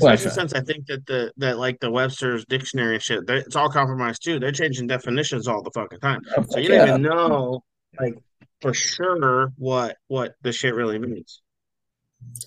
[0.00, 3.36] Well, especially since I think that the that like the Webster's dictionary and shit, they-
[3.38, 4.40] it's all compromised too.
[4.40, 6.22] They're changing definitions all the fucking time.
[6.48, 7.62] So you don't even know
[8.00, 8.14] like
[8.60, 11.40] for sure what what the shit really means.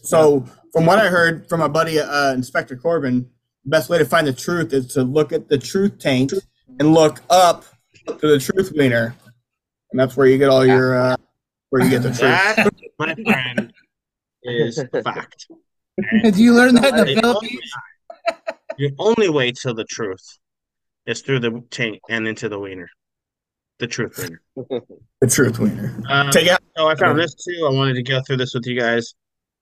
[0.02, 0.44] So,
[0.74, 3.28] from what I heard from my buddy uh, Inspector Corbin, the
[3.68, 6.32] best way to find the truth is to look at the truth tank
[6.80, 7.66] and look up
[8.06, 9.16] to the truth wiener,
[9.92, 11.16] and that's where you get all your uh,
[11.70, 12.22] where you get the truth.
[12.22, 12.70] That,
[13.00, 13.74] my friend,
[14.44, 15.48] is fact.
[16.24, 17.72] Did you learn that in the The Philippines?
[18.80, 20.24] only, only way to the truth
[21.06, 22.90] is through the tank and into the wiener.
[23.80, 24.42] The truth wiener.
[25.22, 26.00] The truth wiener.
[26.10, 26.60] Uh, Take out.
[26.78, 27.66] So I found this too.
[27.68, 29.14] I wanted to go through this with you guys.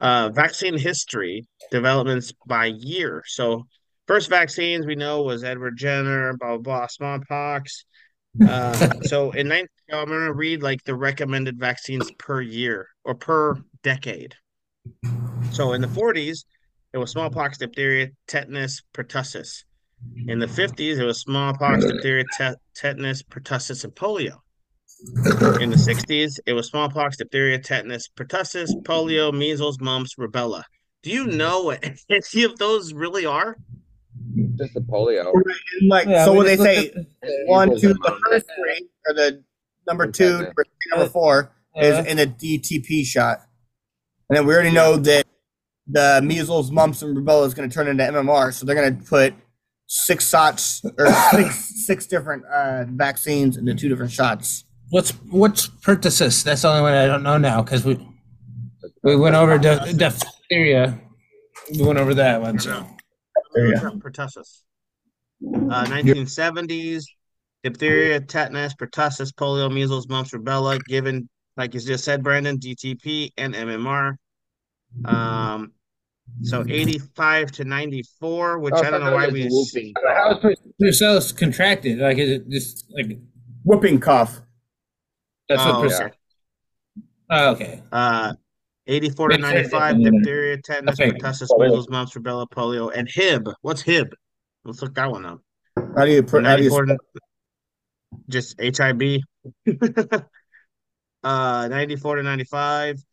[0.02, 3.24] Uh, vaccine history developments by year.
[3.28, 3.66] So
[4.08, 7.86] first vaccines we know was Edward Jenner, blah blah blah, smallpox.
[8.50, 13.56] Uh, so in 19, I'm gonna read like the recommended vaccines per year or per
[13.82, 14.36] decade.
[15.52, 16.44] So in the 40s,
[16.92, 19.64] it was smallpox, diphtheria, tetanus, pertussis.
[20.28, 24.40] In the 50s, it was smallpox, diphtheria, te- tetanus, pertussis, and polio.
[25.62, 30.64] In the 60s, it was smallpox, diphtheria, tetanus, pertussis, polio, measles, mumps, rubella.
[31.04, 33.58] Do you know what any of those really are?
[34.58, 35.32] Just the polio.
[35.80, 37.10] And like, Yeah, so we what they say, looked
[37.46, 39.44] one, two, the first three, or the
[39.88, 42.02] number two, number three, number four Yeah.
[42.02, 43.40] is in a DTP shot,
[44.30, 45.26] and then we already know that
[45.88, 49.04] the measles, mumps, and rubella is going to turn into MMR, so they're going to
[49.04, 49.34] put
[49.88, 56.44] six shots or six six different uh, vaccines into two different shots what's what's pertussis?
[56.44, 57.98] That's the only one I don't know now because we
[59.04, 61.00] we went over diph- diphtheria.
[61.72, 62.60] We went over that one.
[62.60, 62.86] So
[63.56, 64.62] Pertussis.
[65.44, 67.04] Uh, 1970s,
[67.64, 71.28] diphtheria, tetanus, pertussis, polio, measles, mumps, rubella, given,
[71.58, 74.16] like you just said, Brandon, DTP and MMR.
[75.06, 75.72] Um,
[76.42, 79.44] so 85 to 94, which Oh, I don't know why we.
[79.44, 82.00] how is pertussis contracted?
[82.00, 83.18] Like is it just like
[83.64, 84.42] Whooping cough.
[85.50, 86.02] that's Oh, what pertussis?
[86.06, 86.12] okay.
[87.30, 87.84] Oh, okay.
[87.92, 88.34] Uh,
[88.88, 93.50] 84 to 95, diphtheria, tetanus, pertussis, measles, mumps, rubella, polio, and Hib.
[93.62, 94.14] What's Hib?
[94.64, 95.42] Let's look that one up.
[95.96, 96.46] How do you put?
[96.46, 96.70] How do you?
[96.70, 96.98] 94 to-
[98.30, 99.22] just HIB.
[101.24, 103.04] uh, 94 to 95,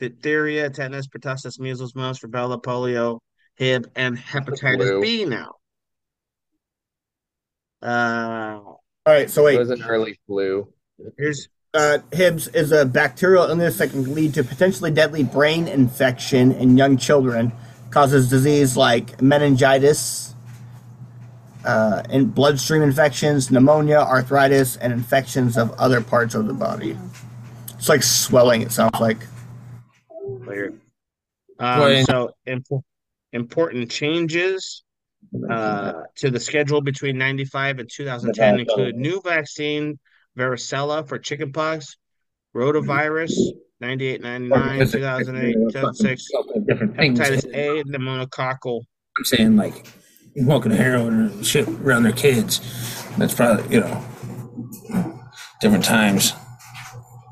[0.00, 3.20] diphtheria, tetanus, pertussis, measles, mumps, rubella, polio,
[3.56, 5.00] Hib, and hepatitis.
[5.00, 5.52] B now.
[7.82, 9.28] Uh, All right.
[9.30, 9.56] So wait.
[9.56, 10.72] It was an early flu.
[11.18, 16.52] here's uh, Hibs is a bacterial illness that can lead to potentially deadly brain infection
[16.52, 17.52] in young children.
[17.90, 20.34] Causes disease like meningitis,
[21.64, 26.96] uh, and bloodstream infections, pneumonia, arthritis, and infections of other parts of the body.
[27.76, 28.62] It's like swelling.
[28.62, 29.18] It sounds like.
[30.20, 30.80] Weird.
[31.58, 32.84] Um, so imp-
[33.32, 34.82] important changes
[35.50, 39.98] uh, to the schedule between 95 and 2010 include new vaccine,
[40.38, 41.96] varicella for chickenpox,
[42.54, 43.32] rotavirus,
[43.80, 46.28] 98, 99, 2008, 2006,
[46.66, 47.18] Different things.
[47.18, 48.80] hepatitis A, pneumococcal.
[49.18, 49.86] I'm saying like
[50.36, 52.60] smoking heroin or shit around their kids.
[53.16, 55.20] That's probably you know
[55.60, 56.32] different times.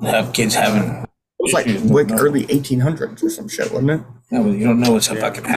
[0.03, 0.83] Have kids having.
[1.03, 1.09] It
[1.39, 1.67] was like
[2.11, 4.01] like early 1800s or some shit, wasn't it?
[4.31, 5.57] No, you don't know what's fucking happening.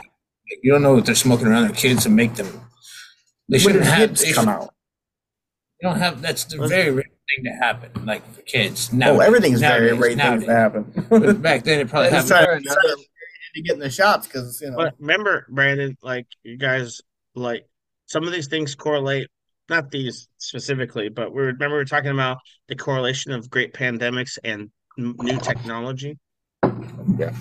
[0.62, 2.60] You don't know what they're smoking around their kids and make them.
[3.48, 4.10] They shouldn't have.
[4.10, 4.74] Hibs they come should- out?
[5.80, 6.22] You don't have.
[6.22, 7.04] That's the very rare
[7.34, 7.90] thing to happen.
[8.06, 8.90] Like for kids.
[8.92, 11.06] Oh, Nowadays- everything's very nowadays- rare things to happen.
[11.08, 12.28] But back then, it probably happened.
[12.28, 12.96] trying to,
[13.54, 14.76] to get in the shots because you know.
[14.76, 17.00] But remember, Brandon, like you guys,
[17.34, 17.66] like
[18.06, 19.28] some of these things correlate.
[19.68, 22.38] Not these specifically, but we remember we were talking about
[22.68, 26.16] the correlation of great pandemics and new technology.
[27.18, 27.32] Yeah.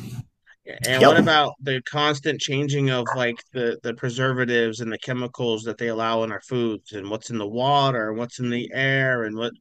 [0.88, 1.02] And Yep.
[1.04, 5.90] what about the constant changing of like the the preservatives and the chemicals that they
[5.90, 9.38] allow in our foods and what's in the water and what's in the air and
[9.38, 9.54] what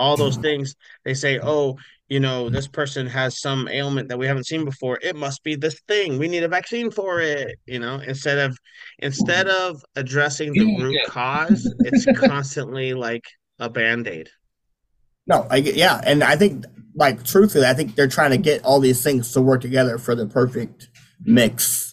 [0.00, 0.42] all those mm-hmm.
[0.42, 0.74] things
[1.04, 1.78] they say, oh,
[2.08, 4.98] you know, this person has some ailment that we haven't seen before.
[5.00, 6.18] It must be this thing.
[6.18, 8.58] We need a vaccine for it, you know, instead of
[8.98, 9.70] instead mm-hmm.
[9.70, 13.24] of addressing the root cause, it's constantly like
[13.60, 14.28] a band-aid.
[15.26, 16.64] No, I yeah, and I think
[16.96, 20.16] like truthfully, I think they're trying to get all these things to work together for
[20.16, 20.90] the perfect
[21.20, 21.89] mix.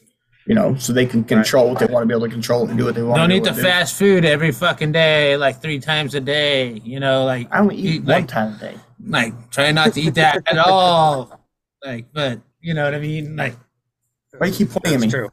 [0.48, 2.78] You know, so they can control what they want to be able to control and
[2.78, 3.18] do what they want.
[3.18, 3.68] Don't to eat the able to do.
[3.68, 6.82] fast food every fucking day, like three times a day.
[6.86, 8.76] You know, like I only eat one like, time a day.
[9.06, 11.38] like try not to eat that at all.
[11.84, 13.36] Like, but you know what I mean?
[13.36, 13.56] Like,
[14.38, 15.20] Why you keep pointing at That's me?
[15.20, 15.30] true.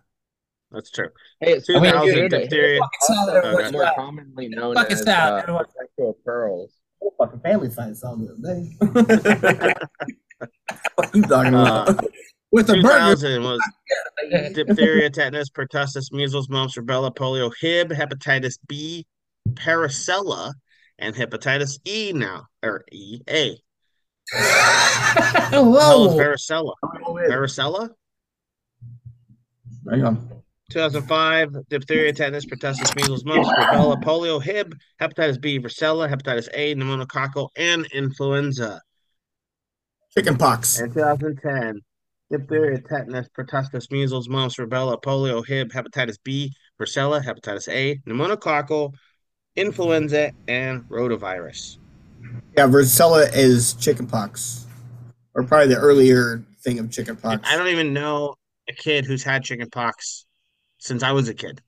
[0.72, 1.08] That's true.
[1.40, 2.80] Hey, Two speaking of thousand food, diphtheria.
[3.08, 5.32] also more commonly known Fuck as it's out.
[5.32, 6.72] uh, Everyone- sexual pearls.
[7.18, 9.74] Fucking family science on the day.
[10.96, 12.04] what you talking Uh, about?
[12.54, 13.16] With the burger.
[13.16, 13.60] 2000 was
[14.54, 19.04] diphtheria, tetanus, pertussis, measles, mumps, rubella, polio, Hib, hepatitis B,
[19.54, 20.52] varicella,
[21.00, 23.58] and hepatitis E now, or E A.
[25.52, 26.16] Oh, Hell is whoa.
[26.16, 26.72] varicella.
[27.28, 27.90] Varicella?
[29.90, 30.42] Hang on.
[30.70, 37.48] 2005, diphtheria, tetanus, pertussis, measles, mumps, rubella, polio, Hib, hepatitis B, varicella, hepatitis A, pneumococcal,
[37.56, 38.80] and influenza.
[40.16, 40.78] Chickenpox.
[40.80, 41.80] In 2010,
[42.30, 48.94] diphtheria, tetanus, pertussis, measles, mumps, rubella, polio, Hib, hepatitis B, varicella, hepatitis A, pneumococcal,
[49.56, 51.78] influenza, and rotavirus.
[52.56, 54.66] Yeah, varicella is chickenpox,
[55.34, 57.46] or probably the earlier thing of chickenpox.
[57.48, 58.36] I don't even know
[58.68, 60.26] a kid who's had chickenpox
[60.78, 61.60] since I was a kid.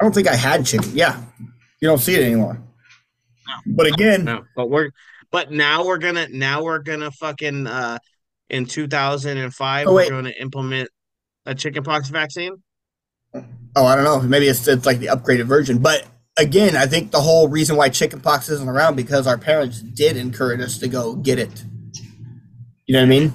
[0.00, 0.90] I don't think I had chicken.
[0.94, 1.20] Yeah,
[1.80, 2.58] you don't see it anymore.
[3.46, 4.90] No, But again, No, but we're
[5.30, 7.98] but now we're gonna now we're gonna fucking uh
[8.54, 10.88] in 2005 Oh, we're going to implement
[11.46, 12.52] a chickenpox vaccine.
[13.34, 14.20] oh, I don't know.
[14.20, 15.78] Maybe it's it's like the upgraded version.
[15.78, 16.06] But
[16.38, 20.60] again, I think the whole reason why chickenpox isn't around because our parents did encourage
[20.60, 21.64] us to go get it.
[22.86, 23.32] You know what I mean?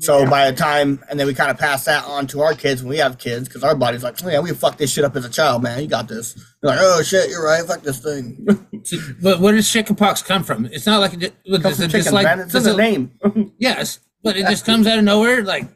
[0.00, 2.82] So by the time, and then we kind of pass that on to our kids
[2.82, 5.16] when we have kids, because our body's like, oh yeah, we fucked this shit up
[5.16, 5.80] as a child, man.
[5.80, 6.36] You got this.
[6.62, 7.64] You're like, oh shit, you're right.
[7.64, 8.46] Fuck this thing.
[9.22, 10.66] But where does chickenpox come from?
[10.66, 12.40] It's not like it, ju- Comes does from it just chicken, like man.
[12.40, 13.12] It's in does the name.
[13.58, 15.42] Yes, but it just comes out of nowhere.
[15.42, 15.68] Like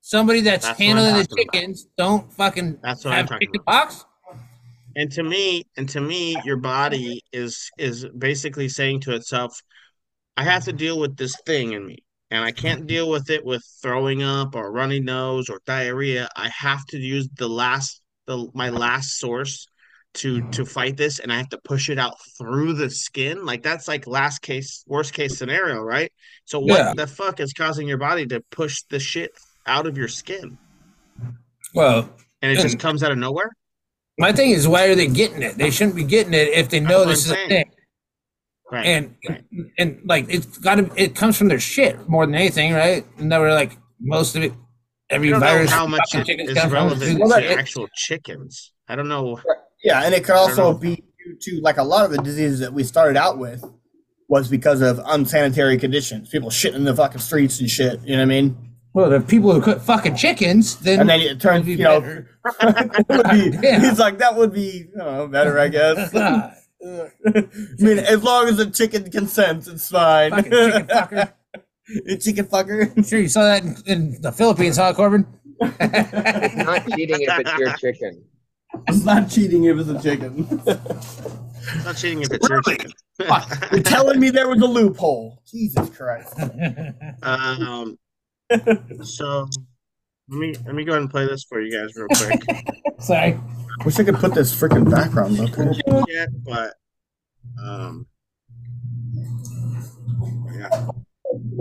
[0.00, 1.52] somebody that's, That's what I'm handling the talking about.
[1.54, 4.04] chickens don't fucking That's what I'm have talking chickenpox.
[4.96, 9.60] And to me, and to me, your body is is basically saying to itself,
[10.36, 11.98] I have to deal with this thing in me.
[12.30, 16.28] And I can't deal with it with throwing up or runny nose or diarrhea.
[16.36, 19.66] I have to use the last the my last source
[20.14, 23.44] to to fight this and I have to push it out through the skin.
[23.44, 26.12] Like that's like last case worst case scenario, right?
[26.44, 26.92] So what Yeah.
[26.94, 29.32] the fuck is causing your body to push the shit
[29.66, 30.58] out of your skin?
[31.74, 32.08] Well,
[32.42, 33.50] And it just comes out of nowhere?
[34.18, 35.56] my thing is, why are they getting it?
[35.58, 37.48] They shouldn't be getting it if they know what this is I'm a saying.
[37.48, 37.70] thing.
[38.72, 38.86] Right.
[38.86, 39.16] And
[39.78, 43.04] and like it's got to it comes from their shit more than anything, right?
[43.18, 44.52] And they were like most of it,
[45.10, 45.70] every don't know virus.
[45.70, 48.72] how much fucking it chickens is from- relevant Well, to that- it- actual chickens.
[48.88, 49.40] I don't know.
[49.82, 52.72] Yeah, and it could also be due to like a lot of the diseases that
[52.72, 53.62] we started out with
[54.34, 56.28] was because of unsanitary conditions.
[56.28, 58.00] People shitting in the fucking streets and shit.
[58.02, 58.56] You know what I mean?
[58.92, 62.00] Well, the people who cook fucking chickens, then and then it turns, you know,
[62.58, 66.12] that would be, he's like, that would be I know, better, I guess.
[66.16, 66.52] I
[67.78, 70.32] mean, as long as the chicken consents, it's fine.
[70.32, 71.32] Fucking chicken fucker.
[72.20, 73.08] Chicken fucker.
[73.08, 75.28] Sure, you saw that in, in the Philippines, huh, Corbin?
[75.60, 78.24] It's not cheating if it's your chicken.
[78.88, 80.60] It's not cheating if it's a chicken.
[81.74, 82.92] It's not cheating if it's your chicken.
[83.72, 85.42] You're telling me there was a loophole.
[85.46, 86.38] Jesus Christ.
[87.22, 87.98] Um,
[89.02, 89.48] so
[90.28, 92.42] let me let me go ahead and play this for you guys real quick.
[92.98, 93.38] Sorry.
[93.84, 95.72] Wish I could put this freaking background up here.
[96.08, 96.74] Yeah, but
[97.62, 98.06] um,
[100.52, 100.88] yeah.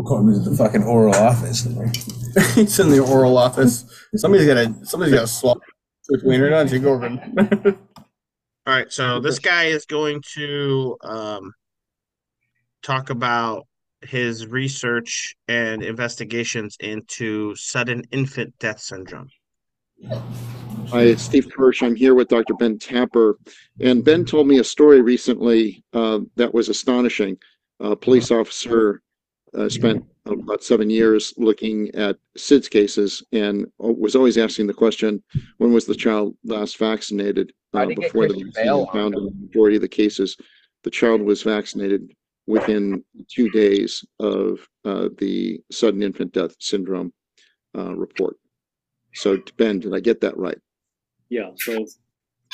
[0.06, 1.66] Corbin's the fucking oral office.
[2.58, 3.86] it's in the oral office.
[4.16, 5.60] Somebody's got to somebody's got to swap
[6.10, 7.80] between wiener, don't you, Gorgon?
[8.66, 11.52] All right, so this guy is going to um,
[12.82, 13.68] talk about
[14.02, 19.28] his research and investigations into sudden infant death syndrome.
[20.88, 21.84] Hi, it's Steve Kirsch.
[21.84, 22.54] I'm here with Dr.
[22.54, 23.38] Ben Tapper.
[23.82, 27.38] And Ben told me a story recently uh, that was astonishing.
[27.82, 29.02] A police officer
[29.54, 35.22] uh, spent about seven years looking at SIDS cases and was always asking the question,
[35.58, 37.54] when was the child last vaccinated?
[37.74, 40.38] Uh, before the Christian vaccine was found in the majority of the cases,
[40.84, 42.14] the child was vaccinated
[42.46, 47.12] within two days of uh, the sudden infant death syndrome
[47.76, 48.38] uh, report.
[49.16, 50.58] So Ben, did I get that right?
[51.30, 51.86] Yeah, so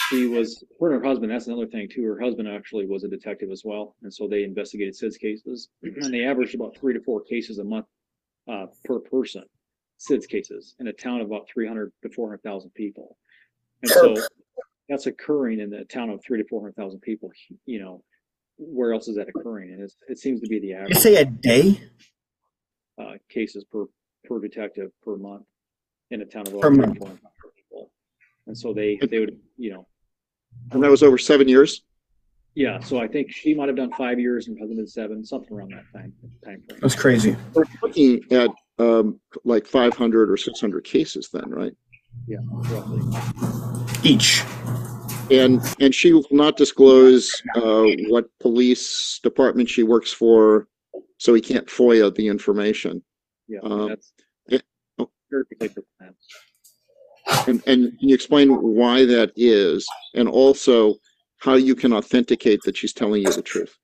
[0.07, 1.31] she was her and her husband.
[1.31, 2.03] That's another thing too.
[2.05, 6.13] Her husband actually was a detective as well, and so they investigated SIDS cases, and
[6.13, 7.85] they averaged about three to four cases a month
[8.47, 9.43] uh, per person,
[9.99, 13.17] SIDS cases, in a town of about three hundred to four hundred thousand people,
[13.84, 14.15] and so
[14.88, 17.30] that's occurring in a town of three to four hundred thousand people.
[17.65, 18.03] You know,
[18.57, 19.71] where else is that occurring?
[19.73, 21.80] And it's, it seems to be the You average say a day?
[22.99, 23.85] uh, cases per
[24.26, 25.45] per detective per month
[26.11, 26.97] in a town of Per about three month.
[26.97, 27.91] four hundred thousand people,
[28.49, 29.88] and so they they would you know
[30.71, 31.84] And that was over seven years?
[32.55, 35.55] Yeah, so I think she might have done five years and husband did seven, something
[35.55, 36.11] around that time
[36.43, 36.80] time frame.
[36.81, 37.35] That's crazy.
[37.53, 38.49] We're looking at
[38.80, 41.71] um, like 500 or 600 cases then, right?
[42.27, 43.01] Yeah, roughly.
[44.03, 44.41] Each.
[45.31, 50.67] And and she will not disclose uh, what police department she works for,
[51.19, 53.03] so he can't FOIA the information.
[53.47, 54.11] Yeah, Um, that's
[54.47, 54.63] it-
[55.30, 56.15] very particular plan.
[57.47, 60.95] And, and can you explain why that is, and also
[61.38, 63.76] how you can authenticate that she's telling you the truth?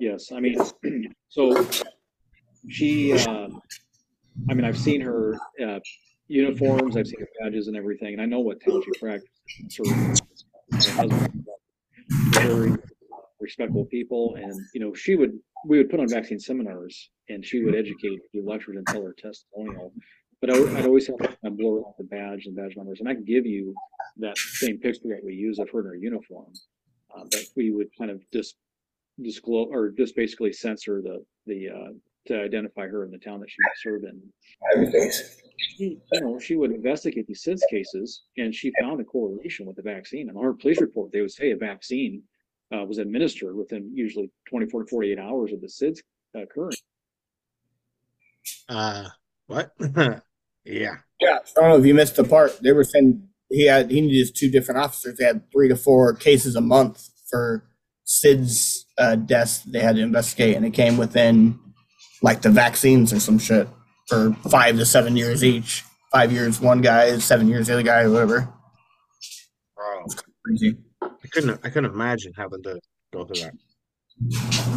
[0.00, 0.58] Yes, I mean,
[1.28, 1.66] so
[2.68, 3.60] she, um,
[4.48, 5.80] I mean, I've seen her uh,
[6.28, 10.22] uniforms, I've seen her badges and everything, and I know what town she practices.
[10.72, 11.46] Her husband,
[12.32, 12.72] very
[13.40, 17.62] respectful people, and you know, she would we would put on vaccine seminars, and she
[17.62, 19.92] would educate, do lectures, and tell her testimonial.
[20.42, 22.76] But I, would- I'd always have to kind of blur out the badge and badge
[22.76, 23.74] numbers, and I can give you
[24.18, 26.52] that same picture that we use of her in her uniform.
[27.16, 28.56] Uh, but we would kind of just
[29.22, 31.92] disclose or just basically censor the the uh,
[32.26, 34.20] to identify her in the town that she served in.
[35.58, 39.76] She, you know, she would investigate these SIDS cases, and she found a correlation with
[39.76, 40.28] the vaccine.
[40.28, 42.22] And on her police report, they would say a vaccine
[42.74, 46.00] uh, was administered within usually 24 to 48 hours of the SIDS
[46.34, 46.76] occurring.
[48.68, 49.08] Uh,
[49.46, 49.72] what?
[50.64, 50.96] yeah.
[51.20, 52.58] Yeah, I don't know if you missed the part.
[52.62, 55.16] They were saying he had he needed two different officers.
[55.18, 57.64] They had three to four cases a month for
[58.06, 61.58] SIDS uh, deaths they had to investigate, and it came within
[62.22, 63.68] like the vaccines or some shit
[64.08, 65.84] for five to seven years each.
[66.10, 68.52] Five years one guy, seven years the other guy, whatever.
[69.76, 70.04] Bro,
[70.44, 70.76] Crazy.
[71.02, 72.80] I couldn't I couldn't imagine having to
[73.12, 73.54] go through that.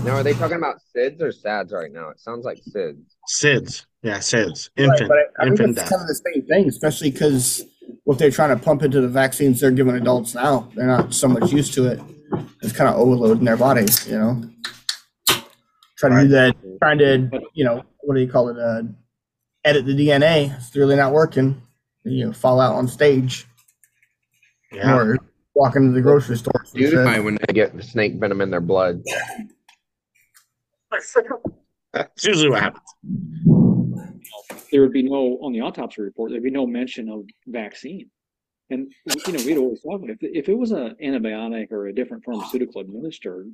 [0.03, 2.09] Now, are they talking about SIDS or SADS right now?
[2.09, 2.97] It sounds like SIDS.
[3.29, 3.85] SIDS.
[4.01, 4.69] Yeah, SIDS.
[4.77, 5.89] Right, Infant but I, I think infant it's death.
[5.89, 7.63] kind of the same thing, especially because
[8.03, 10.69] what they're trying to pump into the vaccines they're giving adults now.
[10.75, 11.99] They're not so much used to it.
[12.61, 14.41] It's kind of overloading their bodies, you know.
[15.97, 18.57] Trying to do that, trying to, you know, what do you call it?
[18.59, 18.83] Uh,
[19.63, 20.55] edit the DNA.
[20.57, 21.61] It's really not working.
[22.03, 23.47] You know, fall out on stage.
[24.71, 24.95] Yeah.
[24.95, 25.17] Or
[25.55, 26.53] walk into the grocery store.
[26.73, 27.23] and shit.
[27.23, 29.01] when they get the snake venom in their blood.
[30.91, 32.83] That's usually what happens.
[34.71, 36.31] there would be no on the autopsy report.
[36.31, 38.09] There'd be no mention of vaccine.
[38.69, 38.91] And
[39.27, 42.23] you know, we'd always talk about if if it was an antibiotic or a different
[42.25, 43.49] pharmaceutical administered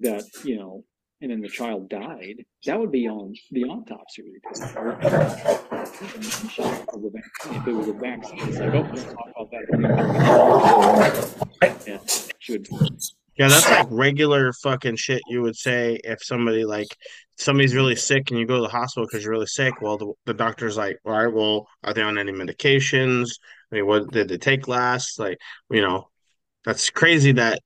[0.00, 0.84] that you know,
[1.20, 4.56] and then the child died, that would be on the autopsy report.
[7.44, 9.50] If it was a vaccine, it's like, oh, talk about
[11.84, 12.32] that.
[12.38, 12.68] Should.
[13.36, 16.88] Yeah, that's like regular fucking shit you would say if somebody like
[17.38, 19.80] somebody's really sick and you go to the hospital because you're really sick.
[19.80, 23.30] Well, the, the doctor's like, all right, well, are they on any medications?
[23.70, 25.18] I mean, what did they take last?
[25.18, 25.38] Like,
[25.70, 26.08] you know,
[26.64, 27.60] that's crazy that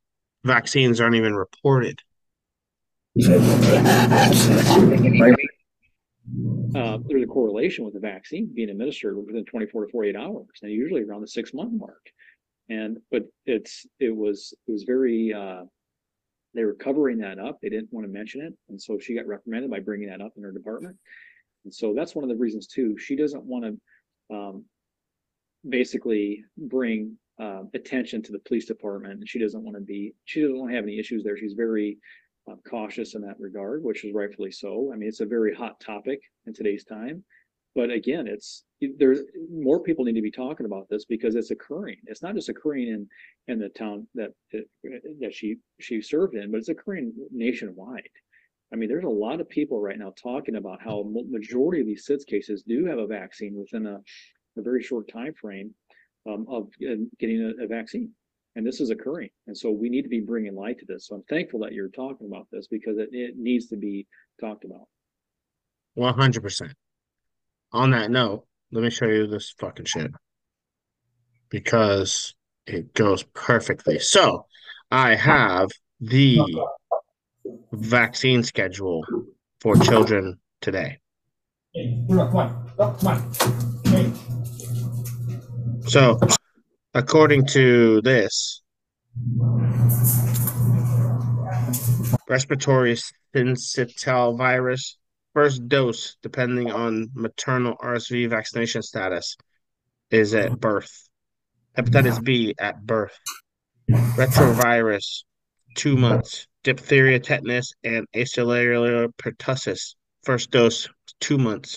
[0.44, 2.00] vaccines aren't even reported.
[3.16, 3.22] Uh,
[7.06, 11.02] there's a correlation with the vaccine being administered within 24 to 48 hours, and usually
[11.02, 12.10] around the six month mark.
[12.68, 15.62] And but it's it was it was very uh,
[16.54, 17.58] they were covering that up.
[17.62, 20.32] They didn't want to mention it, and so she got reprimanded by bringing that up
[20.36, 20.96] in her department.
[21.64, 22.98] And so that's one of the reasons too.
[22.98, 24.64] She doesn't want to um,
[25.68, 30.40] basically bring uh, attention to the police department, and she doesn't want to be she
[30.40, 31.36] doesn't want to have any issues there.
[31.36, 31.98] She's very
[32.50, 34.90] uh, cautious in that regard, which is rightfully so.
[34.92, 37.24] I mean, it's a very hot topic in today's time.
[37.74, 38.64] But again, it's
[38.98, 41.96] there's more people need to be talking about this because it's occurring.
[42.06, 43.08] It's not just occurring in
[43.48, 48.08] in the town that that she she served in, but it's occurring nationwide.
[48.72, 52.06] I mean, there's a lot of people right now talking about how majority of these
[52.06, 54.00] SIDS cases do have a vaccine within a,
[54.56, 55.74] a very short time frame
[56.28, 58.10] um, of uh, getting a, a vaccine
[58.56, 61.16] and this is occurring and so we need to be bringing light to this so
[61.16, 64.06] i'm thankful that you're talking about this because it, it needs to be
[64.40, 64.86] talked about
[65.94, 66.74] One hundred percent.
[67.72, 70.10] On that note, let me show you this fucking shit
[71.50, 72.34] because
[72.66, 73.98] it goes perfectly.
[74.00, 74.46] So,
[74.90, 75.70] I have
[76.00, 76.40] the
[77.72, 79.04] vaccine schedule
[79.60, 80.98] for children today.
[85.86, 86.18] So,
[86.94, 88.62] according to this,
[92.28, 92.96] respiratory
[93.34, 94.96] syncytial virus,
[95.34, 99.36] first dose, depending on maternal RSV vaccination status,
[100.10, 101.08] is at birth.
[101.76, 103.18] Hepatitis B at birth.
[103.90, 105.24] Rotavirus,
[105.76, 106.46] two months.
[106.62, 110.88] Diphtheria, tetanus, and acellular pertussis, first dose,
[111.20, 111.76] two months.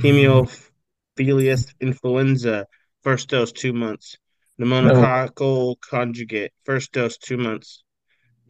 [0.00, 2.66] Hemophilus influenza,
[3.02, 4.16] first dose, two months.
[4.60, 7.82] Pneumococcal conjugate, first dose, two months.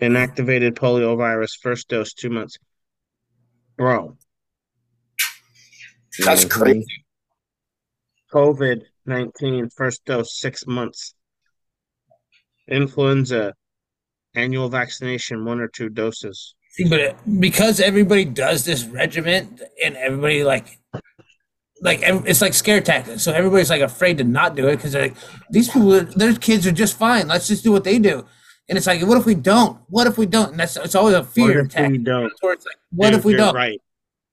[0.00, 2.58] Inactivated poliovirus, first dose, two months.
[3.76, 4.16] Bro,
[6.18, 6.84] That's crazy.
[8.32, 11.14] COVID 19, first dose, six months.
[12.68, 13.54] Influenza,
[14.34, 16.54] annual vaccination, one or two doses.
[16.70, 20.78] See, but because everybody does this regiment and everybody like,
[21.82, 23.22] like it's like scare tactics.
[23.22, 25.16] So everybody's like afraid to not do it because they're like,
[25.50, 27.28] these people, are- their kids are just fine.
[27.28, 28.24] Let's just do what they do.
[28.68, 29.78] And it's like, what if we don't?
[29.88, 30.52] What if we don't?
[30.52, 32.32] And that's it's always a fear What if we don't?
[32.42, 32.58] Like,
[32.92, 33.54] what Dude, if we don't?
[33.54, 33.80] Right.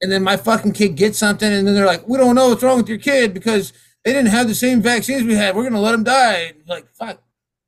[0.02, 2.64] And then my fucking kid gets something, and then they're like, we don't know what's
[2.64, 3.74] wrong with your kid because
[4.06, 5.56] they didn't have the same vaccines we had.
[5.56, 6.54] We're gonna let them die.
[6.68, 7.22] Like fuck,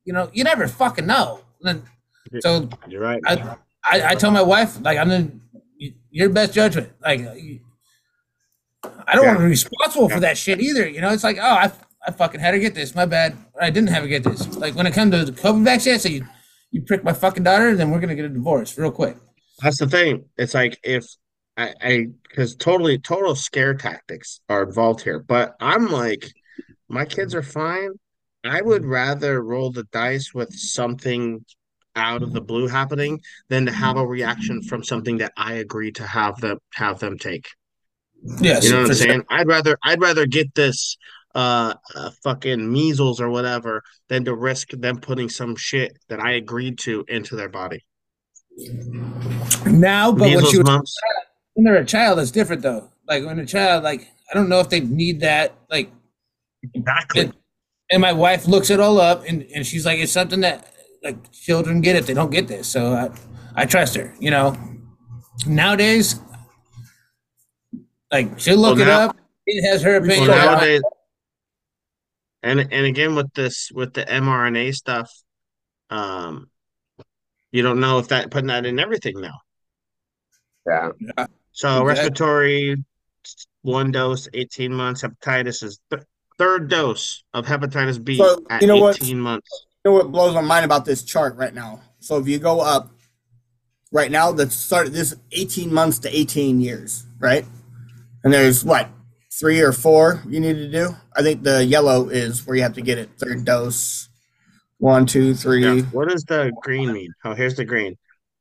[0.06, 1.42] you know, you never fucking know.
[1.64, 1.84] And
[2.32, 3.22] then, so You're right.
[3.26, 5.32] I, I, I tell my wife, like, I'm the,
[6.12, 6.92] your best judgment.
[7.02, 7.22] Like,
[8.84, 10.88] I don't want to be responsible for that shit either.
[10.88, 11.72] You know, it's like, oh, I,
[12.06, 12.96] I fucking had to get this.
[12.96, 13.36] My bad.
[13.60, 14.58] I didn't have to get this.
[14.58, 16.28] Like, when it comes to the COVID vaccine, I say, you,
[16.72, 19.18] you prick my fucking daughter, then we're going to get a divorce real quick.
[19.62, 20.26] That's the thing.
[20.38, 21.06] It's like if
[21.58, 25.20] I, I, because totally, total scare tactics are involved here.
[25.20, 26.26] But I'm like,
[26.88, 27.92] my kids are fine.
[28.44, 31.46] I would rather roll the dice with something
[31.96, 35.92] out of the blue happening than to have a reaction from something that I agree
[35.94, 37.48] to have them have them take.
[38.40, 39.08] Yes, you know what I'm sure.
[39.08, 39.24] saying?
[39.30, 40.98] I'd rather I'd rather get this
[41.34, 46.32] uh, uh fucking measles or whatever than to risk them putting some shit that I
[46.32, 47.84] agreed to into their body.
[49.66, 50.96] Now, but when Measles, she was mumps.
[51.54, 52.90] when they're a child, it's different though.
[53.08, 55.56] Like when a child, like I don't know if they need that.
[55.70, 55.92] Like
[56.74, 57.22] exactly.
[57.22, 57.34] And,
[57.92, 60.74] and my wife looks it all up, and, and she's like, it's something that
[61.04, 62.06] like children get it.
[62.06, 63.10] They don't get this, so I
[63.56, 64.14] I trust her.
[64.20, 64.58] You know,
[65.46, 66.20] nowadays,
[68.12, 69.18] like she'll look Well, it now- up.
[69.48, 70.28] It has her Well, opinion.
[70.28, 70.82] nowadays,
[72.44, 75.12] and and again with this with the mRNA stuff,
[75.90, 76.50] um,
[77.52, 79.40] you don't know if that putting that in everything now.
[80.68, 80.92] Yeah.
[81.54, 81.86] So Exactly.
[81.88, 82.84] respiratory,
[83.64, 85.02] one dose, eighteen months.
[85.02, 86.04] Hepatitis is th-
[86.38, 88.96] third dose of hepatitis B So, at you know what?
[89.02, 89.50] eighteen months.
[89.84, 91.82] You know what blows my mind about this chart right now?
[92.00, 92.92] So if you go up
[93.92, 97.46] right now, the start this 18 months to 18 years, right?
[98.24, 98.90] And there's what
[99.32, 100.96] three or four you need to do.
[101.16, 104.10] I think the yellow is where you have to get it third dose.
[104.78, 105.64] One, two, three.
[105.64, 105.82] Yeah.
[105.92, 107.14] What does the green mean?
[107.24, 107.98] Oh, here's the green.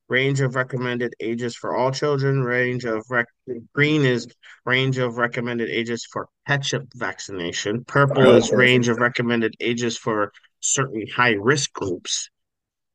[0.08, 2.42] Range of recommended ages for all children.
[2.42, 3.28] Range of rec-
[3.74, 4.26] green is
[4.64, 7.84] range of recommended ages for catch-up vaccination.
[7.84, 12.28] Purple is range of recommended ages for certain high risk groups.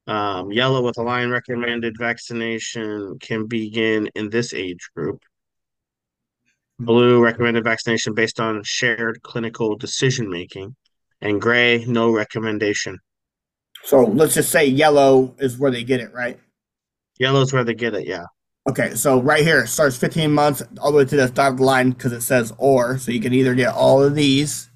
[0.08, 5.24] Um, yellow with a line recommended vaccination can begin in this age group.
[6.80, 10.76] Blue recommended vaccination based on shared clinical decision making.
[11.22, 13.00] And gray, no recommendation.
[13.84, 16.40] So let's just say yellow is where they get it, right?
[17.20, 18.26] Yellow's where they get it, yeah.
[18.68, 22.12] Okay, so right here starts 15 months all the way to the dotted line because
[22.12, 22.98] it says or.
[22.98, 24.70] So you can either get all of these,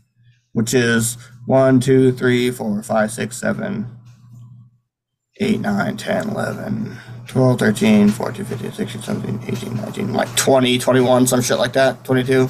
[0.53, 1.17] which is
[1.47, 3.97] 1, 2, 3, 4, 5, 6, 7,
[5.39, 6.97] 8, 9, 10, 11,
[7.29, 12.03] 12, 13, 14, 15, 16, 17, 18, 19, like 20, 21, some shit like that,
[12.03, 12.49] 22.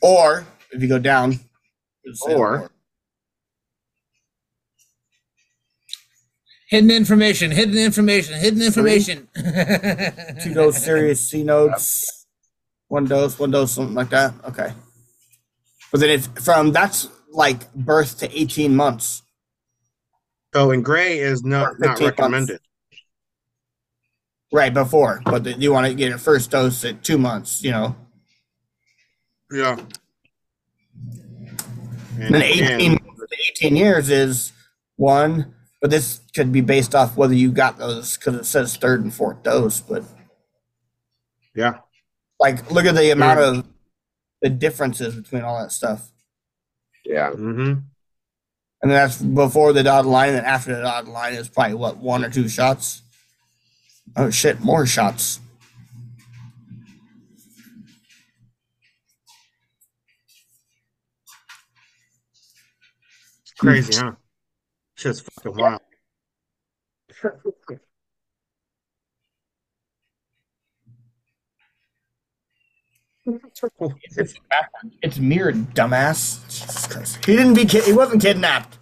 [0.00, 1.38] Or if you go down,
[2.04, 2.70] it'll Or-
[6.68, 9.28] Hidden information, hidden information, hidden information.
[10.42, 12.26] two dose serious C notes,
[12.88, 14.32] one dose, one dose, something like that.
[14.48, 14.72] Okay.
[15.92, 19.22] But then if from that's like birth to 18 months.
[20.54, 22.52] Oh, and gray is not not 15 months.
[24.52, 24.76] Recommended.
[24.78, 27.70] Right before, but then you want to get a first dose at two months, you
[27.70, 27.96] know.
[29.50, 29.78] Yeah.
[32.18, 34.52] And then 18, again, to 18 years is
[34.96, 39.02] one, but this could be based off whether you got those because it says third
[39.02, 39.80] and fourth dose.
[39.80, 40.04] But
[41.54, 41.78] yeah.
[42.40, 43.66] like, look at the amount of
[44.42, 46.10] the differences between all that stuff.
[47.04, 47.30] Yeah.
[47.30, 47.80] Mm-hmm.
[48.82, 52.24] And that's before the dotted line, and after the dotted line is probably what one
[52.24, 53.02] or two shots.
[54.14, 55.40] Oh shit, more shots.
[63.42, 64.08] It's crazy, hmm.
[64.08, 64.12] huh?
[64.94, 65.80] Shit's fucking wild.
[74.16, 74.34] It's,
[75.02, 76.46] it's mirrored, dumbass.
[76.48, 77.24] Jesus Christ.
[77.24, 77.64] He didn't be.
[77.64, 78.78] Ki- he wasn't kidnapped.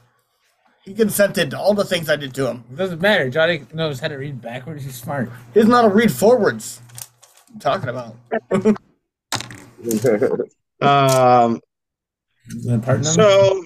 [0.84, 2.64] He consented to all the things I did to him.
[2.70, 3.30] It doesn't matter.
[3.30, 4.84] Johnny knows how to read backwards.
[4.84, 5.30] He's smart.
[5.54, 6.82] He doesn't know how to read forwards.
[7.52, 8.16] What are you talking about?
[10.80, 11.60] Um.
[13.02, 13.64] So,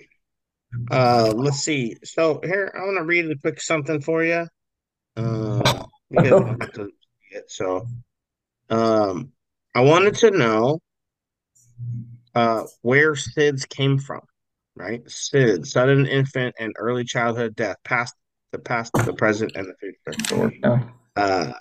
[0.90, 1.96] uh, let's see.
[2.04, 4.46] So here, I want to read a quick something for you.
[5.16, 5.62] Um,
[6.10, 6.90] you guys to
[7.32, 7.50] it.
[7.50, 7.86] So,
[8.70, 9.32] um,
[9.74, 10.80] I wanted to know,
[12.34, 14.20] uh, where SIDS came from,
[14.78, 15.04] right?
[15.04, 18.14] SIDS, sudden infant and early childhood death, past
[18.52, 20.92] the past, the present, and the future.
[21.16, 21.52] Uh,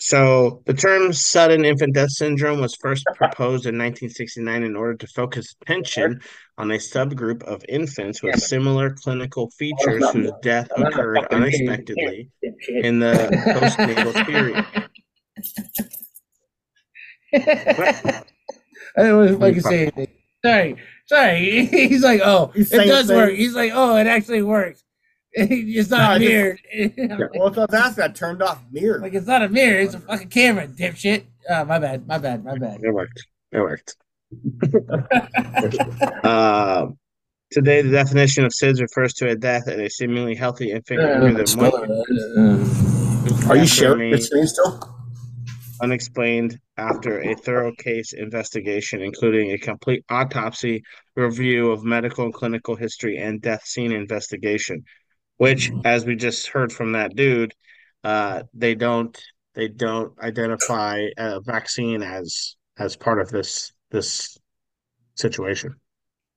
[0.00, 5.06] so the term sudden infant death syndrome was first proposed in 1969 in order to
[5.06, 6.20] focus attention
[6.58, 12.28] on a subgroup of infants with similar clinical features whose death occurred unexpectedly
[12.68, 13.14] in the
[13.46, 14.66] postnatal period.
[18.96, 20.08] I didn't want to fucking say anything.
[20.44, 21.66] Sorry, sorry.
[21.66, 23.16] He's like, oh, He's it does things.
[23.16, 23.32] work.
[23.34, 24.82] He's like, oh, it actually works.
[25.32, 27.30] it's No, not I a just- mirror.
[27.34, 28.04] Well, that's what I was asking.
[28.04, 29.00] I turned off mirror.
[29.00, 29.80] like it's not a mirror.
[29.80, 31.24] It's a fucking camera, dipshit.
[31.50, 32.06] Uh, my bad.
[32.06, 32.44] My bad.
[32.44, 32.80] My bad.
[32.82, 33.26] It worked.
[33.52, 33.96] It worked.
[36.24, 36.86] uh,
[37.50, 41.44] today, the definition of SIDS refers to a death in a seemingly healthy infant younger
[41.44, 43.50] than one year.
[43.50, 44.96] Are you Death sharing remains the screen still?
[45.82, 50.82] Unexplained after a thorough case investigation, including a complete autopsy,
[51.16, 54.84] review of medical and clinical history, and death scene investigation.
[55.36, 57.54] Which, as we just heard from that dude,
[58.04, 59.20] uh, they don't
[59.54, 64.38] they don't identify a vaccine as as part of this this
[65.14, 65.76] situation.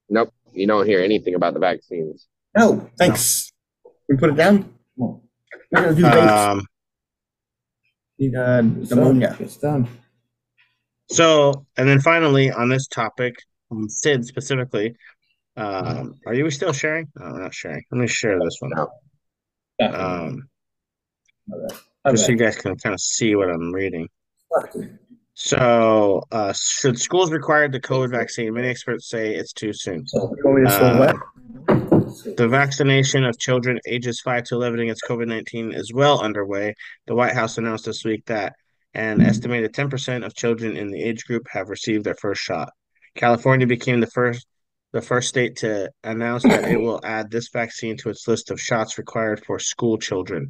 [0.10, 0.34] Nope.
[0.54, 2.28] You don't hear anything about the vaccines.
[2.56, 3.52] No, thanks.
[4.10, 4.74] We put it down.
[4.96, 5.20] We're
[5.74, 6.52] gonna do vapes.
[6.52, 6.66] Um,
[8.18, 9.38] Need uh, pneumonia.
[9.40, 9.88] It's done.
[11.10, 13.36] So, and then finally on this topic,
[13.72, 14.96] on SID specifically,
[15.56, 17.08] um, are you still sharing?
[17.16, 17.84] No, we're not sharing.
[17.92, 18.74] Let me share this one.
[19.82, 20.50] Um,
[22.10, 24.08] just so you guys can kind of see what I'm reading.
[25.34, 28.54] So, uh, should schools require the COVID vaccine?
[28.54, 30.06] Many experts say it's too soon.
[30.14, 35.28] want me to slow Uh, the vaccination of children ages 5 to 11 against COVID
[35.28, 36.74] 19 is well underway.
[37.06, 38.56] The White House announced this week that
[38.98, 42.74] an estimated 10% of children in the age group have received their first shot.
[43.16, 44.46] California became the first
[44.94, 48.60] the first state to announce that it will add this vaccine to its list of
[48.60, 50.50] shots required for school children.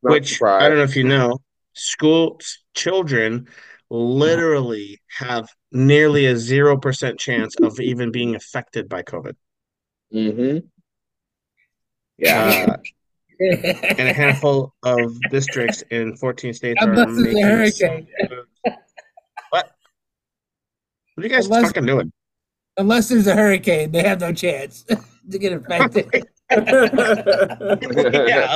[0.00, 1.38] Which I don't know if you know,
[1.74, 2.40] school
[2.74, 3.46] children
[3.90, 9.34] literally have nearly a 0% chance of even being affected by COVID.
[10.12, 10.66] Mm-hmm.
[12.16, 12.66] Yeah.
[12.70, 12.76] Uh,
[13.40, 18.06] and a handful of districts in 14 states are Unless it's a making hurricane.
[19.50, 19.50] What?
[19.50, 19.70] What
[21.18, 22.12] are you guys Unless- fucking doing?
[22.76, 24.84] Unless there's a hurricane, they have no chance
[25.30, 26.08] to get infected.
[26.50, 26.56] yeah,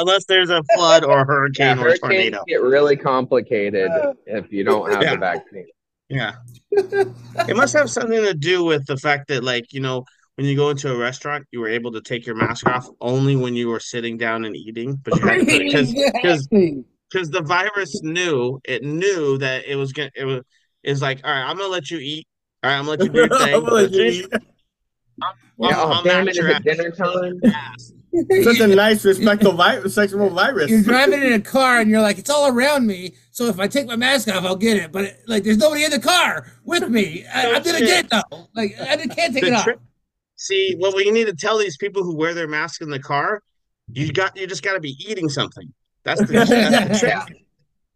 [0.01, 2.45] unless there's a flood or Yeah, hurricane or hurricanes tornado.
[2.47, 3.91] get really complicated
[4.27, 5.11] if you don't have Yeah.
[5.15, 5.67] the vaccine.
[6.09, 6.33] Yeah.
[6.71, 10.05] It must have something to do with the fact that, like, you know,
[10.37, 13.37] when you go into a restaurant, you were able to take your mask off only
[13.37, 16.49] when you were sitting down and eating, but you had to put because because
[17.11, 20.43] because the virus knew it knew that it was gonna it was
[20.83, 22.27] is like, all right, I'm gonna let you eat.
[22.63, 23.55] All right, I'm gonna let you do your thing.
[23.55, 24.27] I'm gonna let you eat.
[24.33, 27.41] I'm, Yeah, oh, I'm damn at it, is it dinner time?
[28.43, 30.71] Such a nice, respectful virus, sexual virus.
[30.71, 33.15] You're driving in a car and you're like, it's all around me.
[33.31, 34.93] So if I take my mask off, I'll get it.
[34.93, 37.25] But like, there's nobody in the car with me.
[37.33, 38.49] I, I'm gonna get it though.
[38.55, 39.67] Like, I just can't take The it off.
[40.37, 42.99] Trick- See, what we need to tell these people who wear their mask in the
[42.99, 43.43] car,
[43.93, 45.73] you got you just got to be eating something.
[46.05, 47.25] That's the, that's the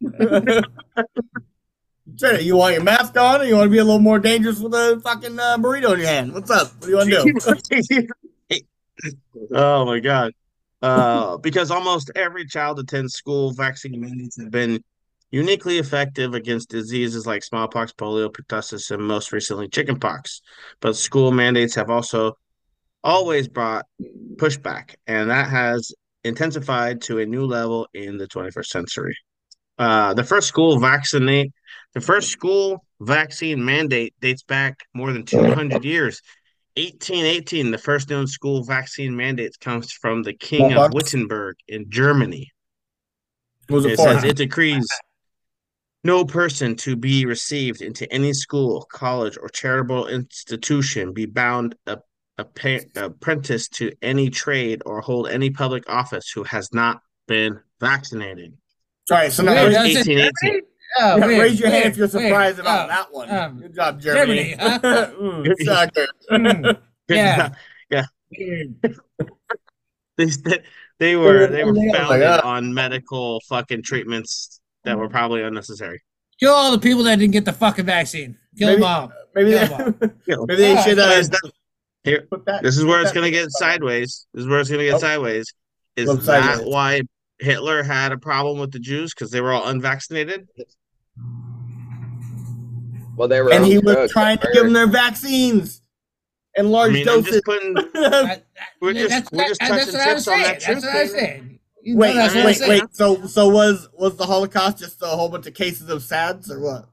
[0.23, 0.65] trick.
[2.19, 4.61] Trina, you want your mask on, or you want to be a little more dangerous
[4.61, 6.33] with a fucking uh, burrito in your hand?
[6.33, 6.73] What's up?
[6.79, 8.09] What do you want to
[8.51, 8.63] do?
[9.55, 10.33] oh my god!
[10.83, 14.83] Uh, because almost every child attends school, vaccine mandates have been
[15.37, 20.41] uniquely effective against diseases like smallpox, polio, pertussis, and most recently chickenpox.
[20.81, 22.39] But school mandates have also
[23.05, 23.85] always brought
[24.37, 25.93] pushback, and that has
[26.25, 29.15] intensified to a new level in the 21st century.
[29.79, 31.53] Uh, the first school vaccinate,
[31.93, 36.23] the first school vaccine mandate dates back more than 200 years.
[36.79, 42.51] 1818, the first known school vaccine mandate comes from the King of Württemberg in Germany.
[43.69, 44.87] It It says it decrees
[46.07, 51.99] no person to be received into any school, college, or charitable institution be bound a,
[52.39, 57.61] a pa- apprentice to any trade or hold any public office who has not been
[57.81, 58.57] vaccinated.
[59.11, 60.61] All right, so now Wait, raise, 1818.
[60.99, 62.13] Oh, yeah, wait, raise your hand if you're wait.
[62.13, 63.31] surprised about Oh, that one.
[63.31, 64.55] um, Good job, Germany.
[64.59, 65.11] Germany, huh?
[65.21, 66.07] Mm, sucker.
[66.31, 66.79] Mm,
[67.09, 67.51] yeah.
[67.89, 68.05] yeah.
[70.17, 70.27] they,
[70.99, 76.01] they were they were Oh my founded on medical fucking treatments that were probably unnecessary.
[76.41, 78.39] Kill all the people that didn't get the fucking vaccine.
[78.59, 79.13] Kill Maybe- them all.
[79.35, 80.47] Maybe Kill they, 'em all.
[80.47, 80.99] maybe they should.
[80.99, 81.23] Uh,
[82.05, 84.27] Here, that- this is where it's gonna get sideways.
[84.33, 84.99] This is where it's gonna get Oh.
[84.99, 85.53] sideways.
[85.97, 86.73] Is What's that sideways?
[86.73, 87.01] why
[87.41, 90.47] Hitler had a problem with the Jews because they were all unvaccinated?
[93.17, 95.81] Well, they were and he was drugs trying to give them their vaccines
[96.55, 97.33] in I large mean, I'm doses.
[97.33, 97.75] just putting
[98.81, 100.43] we're just That's, we're just that- touching that's what I tips on saying.
[100.43, 101.56] that That's what I was saying.
[101.87, 102.97] You know wait, that's what I was wait, wait.
[102.97, 106.59] So, so was was the Holocaust just a whole bunch of cases of SADS or
[106.59, 106.89] what?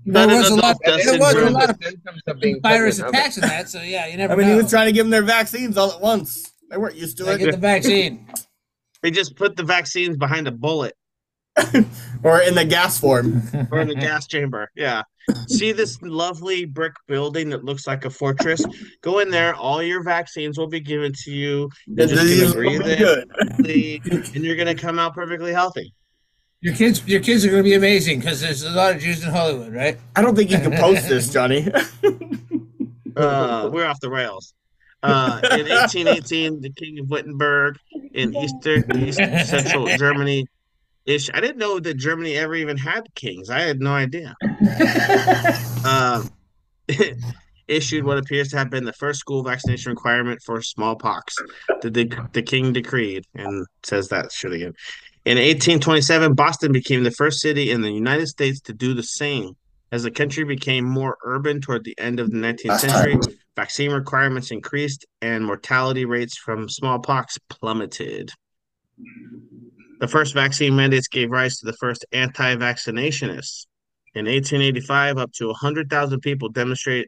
[0.03, 0.77] There was a lot.
[0.84, 3.69] There was a lot of Symptoms of being virus attacks in that.
[3.69, 4.53] So yeah, you never I mean, know.
[4.55, 6.51] he was trying to give them their vaccines all at once.
[6.72, 7.38] They weren't used to They it.
[7.38, 8.27] get the vaccine.
[9.03, 10.95] They just put the vaccines behind a bullet
[12.23, 13.43] or in the gas form.
[13.69, 14.72] or in the gas chamber.
[14.76, 15.03] Yeah.
[15.48, 18.64] See this lovely brick building that looks like a fortress?
[19.02, 19.53] Go in there.
[19.56, 21.69] All your vaccines will be given to you.
[21.88, 22.84] You're just gonna breathe
[23.64, 25.93] be in, and you're gonna come out perfectly healthy.
[26.61, 29.23] Your kids, your kids are going to be amazing because there's a lot of Jews
[29.23, 29.98] in Hollywood, right?
[30.15, 31.68] I don't think you can post this, Johnny.
[33.18, 34.53] Uh, we're off the rails.
[35.02, 37.77] Uh, in 1818, the King of Württemberg
[38.14, 40.45] in Eastern East Central Germany.
[41.05, 43.49] Ish, I didn't know that Germany ever even had kings.
[43.49, 44.35] I had no idea.
[45.85, 46.29] um,
[47.67, 51.35] issued what appears to have been the first school vaccination requirement for smallpox.
[51.81, 54.73] The, the, the king decreed and says that shit again.
[55.23, 59.53] In 1827, Boston became the first city in the United States to do the same.
[59.91, 63.19] As the country became more urban toward the end of the 19th century,
[63.55, 68.31] vaccine requirements increased and mortality rates from smallpox plummeted.
[70.01, 73.67] The first vaccine mandates gave rise to the first anti vaccinationists.
[74.15, 77.07] In 1885, up to 100,000 people demonstrated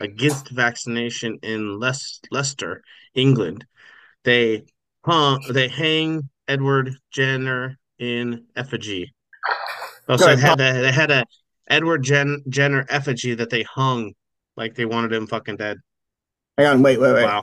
[0.00, 2.82] against vaccination in Les- Leicester,
[3.14, 3.66] England.
[4.24, 4.64] They
[5.04, 9.14] hung, they hang Edward Jenner in effigy.
[10.08, 11.24] Also, it had a, they had a
[11.68, 14.14] Edward Jen, Jenner effigy that they hung
[14.56, 15.76] like they wanted him fucking dead.
[16.56, 17.24] Hang on, wait, wait, wait.
[17.24, 17.42] Wow.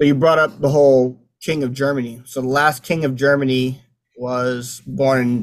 [0.00, 2.22] So you brought up the whole king of Germany.
[2.24, 3.82] So the last king of Germany
[4.16, 5.34] was born in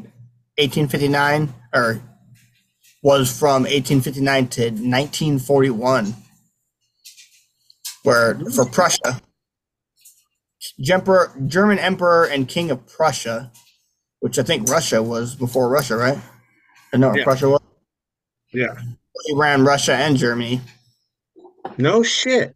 [0.57, 2.01] 1859, or
[3.03, 6.15] was from 1859 to 1941.
[8.03, 9.21] Where for Prussia,
[10.83, 13.51] Gemper- German emperor and king of Prussia,
[14.21, 16.17] which I think Russia was before Russia, right?
[16.91, 17.23] Or no, Yeah.
[17.23, 17.61] Prussia was.
[18.53, 18.75] Yeah.
[19.25, 20.61] He ran Russia and Germany.
[21.77, 22.55] No shit.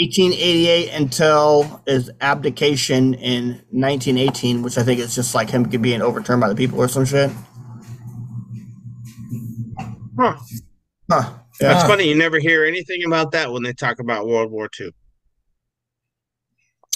[0.00, 6.40] 1888 until his abdication in 1918, which I think is just like him being overturned
[6.40, 7.30] by the people or some shit.
[10.18, 10.36] Huh.
[11.10, 11.32] Huh.
[11.60, 11.72] Yeah.
[11.72, 12.08] That's funny.
[12.08, 14.90] You never hear anything about that when they talk about World War II.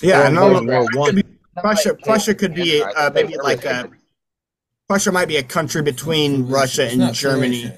[0.03, 0.53] Yeah, I know.
[0.53, 1.07] World War Prussia One.
[1.07, 3.91] could be- Prussia, Prussia could be uh, maybe like a
[4.89, 7.73] Prussia might be a country between Russia and Germany.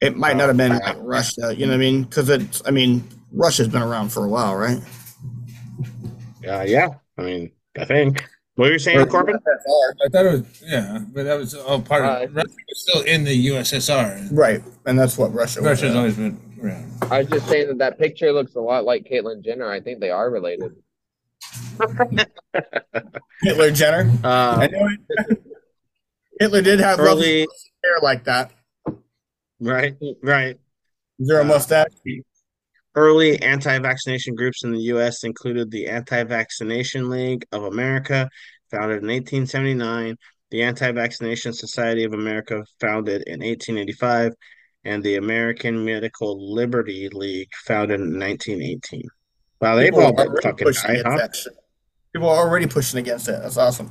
[0.00, 2.02] It might not have been like Russia, you know what I mean?
[2.02, 4.78] Because it's, I mean, Russia's been around for a while, right?
[6.46, 6.88] Uh, yeah.
[7.18, 8.24] I mean, I think.
[8.56, 9.36] What were you saying, Corbin?
[9.36, 13.24] I thought it was yeah, but that was all part of Russia was still in
[13.24, 14.28] the USSR.
[14.30, 15.60] Right, and that's what Russia.
[15.60, 15.68] was.
[15.68, 16.92] Russia's always been around.
[17.10, 19.70] I was just saying that that picture looks a lot like Caitlyn Jenner.
[19.70, 20.74] I think they are related.
[23.42, 24.10] Hitler Jenner.
[24.22, 25.42] Uh, I know it.
[26.38, 27.48] Hitler did have Early-
[27.82, 28.52] hair like that.
[29.60, 30.58] Right, right.
[31.24, 31.86] Zero mustache.
[32.94, 35.24] Early anti vaccination groups in the U.S.
[35.24, 38.28] included the Anti Vaccination League of America,
[38.70, 40.16] founded in 1879,
[40.50, 44.34] the Anti Vaccination Society of America, founded in 1885,
[44.84, 49.02] and the American Medical Liberty League, founded in 1918.
[49.60, 51.52] Wow, they've People all been already fucking pushing against huh?
[52.12, 53.40] People are already pushing against it.
[53.40, 53.90] That's awesome.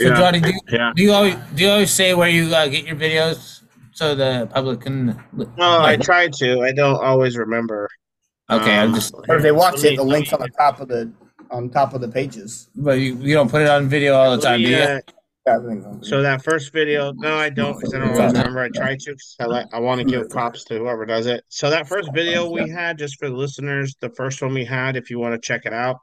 [0.00, 0.92] So Yeah, Johnny, do you, yeah.
[0.96, 4.48] do you always do you always say where you uh, get your videos so the
[4.52, 5.22] public can?
[5.58, 6.62] No, I try to.
[6.62, 7.88] I don't always remember.
[8.52, 9.14] Okay, I'm Um, just.
[9.14, 11.12] Or if they watch me- it, the links on the top of the
[11.50, 12.70] on top of the pages.
[12.74, 14.76] But you, you don't put it on video all the time, do you?
[14.76, 15.00] Yeah.
[15.44, 15.58] Yeah,
[16.02, 18.60] So that first video, no, I don't, because I don't always remember.
[18.60, 21.42] I try to, because I like, I want to give props to whoever does it.
[21.48, 24.96] So that first video we had, just for the listeners, the first one we had,
[24.96, 25.96] if you want to check it out,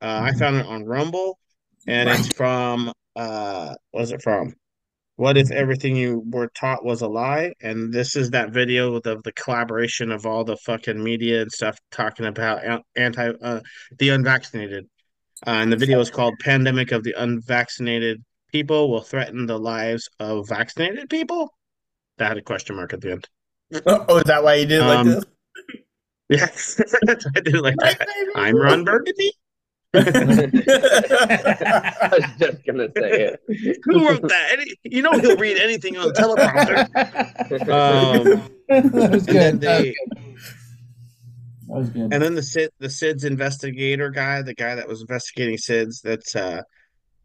[0.00, 1.38] uh, I found it on Rumble,
[1.86, 4.56] and it's from, uh, what is it from?
[5.16, 7.52] What if everything you were taught was a lie?
[7.60, 11.52] And this is that video with the, the collaboration of all the fucking media and
[11.52, 13.60] stuff talking about anti, uh,
[13.98, 14.86] the unvaccinated.
[15.46, 18.22] Uh, and the video is called "Pandemic of the Unvaccinated
[18.52, 21.52] People Will Threaten the Lives of Vaccinated People."
[22.18, 23.28] That had a question mark at the end.
[23.86, 25.24] Oh, is that why you did it like Um, this?
[26.28, 28.06] Yes, I did it like that.
[28.34, 29.32] I'm Ron Burgundy.
[29.94, 30.00] I
[32.12, 33.78] was just gonna say it.
[33.84, 34.48] Who wrote that?
[34.52, 36.88] Any, you know he'll read anything on the teleprompter.
[37.68, 39.60] Um, that was and then good.
[39.60, 39.94] They,
[41.68, 42.12] That was good.
[42.12, 46.34] and then the Sid, the SIDS investigator guy, the guy that was investigating SIDS, that's
[46.36, 46.62] uh,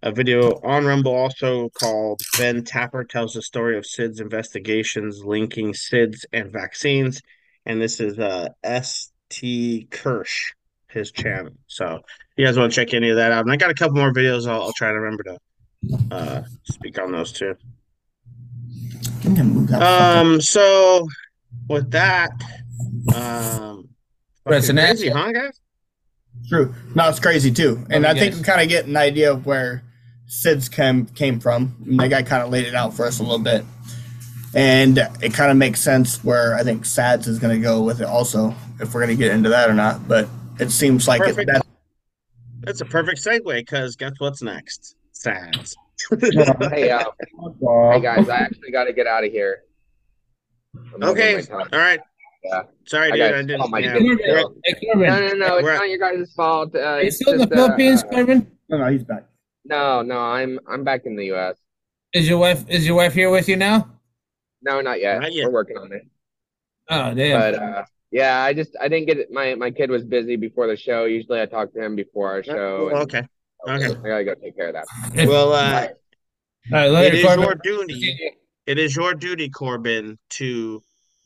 [0.03, 5.73] a video on Rumble also called Ben Tapper tells the story of SIDS investigations linking
[5.73, 7.21] SIDS and vaccines.
[7.65, 9.87] And this is uh, S.T.
[9.91, 10.53] Kirsch,
[10.89, 11.51] his channel.
[11.67, 12.01] So
[12.35, 13.41] you guys want to check any of that out.
[13.43, 14.47] And I got a couple more videos.
[14.49, 15.37] I'll, I'll try to remember to
[16.11, 17.55] uh, speak on those too.
[19.81, 21.07] Um, so
[21.67, 22.31] with that,
[23.15, 23.89] um,
[24.45, 25.59] That's an crazy, huh, guys?
[26.47, 26.73] True.
[26.95, 27.85] No, it's crazy too.
[27.89, 29.83] And Oh, I think we kind of get an idea of where
[30.29, 31.75] SIDS came, came from.
[31.85, 33.65] And that guy kind of laid it out for us a little bit.
[34.55, 37.99] And it kind of makes sense where I think SADS is going to go with
[38.01, 40.07] it also, if we're going to get into that or not.
[40.07, 41.51] But it seems like it, Perfect.
[41.51, 41.65] that,
[42.61, 44.95] That's a perfect segue because guess what's next?
[45.11, 45.75] SADS.
[46.19, 47.03] Hey, uh,
[47.91, 49.63] hey guys, I actually got to get out of here.
[50.93, 51.41] I'm Okay.
[51.51, 51.99] All right.
[52.43, 52.61] Yeah.
[52.85, 53.19] Sorry, I dude.
[53.19, 53.61] got I didn't.
[53.61, 53.93] all my yeah.
[53.97, 54.53] good We're at- bills.
[54.63, 55.55] Hey, Corbin, No, no, no.
[55.57, 56.75] It's We're not your guys' fault.
[56.75, 58.51] Uh, are you it's still in the uh, Philippines, uh, Corbin?
[58.69, 59.25] no, no, he's back.
[59.65, 60.19] no, no.
[60.19, 61.55] I'm I'm back in the U.S.
[62.13, 63.89] Is your wife is your wife here with you now?
[64.61, 65.19] No, not yet.
[65.19, 65.45] Not yet.
[65.45, 66.03] We're working on it.
[66.89, 67.39] Oh damn.
[67.39, 67.83] But uh,
[68.19, 69.27] yeah, I just I didn't get it.
[69.31, 71.05] My my kid was busy before the show.
[71.05, 72.89] Usually I talk to him before our show.
[72.89, 73.23] and okay.
[73.67, 73.85] Okay.
[73.85, 75.27] I gotta go take care of that.
[75.27, 75.87] Well, uh,
[76.71, 77.43] all right, it later, is Corbin.
[77.45, 78.33] your duty.
[78.65, 80.81] It is your duty, Corbin, to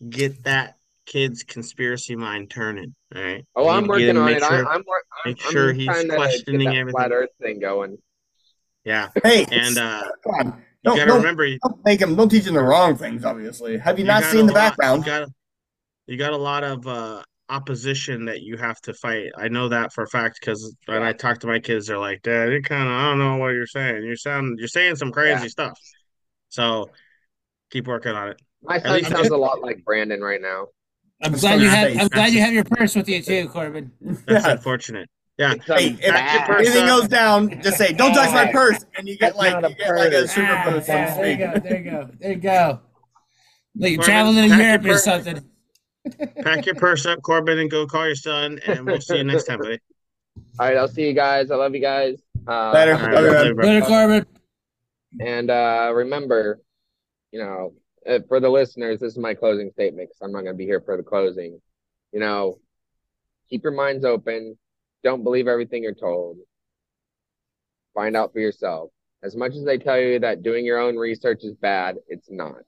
[0.10, 2.94] get that kid's conspiracy mind turning.
[3.16, 3.44] All right.
[3.56, 4.44] Oh, You I'm need to get working him, on make it.
[4.44, 6.98] sure- I, I'm, wor- I'm make sure I'm he's trying to questioning get that everything.
[7.00, 7.98] flat Earth thing going.
[8.86, 9.10] Yeah.
[9.24, 10.46] Hey, And uh, come on.
[10.46, 10.54] you
[10.84, 13.78] Don't, gotta don't, remember, you don't make him, don't teach him the wrong things, obviously.
[13.78, 15.06] Have you, not got seen the lot- background?
[15.06, 15.30] You got,
[16.12, 19.32] you got a lot of uh, opposition that you have to fight.
[19.38, 22.22] I know that for a fact because when I talk to my kids, they're like,
[22.22, 24.04] "Dad, you kind of I don't know what you're saying.
[24.04, 25.48] You sound you're saying some crazy Yeah.
[25.48, 25.80] stuff."
[26.50, 26.90] So
[27.72, 28.42] keep working on it.
[28.62, 30.68] My At son least sounds a lot like Brandon right now.
[31.22, 31.98] I'm glad you have.
[31.98, 33.92] I'm glad you have your purse with you too, Corbin.
[34.28, 35.08] That's unfortunate.
[35.38, 35.54] Yeah.
[35.66, 39.38] Hey, if Pack anything goes down, just say, "Don't touch my purse," and you get
[39.38, 40.34] like not a you get like a purse.
[40.34, 41.60] super Ah, boost yeah, there you go.
[41.60, 42.10] There you go.
[42.20, 42.80] There you go.
[43.78, 45.51] Like Corbin, traveling to Europe or something.
[46.44, 49.46] Pack your purse up, Corbin, and go call your son, and we'll see you next
[49.46, 49.80] time, buddy.
[50.60, 51.52] All right, I'll see you guys.
[51.52, 52.22] I love you guys.
[52.48, 52.96] Uh, Later.
[52.96, 54.26] have a All right, good later, Later, Corbin.
[55.20, 56.60] And uh, remember,
[57.32, 57.74] you know,
[58.08, 60.66] uh, for the listeners, this is my closing statement because I'm not going to be
[60.66, 61.60] here for the closing.
[62.12, 62.60] You know,
[63.50, 64.58] keep your minds open.
[65.04, 66.38] Don't believe everything you're told.
[67.94, 68.90] Find out for yourself.
[69.24, 72.62] As much as they tell you that doing your own research is bad, it's not.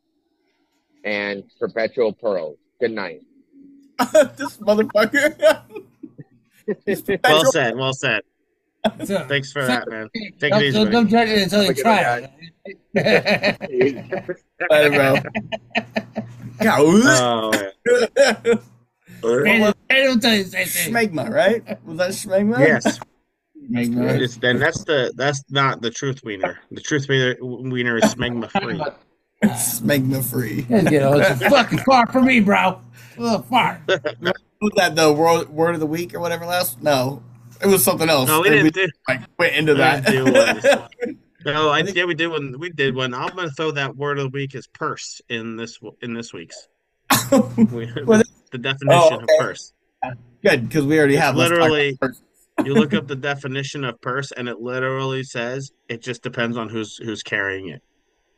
[1.04, 2.58] And perpetual pearls.
[2.84, 3.22] Good night.
[4.36, 5.62] this motherfucker.
[7.24, 7.78] Well said.
[7.78, 8.24] Well said.
[9.06, 10.10] So- Thanks for so- that, man.
[10.14, 12.28] Take Don't, it easy, don't, don't judge it until you try
[12.94, 13.58] it.
[14.70, 15.16] Later, bro.
[16.62, 16.76] Yeah.
[16.78, 18.60] Oh, man.
[19.22, 20.94] Brandon, I don't tell you the same thing.
[20.94, 21.86] Schmegma, right?
[21.86, 22.60] Was that Schmegma?
[22.60, 23.00] Yes.
[23.72, 24.20] Smegma.
[24.20, 26.60] It's, then that's the that's not the truth wiener.
[26.72, 28.82] The truth wiener, wiener is smegma free.
[29.44, 30.66] Schmegma free.
[30.70, 32.80] You know, it's a fucking far for me, bro.
[33.18, 33.82] A little far.
[33.88, 36.82] Was that the word, word of the week or whatever last?
[36.82, 37.22] No,
[37.62, 38.28] it was something else.
[38.28, 38.88] No, we And didn't do.
[39.08, 40.06] like, went into we that.
[40.06, 41.20] didn't.
[41.46, 42.58] No, I yeah we did one.
[42.58, 43.14] We did one.
[43.14, 46.70] I'm gonna throw that word of the week as purse in this in this week's.
[47.32, 47.44] Well,
[48.52, 49.24] the definition oh, okay.
[49.24, 49.74] of purse.
[50.42, 51.36] Good, because we already It's have.
[51.36, 51.98] literally-
[52.64, 56.70] You look up the definition of purse, and it literally says it just depends on
[56.70, 57.82] who's who's carrying it.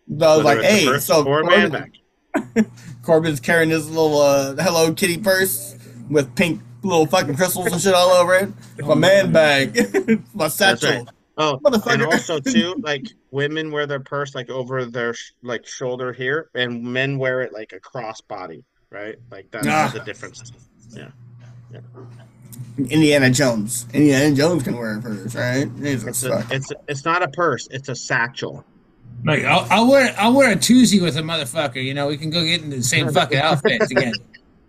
[0.08, 1.92] So I was Whether like, hey, so Corbin.
[3.04, 5.76] Corbin's carrying this little uh, Hello Kitty purse
[6.10, 8.50] with pink little fucking crystals and shit all over it.
[8.80, 10.90] My man bag, my satchel.
[10.92, 11.08] right.
[11.38, 16.14] Oh, and also too, like women wear their purse like over their sh- like shoulder
[16.14, 19.16] here, and men wear it like across body, right?
[19.32, 19.92] Like that's Ah.
[19.94, 20.52] the difference.
[20.92, 21.10] Yeah.
[21.74, 21.80] yeah.
[22.78, 23.86] Indiana Jones.
[23.94, 25.68] Indiana Jones can wear a purse, right?
[25.78, 28.64] Jesus It's a, it's it's not a purse, it's a satchel.
[29.26, 31.84] Like I'll, I'll wear I'll wear a toozy with a motherfucker.
[31.84, 34.12] You know, we can go get in the same fucking outfit together.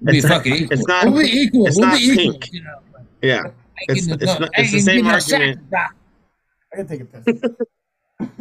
[0.03, 0.73] We'll be It's- fucking equal.
[0.79, 1.67] it's not- we'll be equal.
[1.67, 2.33] it's we'll not be equal.
[2.35, 2.53] pink.
[2.53, 2.79] You know,
[3.23, 3.43] Yeah.
[3.89, 5.61] It's it's, not, it's the same argument.
[5.75, 7.41] I can take a piss.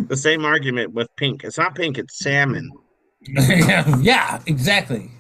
[0.10, 1.46] The same argument with pink.
[1.46, 2.72] It's not pink, it's salmon.
[3.22, 5.12] yeah, yeah, exactly.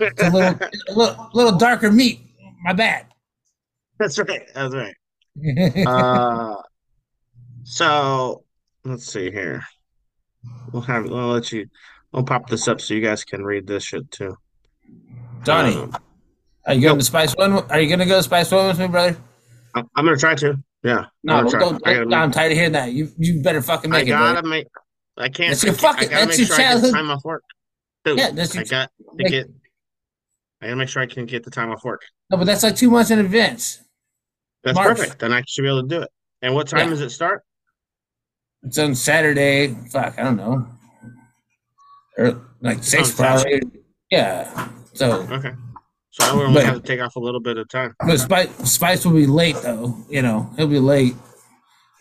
[0.00, 0.54] It's a little,
[0.88, 2.20] a little, little darker meat.
[2.62, 3.06] My bad.
[3.98, 4.42] That's right.
[4.54, 5.86] That's right.
[5.86, 6.62] Uh
[7.64, 8.44] so
[8.84, 9.64] let's see here.
[10.72, 11.66] We'll have we'll let you
[12.12, 14.36] we'll pop this up so you guys can read this shit too.
[15.44, 15.96] Donnie, Um,
[16.66, 17.52] are you going to Spice One?
[17.70, 19.16] Are you going to go to Spice One with me, brother?
[19.74, 20.58] I'm I'm gonna try to.
[20.82, 21.06] Yeah.
[21.22, 21.86] No, I'm don't.
[21.86, 22.92] I I'm make, tired of hearing that.
[22.92, 24.48] You, you better fucking I make it, I gotta brother.
[24.48, 24.66] make
[25.18, 27.24] I can't That's your I fucking- I that's make your sure I childhood- time off
[27.24, 27.42] work.
[28.04, 29.46] Dude, Yeah, that's your I got to like- get
[30.62, 32.02] I gotta make sure I can get the time off work.
[32.30, 33.80] No, but that's like two months in advance.
[34.64, 34.96] That's March.
[34.98, 35.18] perfect.
[35.20, 36.10] Then I should be able to do it.
[36.42, 36.90] And what time Yeah.
[36.90, 37.42] does it start?
[38.66, 39.68] It's on Saturday.
[39.92, 40.66] Fuck, I don't know.
[42.18, 43.60] Or like six, on Saturday.
[43.60, 43.80] probably.
[44.10, 44.68] Yeah.
[44.94, 45.52] So, Okay.
[46.10, 47.94] So I will only have to take off a little bit of time.
[48.00, 49.94] but Spice, Spice will be late though.
[50.08, 51.14] You know, he'll be late.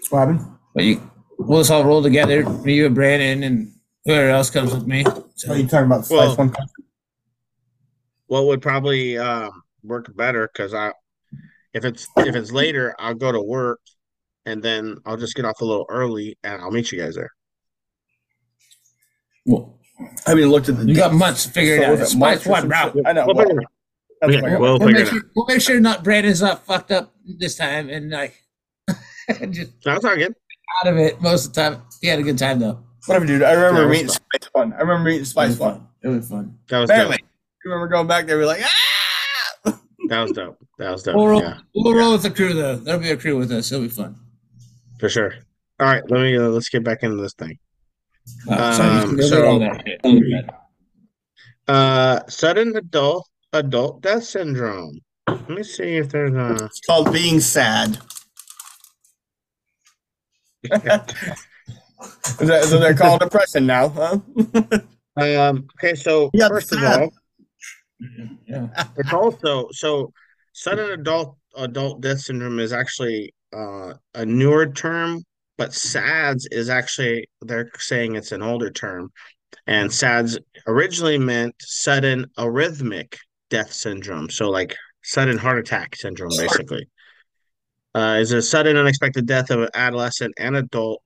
[0.09, 0.39] What happened?
[0.73, 2.47] But you, we'll just all roll together.
[2.49, 3.73] Me, you, and Brandon, and
[4.05, 5.03] whoever else comes with me.
[5.35, 6.53] So Are you talking about Spice Well- One?
[8.27, 10.93] What would probably um, work better because I,
[11.73, 13.81] if it's if it's later, I'll go to work,
[14.45, 17.31] and then I'll just get off a little early, and I'll meet you guys there.
[19.45, 19.79] Well,
[20.25, 20.85] I haven't looked at the.
[20.85, 21.91] you got months to figure it So out.
[21.91, 22.91] was it Spice one, some bro.
[22.93, 23.03] shit?
[23.07, 23.25] I know.
[23.27, 23.71] We'll well, figure it out.
[24.21, 26.65] that's Okay, what I we'll We'll figure make, sure, we'll make sure not Brandon's not
[26.65, 28.35] fucked up this time and like
[29.51, 30.33] just That's all good.
[30.83, 31.81] out of it most of the time.
[32.01, 32.83] He had a good time though.
[33.05, 33.43] Whatever, dude.
[33.43, 34.15] I remember Yeah, meeting fun.
[34.33, 34.73] Spice Fun.
[34.73, 35.73] I remember meeting Spice was One.
[35.75, 35.87] fun.
[36.03, 36.57] It was fun.
[36.69, 37.27] That was Apparently, dope.
[37.63, 38.37] you remember going back there?
[38.37, 39.79] We're like, ah.
[40.09, 40.57] That was dope.
[40.77, 41.15] That was dope.
[41.15, 42.75] We'll roll, Yeah, we'll roll with the crew though.
[42.77, 43.71] There'll be a crew with us.
[43.71, 44.15] It'll be fun.
[44.99, 45.33] For sure.
[45.79, 47.57] All right, let me uh, let's get back into this thing.
[48.49, 50.45] Uh, Um, you so- go all that shit.
[51.67, 54.99] Uh, sudden adult adult death syndrome.
[55.27, 56.65] Let me see if there's a.
[56.65, 57.97] It's called being sad.
[60.63, 64.17] is that, so they're called depression now, huh?
[65.17, 65.67] Um.
[65.79, 67.09] Okay, so Yeah, first of all,
[68.47, 68.67] Yeah.
[68.97, 70.11] it's also so
[70.51, 75.23] sudden adult adult death syndrome is actually uh, a newer term,
[75.57, 79.11] but SADS is actually they're saying it's an older term,
[79.67, 83.17] and SADS originally meant sudden arrhythmic
[83.49, 84.29] death syndrome.
[84.29, 86.89] So like sudden heart attack syndrome, basically.
[87.93, 91.01] Uh, is a sudden unexpected death of an adolescent and adult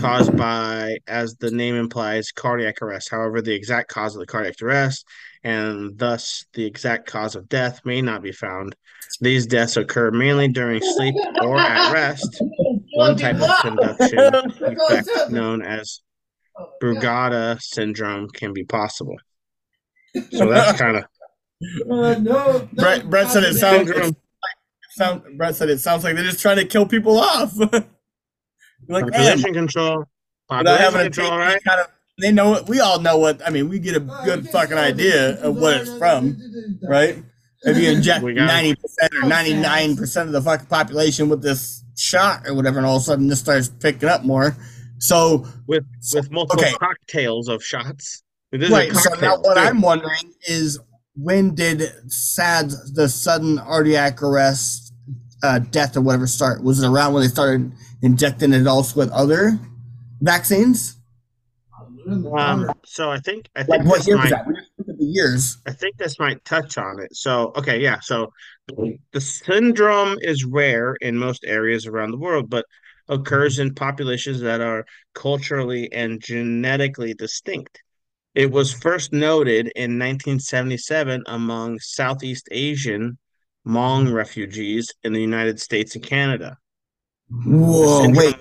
[0.00, 3.10] caused by, as the name implies, cardiac arrest.
[3.10, 5.06] However, the exact cause of the cardiac arrest
[5.42, 8.74] and thus the exact cause of death may not be found.
[9.20, 12.42] These deaths occur mainly during sleep or at rest.
[12.94, 14.18] One type of conduction
[14.64, 16.00] effect known as
[16.82, 19.16] Brugada syndrome can be possible.
[20.32, 21.04] So that's kind of
[21.60, 22.68] no.
[22.72, 23.90] Brett, Brett said it sounds.
[24.90, 27.52] Sound, Brett said it sounds like they're just trying to kill people off.
[28.88, 30.04] Like population control.
[30.50, 31.64] without having Population control, take right?
[31.64, 31.86] kind of.
[32.18, 32.66] They know it.
[32.66, 33.46] We all know what.
[33.46, 36.38] I mean, we get a good fucking idea of what it's from,
[36.82, 37.22] right?
[37.62, 41.84] If you inject ninety percent or ninety nine percent of the fucking population with this
[41.96, 44.56] shot or whatever, and all of a sudden this starts picking up more.
[44.98, 45.84] So with
[46.14, 46.72] with multiple okay.
[46.74, 48.22] cocktails of shots.
[48.52, 48.90] It is right.
[48.90, 49.60] a So now what too.
[49.60, 50.78] I'm wondering is
[51.16, 54.94] when did SADS, the sudden cardiac arrest,
[55.42, 56.62] uh, death or whatever start?
[56.62, 59.58] Was it around when they started injecting adults with other
[60.20, 60.96] vaccines?
[62.08, 64.46] Um, so I think I think Like what year was that?
[64.46, 65.58] We just look at the years.
[65.66, 67.14] I think this might touch on it.
[67.16, 67.98] So okay, yeah.
[68.00, 68.32] So
[69.12, 72.64] the syndrome is rare in most areas around the world, but
[73.08, 77.82] occurs in populations that are culturally and genetically distinct.
[78.34, 83.18] It was first noted in 1977 among Southeast Asian
[83.66, 86.58] Hmong refugees in the United States and Canada.
[87.30, 88.36] Whoa, wait.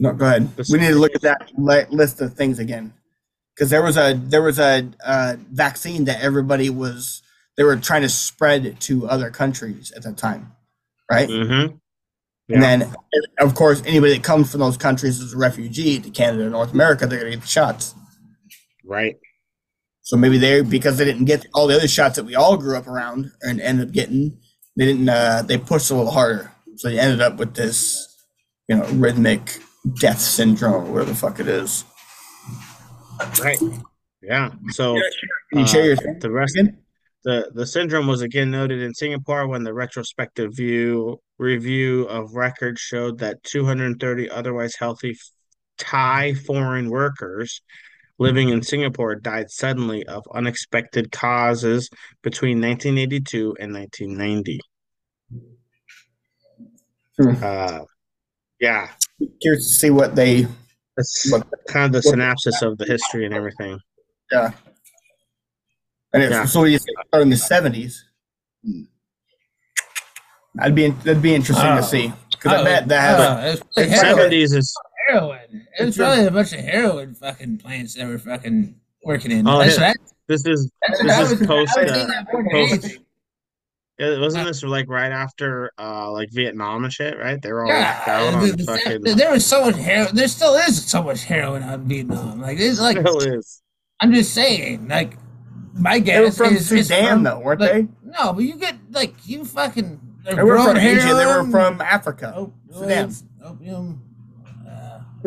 [0.00, 0.50] No, go ahead.
[0.70, 2.92] We need to look at that li- list of things again,
[3.54, 7.22] because there was a there was a uh, vaccine that everybody was
[7.56, 10.52] they were trying to spread to other countries at that time,
[11.10, 11.28] right?
[11.28, 11.76] Mm-hmm.
[12.52, 12.94] And then,
[13.38, 16.74] of course, anybody that comes from those countries as a refugee to Canada or North
[16.74, 17.94] America, they're gonna get the shots.
[18.84, 19.16] Right.
[20.02, 22.76] So maybe they because they didn't get all the other shots that we all grew
[22.76, 24.38] up around and ended up getting,
[24.76, 25.08] they didn't.
[25.08, 28.24] Uh, they pushed a little harder, so they ended up with this,
[28.68, 29.60] you know, rhythmic
[30.00, 31.84] death syndrome, where the fuck it is.
[33.40, 33.60] Right.
[34.22, 34.52] Yeah.
[34.70, 34.94] So
[35.52, 36.58] Can you share your uh, the rest
[37.24, 42.80] the the syndrome was again noted in Singapore when the retrospective view review of records
[42.80, 45.16] showed that 230 otherwise healthy
[45.78, 47.62] Thai foreign workers
[48.18, 51.90] living in Singapore died suddenly of unexpected causes
[52.22, 54.60] between 1982 and 1990.
[57.18, 57.34] Hmm.
[57.42, 57.80] Uh,
[58.60, 58.90] yeah,
[59.40, 60.46] Curious to see what they.
[60.96, 61.32] that's
[61.68, 63.78] kind of the synopsis of the history and everything.
[64.32, 64.50] Yeah.
[66.12, 66.44] And it's Yeah.
[66.46, 68.04] so you say it in the seventies.
[68.64, 68.82] Hmm,
[70.54, 71.76] that'd be that'd be interesting Oh.
[71.76, 71.86] to ah.
[71.86, 73.96] see because I Oh, bet that ah, has it's probably.
[73.96, 74.76] Seventies is
[75.08, 75.66] Heroin.
[75.78, 78.74] It was probably a bunch of heroin fucking plants that were fucking
[79.04, 79.46] working in.
[79.46, 79.88] Oh, That's yeah.
[79.88, 79.96] right.
[80.28, 82.72] This is That's this is was- post I was uh, thinking that more than post.
[82.84, 83.00] anything.
[83.98, 87.16] Yeah, wasn't this like right after uh like Vietnam and shit?
[87.18, 87.40] Right?
[87.40, 89.02] They were all Yeah, down on the- fucking.
[89.02, 90.16] there- there was so much heroin.
[90.16, 92.40] There still is so much heroin on Vietnam.
[92.40, 93.62] Like it's like Still is.
[94.00, 94.88] I'm just saying.
[94.88, 95.16] Like
[95.74, 97.88] my They were guess from is it's Sudan, from- though, weren't like, they?
[98.04, 100.00] No, but you get like you fucking.
[100.24, 101.14] They were from Asia.
[101.14, 102.50] They were from Africa.
[102.72, 103.12] Sudan.
[103.44, 104.00] Opium.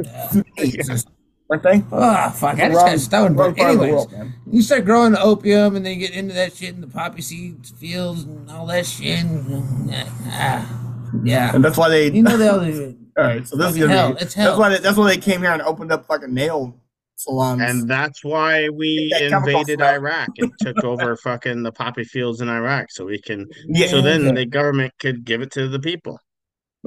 [0.04, 1.06] Sudanese,
[1.50, 1.84] weren't they?
[1.92, 2.56] Oh fuck!
[2.60, 3.38] I just Wrong- got stoned.
[3.38, 4.14] But the anyways, world,
[4.52, 7.72] you start growing opium, and then you get into that shit in the poppy seeds
[7.72, 9.24] fields and all that shit.
[9.24, 9.94] And,
[10.28, 10.84] ah,
[11.24, 12.12] yeah, And that's why they.
[12.12, 12.98] you know they all do.
[13.18, 14.22] All right, so this is gonna hell, be.
[14.22, 14.70] it's That's why.
[14.70, 16.80] They, that's why they came here and opened up fucking nail
[17.16, 17.64] salons.
[17.64, 19.82] And that's why we that invaded.
[19.82, 23.48] Iraq and took over fucking the poppy fields in Iraq, so we can.
[23.70, 23.88] Yeah.
[23.88, 26.20] So then the government could give it to the people.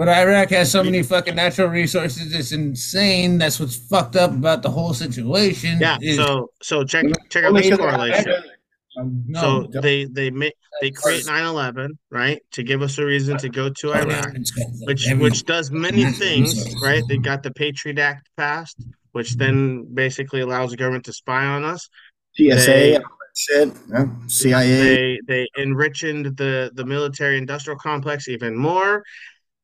[0.01, 2.35] But Iraq has so many fucking natural resources.
[2.35, 3.37] It's insane.
[3.37, 5.77] That's what's fucked up about the whole situation.
[5.79, 5.99] Yeah.
[6.01, 8.33] is- So so check check out Only this correlation.
[8.99, 9.41] Um, no,
[9.71, 13.69] So they they make they create 9/11 right to give us a reason to go
[13.69, 14.33] to Iraq,
[14.87, 16.49] which which does many things
[16.83, 17.03] right.
[17.07, 18.79] They got the Patriot Act passed,
[19.13, 21.91] which then basically allows the government to spy on us.
[22.39, 24.83] TSA, They- all that shit, yeah, CIA.
[24.83, 29.05] They they enriched the the military industrial complex even more,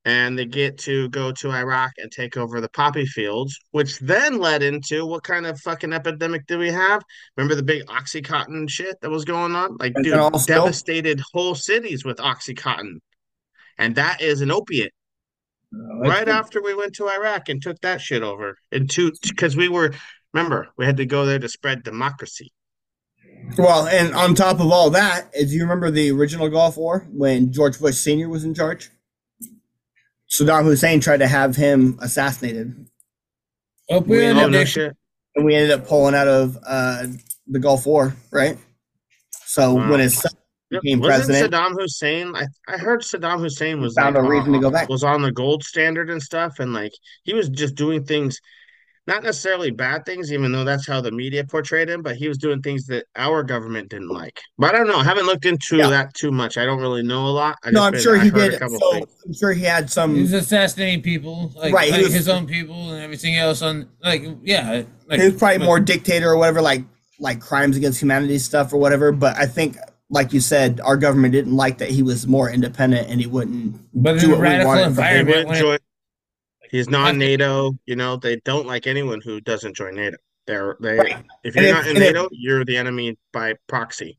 [0.07, 4.39] and they get to go to Iraq and take over the poppy fields, which then
[4.39, 7.03] led into what kind of fucking epidemic do we have?
[7.37, 9.77] Remember the big OxyContin shit that was going on?
[9.79, 13.01] Like, dude, devastated whole cities with OxyContin,
[13.79, 14.93] and that is an opiate.
[15.75, 19.57] Oh, right after we went to Iraq and took that shit over, and to because
[19.57, 19.93] we were
[20.33, 22.53] remember we had to go there to spread democracy.
[23.59, 27.53] Well, and on top of all that, do you remember the original Gulf War when
[27.53, 28.29] George Bush Sr.
[28.29, 28.91] was in charge?
[30.45, 32.87] Saddam Hussein tried to have him assassinated,
[33.91, 34.93] Oh no shit.
[35.35, 37.07] and we ended up pulling out of uh,
[37.47, 38.59] the Gulf War, right?
[39.45, 39.91] So Wow.
[39.91, 40.33] when his son
[40.71, 42.35] became Wasn't president, Saddam Hussein?
[42.35, 44.89] I, I heard Saddam Hussein was found like, a reason to uh, go back.
[44.89, 46.93] Was on the gold standard and stuff, and like
[47.25, 48.41] he was just doing things,
[49.07, 52.03] not necessarily bad things, even though that's how the media portrayed him.
[52.03, 54.41] But he was doing things that our government didn't like.
[54.59, 54.99] But I don't know.
[54.99, 56.57] I haven't looked into that too much.
[56.59, 57.57] I don't really know a lot.
[57.65, 58.59] I no, I'm been- sure I he did.
[58.59, 59.07] So things.
[59.25, 60.15] I'm sure he had some.
[60.15, 63.63] He was assassinating people, like, Right, like was- his own people and everything else.
[63.63, 66.83] On like, yeah, like, he was probably more dictator or whatever, like
[67.19, 69.11] like crimes against humanity stuff or whatever.
[69.13, 69.79] But I think,
[70.11, 73.77] like you said, our government didn't like that he was more independent and he wouldn't
[73.95, 75.79] But in do a what we radical wanted environment, when it- join-
[76.71, 77.79] He's non-NATO.
[77.87, 80.17] You know, they don't like anyone who doesn't join NATO.
[80.47, 81.17] They're they.
[81.45, 84.19] If you're if- not in and if- NATO, you're the enemy by proxy.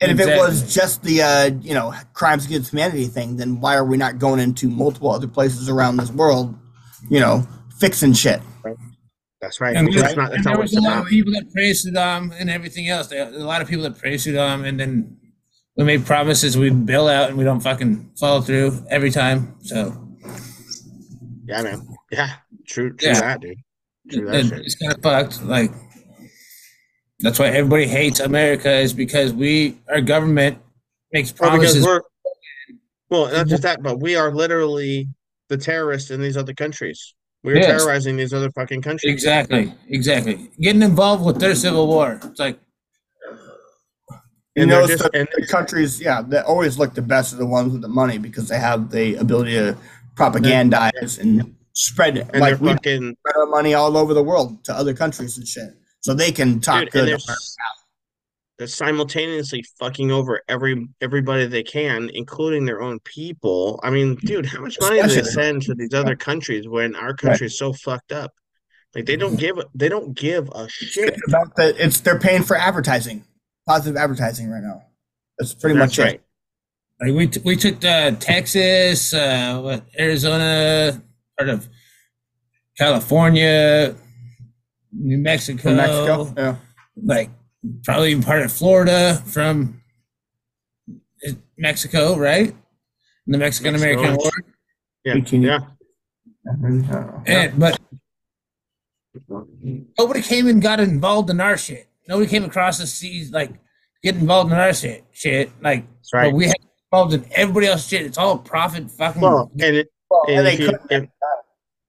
[0.00, 3.76] And if it was just the uh, you know crimes against humanity thing, then why
[3.76, 6.56] are we not going into multiple other places around this world,
[7.08, 7.46] you know,
[7.78, 8.40] fixing shit?
[9.40, 9.76] That's right.
[9.76, 11.02] And, because there- not, that's and there what was a lot about.
[11.04, 13.06] of people that praised Saddam and everything else.
[13.08, 15.16] There, a lot of people that praised Saddam, and then
[15.76, 19.54] we made promises we bail out, and we don't fucking follow through every time.
[19.62, 20.01] So
[21.52, 21.88] Yeah, man.
[22.10, 22.30] Yeah,
[22.66, 22.92] true.
[22.94, 23.20] True Yeah.
[23.20, 23.58] that, dude.
[24.10, 24.58] True that it- shit.
[24.60, 25.42] it's kind of fucked.
[25.44, 25.70] Like
[27.20, 30.58] that's why everybody hates America is because we our government
[31.12, 31.86] makes Well, because promises.
[31.86, 32.00] we're
[33.10, 35.08] well, not just that, but we are literally
[35.48, 37.14] the terrorists in these other countries.
[37.44, 37.82] We're Yes.
[37.82, 39.12] terrorizing these other fucking countries.
[39.12, 40.50] Exactly, exactly.
[40.60, 42.18] Getting involved with their civil war.
[42.24, 42.58] It's like
[44.54, 47.46] You And know, just- the, the countries, yeah, that always look the best are the
[47.46, 49.76] ones with the money because they have the ability to
[50.14, 52.18] propagandize and spread.
[52.18, 55.46] And like we fucking spread our money all over the world to other countries and
[55.46, 57.08] shit, so they can talk dude, good.
[57.08, 57.36] they're,
[58.58, 63.80] they're simultaneously fucking over every everybody they can, including their own people.
[63.82, 67.14] I mean, dude, how much money do they send to these other countries when our
[67.14, 68.32] country is so fucked up?
[68.94, 71.14] Like they don't give a they don't give a shit.
[71.14, 73.24] It's about the, it's they're paying for advertising,
[73.66, 74.82] positive advertising right now.
[75.38, 76.14] That's pretty That's much right.
[76.16, 76.22] it.
[77.02, 81.02] Like we, t- we took uh, Texas, uh, what, Arizona,
[81.36, 81.68] part of
[82.78, 83.96] California,
[84.92, 86.56] New Mexico, From Mexico, yeah.
[87.02, 87.30] like
[87.82, 89.82] probably even part of Florida from
[91.58, 92.54] Mexico, right?
[93.26, 94.30] The Mexican American War.
[95.04, 95.58] Yeah, yeah.
[97.26, 97.80] And, but
[99.98, 101.88] nobody came and got involved in our shit.
[102.06, 103.50] Nobody came across the seas like
[104.04, 105.04] get involved in our shit.
[105.12, 106.30] Shit, like right.
[106.30, 106.56] but we had
[106.92, 108.02] involved in everybody else's shit.
[108.02, 109.22] It's all profit fucking.
[109.22, 109.88] Well, and it,
[110.28, 111.08] and and they couldn't if,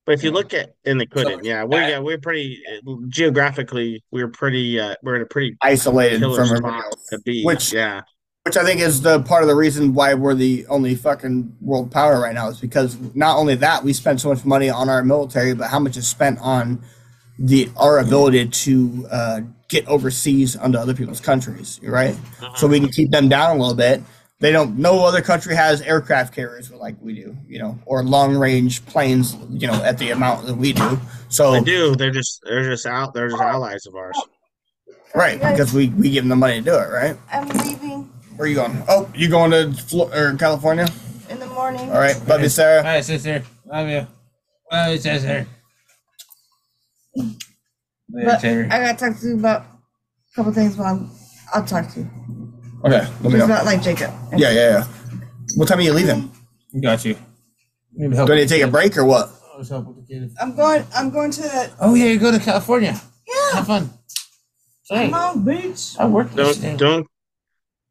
[0.06, 2.64] but if you look at and they couldn't, yeah, we're yeah we're pretty
[3.10, 7.08] geographically we're pretty uh, we're in a pretty Isolated from spot everybody else.
[7.08, 7.44] to be.
[7.44, 8.02] Which- yeah,
[8.46, 11.92] Which I think is the part of the reason why we're the only fucking world
[11.92, 15.04] power right now is because not only that we spend so much money on our
[15.04, 16.82] military, but how much is spent on
[17.40, 22.16] the our ability to uh, get overseas onto other people's countries, right?
[22.56, 24.02] So we can keep them down a little bit.
[24.44, 24.78] They don't.
[24.78, 29.38] No other country has aircraft carriers like we do, you know, or long range planes,
[29.50, 31.00] you know, at the amount that we do.
[31.30, 31.96] So they do.
[31.96, 33.14] They're just they're just out.
[33.14, 34.22] They're just allies of ours.
[35.16, 37.16] right because we we give them the money to do it, right?
[37.32, 38.84] I'm leaving Where are you going?
[38.90, 40.90] Oh, you going to Flo- or California?
[41.30, 41.90] in the morning.
[41.90, 42.80] All right, love you, Sarah.
[42.80, 43.44] All right, sister.
[43.66, 44.06] Love you.
[44.70, 45.48] Love you, sister.
[47.16, 47.36] Love you,
[48.10, 48.68] But sister.
[48.70, 50.76] I gotta talk to you about a couple things.
[50.76, 51.00] But
[51.54, 52.43] I'll talk to you.
[52.86, 53.46] Okay, let me Just know.
[53.46, 54.12] about like Jacob.
[54.36, 54.84] Yeah, yeah, yeah.
[55.56, 56.32] What time are you leaving?
[56.82, 57.16] Got you.
[57.98, 59.30] Do I need to take a break or what?
[60.42, 60.86] I'm going.
[60.96, 61.72] I'm going to.
[61.80, 63.00] Oh yeah, you go to California.
[63.28, 63.52] Yeah.
[63.54, 63.90] Have fun.
[64.90, 65.10] Hey.
[65.10, 65.96] Long Beach.
[65.98, 66.76] I work this Don't day.
[66.78, 67.08] don't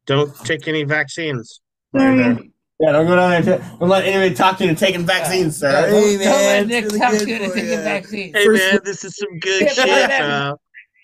[0.05, 1.61] don't take any vaccines.
[1.93, 3.59] Yeah, don't go down there.
[3.79, 5.71] Don't let anybody talk you into taking vaccines, sir.
[5.71, 7.77] Yeah, don't- Hey, don't let man, Nick really talk good you into for taking you.
[7.77, 8.35] vaccines.
[8.35, 10.07] Hey First- man, this is some good shit, yeah.
[10.07, 10.61] pal.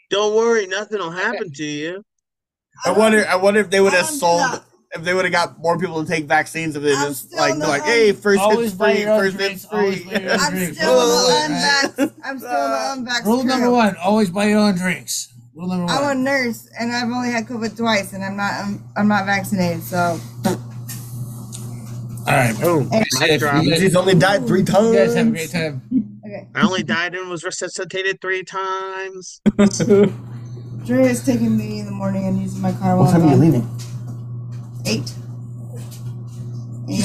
[0.10, 2.03] Don't worry, nothing will happen to you.
[2.85, 3.26] I wonder.
[3.27, 4.64] I wonder if they would have um, sold.
[4.91, 7.60] If they would have got more people to take vaccines, if they just like in
[7.60, 10.03] the like, hey, first Always hits free, first drinks, hits free.
[10.03, 10.99] buy your own I'm still
[11.45, 11.57] in the
[11.99, 12.14] unvax.
[12.23, 13.26] I'm still in the uh, unvax.
[13.26, 15.31] Rule number one: always buy your own drinks.
[15.53, 15.93] Rule number one.
[15.95, 18.51] I'm a nurse and I've only had COVID twice, and I'm not.
[18.53, 19.84] I'm, I'm not vaccinated.
[19.84, 22.56] So All right.
[22.64, 23.06] Oh, Hey.
[23.80, 24.88] He's only died three times.
[24.88, 25.81] You guys have a great time.
[26.26, 26.47] okay.
[26.56, 29.41] I only died and was resuscitated three times.
[30.85, 32.95] Dre is taking me in the morning and using my car.
[32.97, 33.61] What while time are you I'm leaving?
[33.61, 34.81] gone.
[34.85, 35.07] Eight.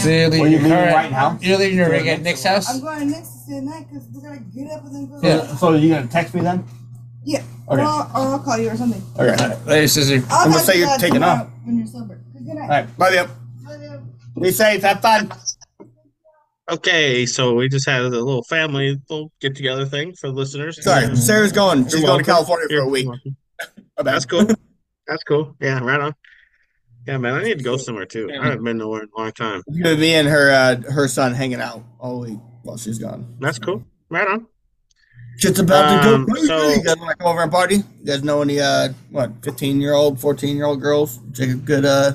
[0.01, 1.39] So you're leaving you your leaving right now?
[1.43, 2.71] You're leaving your rig at Nick's house.
[2.71, 5.21] I'm going next to stay the night because we gotta get up and then go.
[5.23, 5.47] Yeah.
[5.57, 6.65] So you're gonna text me then?
[7.25, 7.39] Yeah.
[7.41, 7.47] Okay.
[7.67, 9.03] Or, I'll, or I'll call you or something.
[9.19, 9.57] Okay.
[9.67, 10.23] Later, sister.
[10.31, 11.49] I'll I'm gonna say you're taking off.
[11.65, 12.19] When you're sober.
[12.33, 12.63] Good night.
[12.63, 13.71] All right, love you.
[13.71, 14.43] Love you.
[14.43, 14.83] Be safe.
[14.83, 15.33] Have fun.
[16.71, 20.83] Okay, so we just had a little family little get together thing for the listeners.
[20.83, 21.85] Sorry, Sarah's going.
[21.85, 22.25] She's You're going to.
[22.25, 23.07] California for You're a week.
[23.07, 23.37] welcome.
[23.97, 24.03] My.
[24.05, 24.47] That's cool.
[25.07, 25.55] That's cool.
[25.61, 26.15] Yeah, right on.
[27.07, 28.31] Yeah, man, I need to go somewhere too.
[28.33, 29.63] I haven't been nowhere in a long time.
[29.67, 33.37] It's gonna be and her uh, her son hanging out all week while she's gone.
[33.41, 33.85] That's cool.
[34.09, 34.47] Right on.
[35.37, 36.47] Shit's about to Um, go crazy.
[36.47, 37.77] so- you guys want to come over and party?
[37.77, 41.19] You guys know any uh what fifteen year old, fourteen year old girls?
[41.35, 42.13] Take a good uh.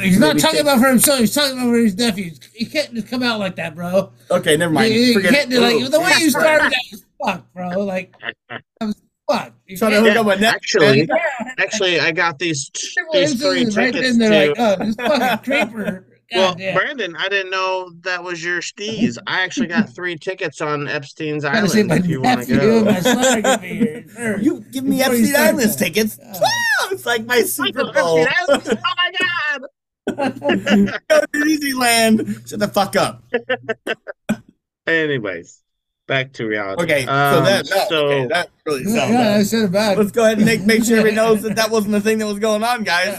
[0.00, 1.18] He's not talking take- about for himself.
[1.20, 2.40] He's talking about for his nephews.
[2.54, 4.10] You can't just come out like that, bro.
[4.30, 4.94] Okay, never mind.
[4.94, 5.50] You, you can't it.
[5.50, 7.68] do like the way you started that was fuck, bro.
[7.84, 8.14] Like
[8.48, 9.52] that was fuck.
[9.59, 11.54] You Trying to can't- hook up with net- Actually, Yeah.
[11.58, 12.70] actually, I got these
[13.12, 14.60] these three instantly right tickets then they're to.
[14.62, 16.06] like, oh, this fucking creeper.
[16.32, 16.74] well, damn.
[16.76, 19.18] Brandon, I didn't know that was your steez.
[19.26, 21.88] I actually got three tickets on Epstein's Island.
[21.88, 22.92] my If you want to nephew and go.
[22.92, 24.04] my son are here.
[24.16, 24.38] Sure.
[24.40, 25.84] You give me Before you Epstein start Islands that.
[25.84, 26.18] tickets.
[26.22, 26.40] Wow,
[26.92, 28.26] it's like my Super Bowl.
[28.38, 28.62] Island?
[28.68, 29.62] Oh my god!
[31.08, 32.48] Go to Disneyland.
[32.48, 33.22] Shut the fuck up.
[34.86, 35.62] Anyways,
[36.10, 36.82] back to reality.
[36.82, 39.46] Okay, so Um, that no, so okay, that really Yeah, sounds yeah, I bad.
[39.46, 39.96] said it bad.
[39.98, 42.26] Let's go ahead and make, make sure everybody knows that that wasn't the thing that
[42.26, 43.16] was going on, guys.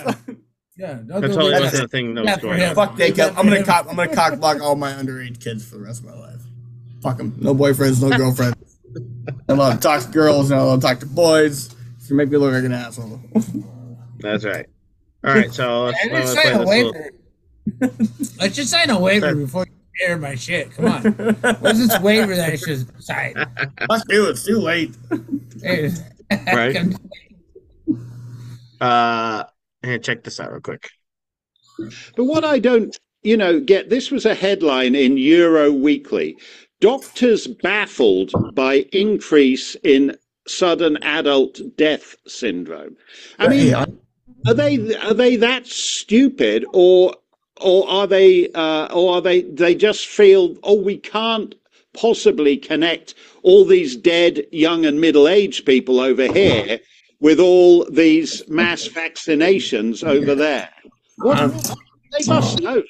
[0.78, 1.84] Yeah, don't that totally with wasn't that.
[1.86, 2.76] a thing that Yeah, was going on.
[2.76, 3.34] Fuck Jacob.
[3.38, 3.88] I'm gonna cock.
[3.90, 6.42] I'm gonna cock block all my underage kids for the rest of my life.
[7.02, 7.36] Fuck them.
[7.40, 8.58] No boyfriends, no girlfriends.
[9.48, 11.74] I love to talk to girls and I love to talk to boys.
[12.10, 13.22] You make me look like an asshole.
[14.20, 14.66] That's right.
[15.24, 16.92] All right, so let's, let's Let's play sign a this little.
[16.94, 17.12] waiver.
[18.40, 20.72] Let's just sign a waiver before you air my shit.
[20.74, 21.04] Come on.
[21.60, 23.34] What's this waiver that I should sign?
[23.88, 24.30] Fuck you.
[24.30, 24.96] It's too late.
[25.62, 25.92] Hey,
[26.54, 26.76] Right.
[26.76, 26.96] come-
[28.82, 29.44] Uh,
[29.84, 30.90] here, check this out real quick.
[32.16, 36.36] But what I don't, you know, get this was a headline in Euro Weekly.
[36.80, 42.98] Doctors baffled by increase in sudden adult death syndrome.
[43.38, 47.14] I mean, are they are they that stupid or
[47.62, 51.56] or are they uh, or are they they just feel oh we can't
[51.94, 56.80] possibly connect all these dead young and middle aged people over here
[57.20, 60.70] with all these mass vaccinations over there.
[61.18, 61.76] What,
[62.18, 62.82] they must know.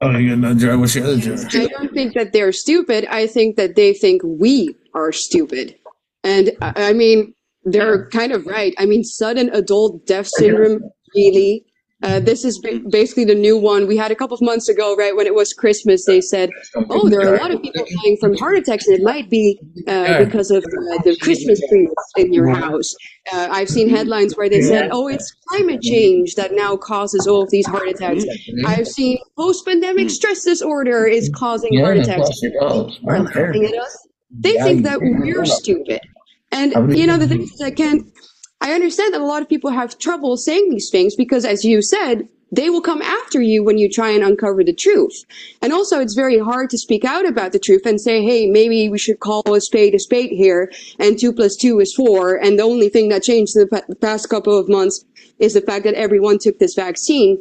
[0.00, 0.78] Oh, you got no jar.
[0.78, 1.34] What's your other?
[1.34, 3.06] I don't think that they're stupid.
[3.10, 5.76] I think that they think we are stupid.
[6.24, 7.34] And I I mean,
[7.64, 8.74] they're kind of right.
[8.78, 10.82] I mean, sudden adult death syndrome,
[11.14, 11.66] really.
[12.02, 12.58] Uh, this is
[12.90, 13.86] basically the new one.
[13.86, 16.50] We had a couple of months ago, right, when it was Christmas, they said,
[16.90, 19.58] oh, there are a lot of people dying from heart attacks, and it might be
[19.88, 22.94] uh, because of uh, the Christmas trees in your house.
[23.32, 27.42] Uh, I've seen headlines where they said, oh, it's climate change that now causes all
[27.42, 28.24] of these heart attacks.
[28.66, 32.28] I've seen post-pandemic stress disorder is causing heart attacks.
[32.40, 34.08] People are laughing at us.
[34.30, 36.00] They think that we're stupid.
[36.52, 38.02] And you know, the thing is, I can't.
[38.66, 41.80] I understand that a lot of people have trouble saying these things because, as you
[41.82, 45.24] said, they will come after you when you try and uncover the truth.
[45.62, 48.88] And also, it's very hard to speak out about the truth and say, hey, maybe
[48.88, 52.34] we should call a spade a spade here, and two plus two is four.
[52.34, 55.04] And the only thing that changed in the past couple of months
[55.38, 57.40] is the fact that everyone took this vaccine.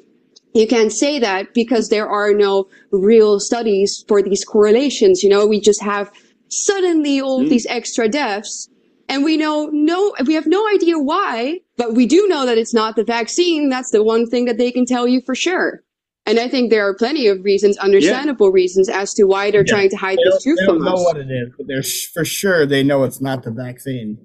[0.53, 5.23] You can't say that because there are no real studies for these correlations.
[5.23, 6.11] You know, we just have
[6.49, 8.69] suddenly all of these extra deaths
[9.09, 12.73] and we know no we have no idea why but we do know that it's
[12.73, 15.83] not the vaccine that's the one thing that they can tell you for sure
[16.25, 19.89] and i think there are plenty of reasons understandable reasons as to why they're trying
[19.89, 21.67] to hide They this don't, truth they don't from know us what it is, but
[21.67, 24.17] they're sh- for sure they know it's not the vaccine.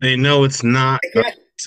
[0.00, 1.00] They know it's not.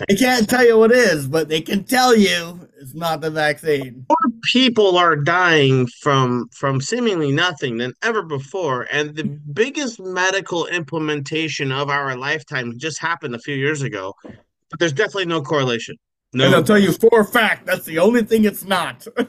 [0.07, 3.31] They can't tell you what it is, but they can tell you it's not the
[3.31, 4.05] vaccine.
[4.07, 9.52] More people are dying from from seemingly nothing than ever before, and the mm-hmm.
[9.53, 14.14] biggest medical implementation of our lifetime just happened a few years ago.
[14.24, 15.95] But there's definitely no correlation.
[16.32, 19.07] No, And I'll tell you for a fact that's the only thing it's not.
[19.18, 19.18] It's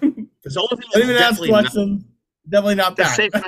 [0.55, 2.05] the only thing Don't that's even ask definitely not- questions.
[2.49, 3.17] Definitely not that.
[3.17, 3.45] safe, and-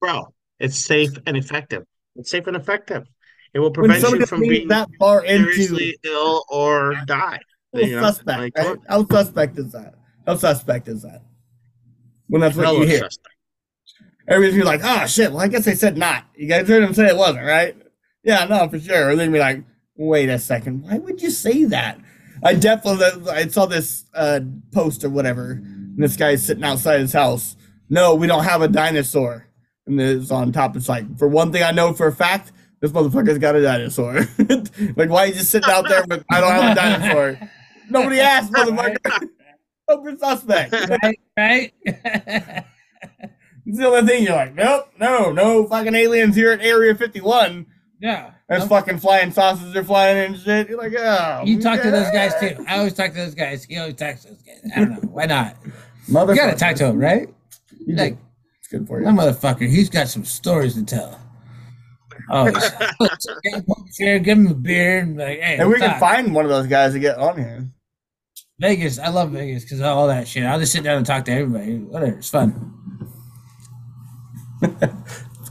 [0.00, 0.32] bro.
[0.58, 1.84] It's safe and effective.
[2.16, 3.06] It's safe and effective.
[3.52, 7.38] It will prevent you from being that far into seriously ill or die.
[7.74, 8.78] How You know, suspect, like, right?
[8.88, 9.94] How suspect is that?
[10.26, 11.22] How suspect is that?
[12.28, 12.98] When that's what you hear.
[12.98, 13.34] suspect.
[14.28, 16.24] Everybody's gonna be like, oh shit, well I guess they said not.
[16.34, 17.76] You guys heard them say it wasn't, right?
[18.24, 19.10] Yeah, no, for sure.
[19.10, 19.62] Or they're gonna be like,
[19.96, 22.00] wait a second, why would you say that?
[22.42, 24.40] I definitely I saw this uh,
[24.72, 27.56] post or whatever, and this guy's sitting outside his house.
[27.88, 29.46] No, we don't have a dinosaur.
[29.86, 32.90] And it's on top, it's like, for one thing I know for a fact, this
[32.90, 34.14] motherfucker's got a dinosaur.
[34.96, 37.50] like, why are you just sitting out there with I don't have a dinosaur?
[37.90, 39.28] Nobody asked, motherfucker.
[39.88, 40.72] Open suspect.
[41.02, 42.64] Right, right.
[43.66, 47.66] It's the only thing you're like, nope, no, no fucking aliens here at Area 51.
[48.00, 48.30] Yeah.
[48.48, 50.68] There's fucking flying saucers are flying and shit.
[50.68, 51.42] You're like, oh.
[51.44, 52.64] You talk to those guys too.
[52.68, 53.64] I always talk to those guys.
[53.64, 54.70] He always talks to those guys.
[54.76, 55.08] I don't know.
[55.08, 55.56] Why not?
[56.08, 56.28] Motherfucker.
[56.28, 57.28] You gotta talk to him, right?
[57.84, 58.16] You like,
[58.60, 59.04] it's good for you.
[59.04, 61.20] that motherfucker, he's got some stories to tell.
[62.30, 62.50] Oh,
[63.98, 66.66] give him a beer and like, hey, And we what's can find one of those
[66.68, 67.68] guys to get on here.
[68.58, 68.98] Vegas.
[68.98, 70.44] I love Vegas because of all that shit.
[70.44, 71.78] I'll just sit down and talk to everybody.
[71.78, 72.18] Whatever.
[72.18, 72.72] It's fun.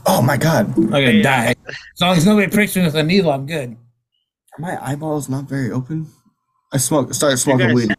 [0.08, 0.72] Oh my god.
[0.78, 1.54] I'm gonna die.
[1.66, 3.70] As long as nobody pricks me with a needle, I'm good.
[3.72, 6.06] Are my eyeballs not very open?
[6.72, 7.94] I smoke started smoking guys- weed.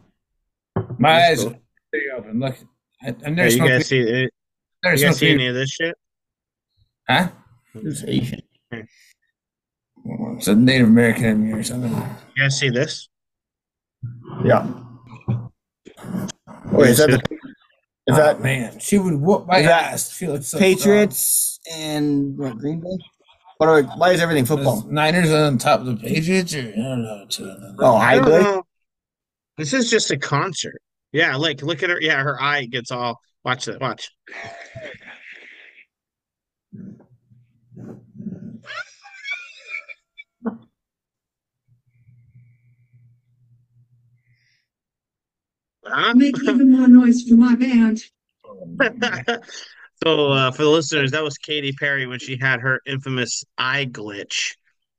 [0.98, 1.58] My That's eyes are
[1.90, 2.40] pretty open.
[2.40, 2.56] Look,
[3.02, 4.30] I, I've Hey, you guys see it?
[4.82, 5.94] Never You guys see any of this shit?
[7.10, 7.28] Huh?
[7.74, 8.40] Who's Asian?
[8.72, 11.92] It's a Native American in me or something.
[11.92, 13.10] You guys see this?
[14.46, 14.66] Yeah.
[16.66, 17.20] Wait, is that the,
[18.06, 18.78] is that Oh, man?
[18.78, 20.16] She would whoop my that ass.
[20.16, 22.98] She looks so Patriots and what, Green Bay?
[23.58, 24.78] What are, why is everything football?
[24.78, 27.26] Is Niners on top of the Patriots, or I don't know.
[27.80, 28.62] Oh, I I don't know.
[29.56, 30.80] This is just a concert.
[31.12, 32.00] Yeah, like look at her.
[32.00, 33.18] Yeah, her eye gets all.
[33.44, 33.80] Watch that.
[33.80, 34.10] Watch.
[45.90, 46.14] Huh?
[46.14, 48.02] Make even more noise for my band.
[50.04, 53.86] so uh, for the listeners, that was Katy Perry when she had her infamous eye
[53.90, 54.54] glitch,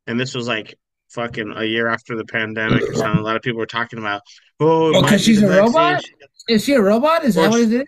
[0.08, 0.78] and this was like
[1.10, 3.20] fucking a year after the pandemic or something.
[3.20, 4.22] A lot of people were talking about,
[4.60, 6.04] oh, it Oh, because be she's a vaccine." robot?
[6.48, 7.24] Is she a robot?
[7.26, 7.84] Is that what it is?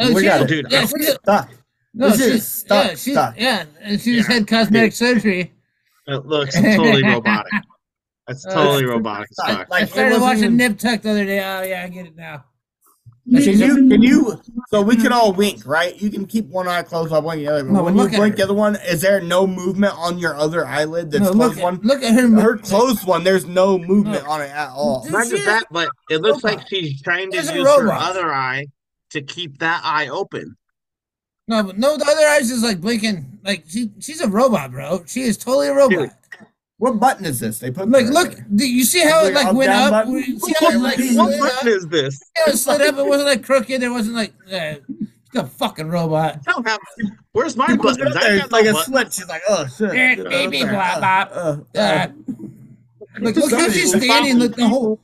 [0.00, 0.48] Oh, We she- got it.
[0.48, 1.48] Dude, yeah, I- she's a- Stop.
[1.94, 3.34] no, This is she's, stop, yeah, she's, stop.
[3.36, 4.34] yeah, and she just Yeah.
[4.36, 5.52] had cosmetic surgery.
[6.06, 7.52] It looks totally robotic.
[8.28, 9.58] That's Uh, totally robotic as I, fuck.
[9.58, 11.38] I Like, it started wasn't watching even- Nip Tuck the other day.
[11.38, 12.44] Oh yeah, I get it now.
[13.30, 14.40] Can She's you, can you,
[14.70, 15.94] so we can all wink, right?
[16.00, 17.64] You can keep one eye closed while blinking the other.
[17.64, 20.34] But No, when you look blink the other one, is there no movement on your
[20.34, 21.74] other eyelid that's No, closed look, one?
[21.74, 22.26] at, look at her.
[22.40, 25.06] Her closed one, there's no movement on it at all.
[25.10, 28.64] Not just that, but it looks like she's trying to She's use her other eye
[29.10, 30.56] to keep that eye open.
[31.48, 33.40] No, but no, the other eyes is like blinking.
[33.44, 35.02] Like she, she's a robot, bro.
[35.06, 35.98] She is totally a robot.
[35.98, 36.10] Dude.
[36.78, 37.58] What button is this?
[37.58, 39.90] They put Like, look, do you see how it Like like up, went up?
[39.90, 40.12] button?
[40.14, 41.40] You See how it like slid What up?
[41.40, 42.16] button is this?
[42.18, 42.98] See how it slid up?
[42.98, 43.82] It wasn't like crooked.
[43.82, 46.38] It wasn't like uh, she's a fucking robot.
[46.46, 46.78] I don't have.
[47.32, 48.16] Where's my She puts it buttons?
[48.16, 48.84] up I there, like no a buttons.
[48.86, 49.12] slit.
[49.12, 49.90] She's like, oh shit.
[49.90, 51.28] Eh, baby, up blah, blah.
[51.32, 52.08] Uh, uh, Uh,
[53.20, 54.38] like, look how she's standing.
[54.38, 55.00] Look, the whole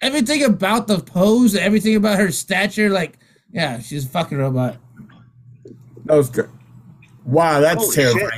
[0.00, 2.88] everything about the pose, everything about her stature.
[2.88, 3.18] Like,
[3.52, 4.78] yeah, she's a fucking robot.
[6.06, 6.48] That was good.
[7.26, 8.32] Wow, that's Holy shit.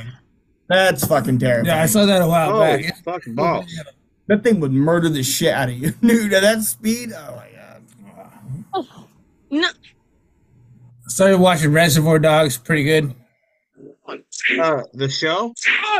[0.69, 0.91] Terrifying.
[0.93, 1.65] That's fucking terrifying.
[1.65, 3.03] Yeah, I saw that a while Holy back.
[3.03, 3.65] fucking balls.
[4.27, 6.33] That thing would murder the shit out of you, dude.
[6.33, 8.63] At that speed, oh my god.
[8.73, 9.07] Oh,
[9.49, 9.69] No,
[11.07, 12.57] Started watching Reservoir Dogs.
[12.57, 13.15] Pretty good.
[14.59, 15.53] Uh, the show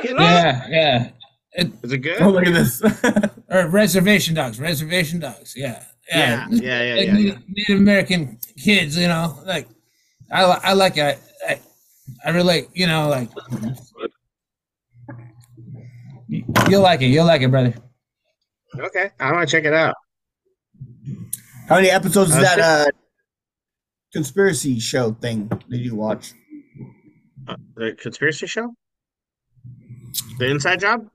[0.03, 1.09] Yeah, yeah.
[1.53, 2.21] It, is it good?
[2.21, 2.81] Oh, look at this.
[3.49, 4.59] or Reservation Dogs.
[4.59, 5.53] Reservation Dogs.
[5.55, 5.83] Yeah.
[6.09, 9.67] Yeah, yeah, yeah, like yeah, Native, Native American kids, you know, like
[10.31, 11.19] I, I like it.
[11.49, 11.59] I,
[12.23, 13.29] I relate, you know, like
[16.69, 17.07] you'll like it.
[17.07, 17.73] You'll like it, brother.
[18.77, 19.95] Okay, I want to check it out.
[21.69, 22.85] How many episodes is Uh, that uh
[24.13, 26.33] conspiracy show thing did you watch?
[27.47, 28.73] Uh, the conspiracy show,
[30.39, 31.09] the Inside Job.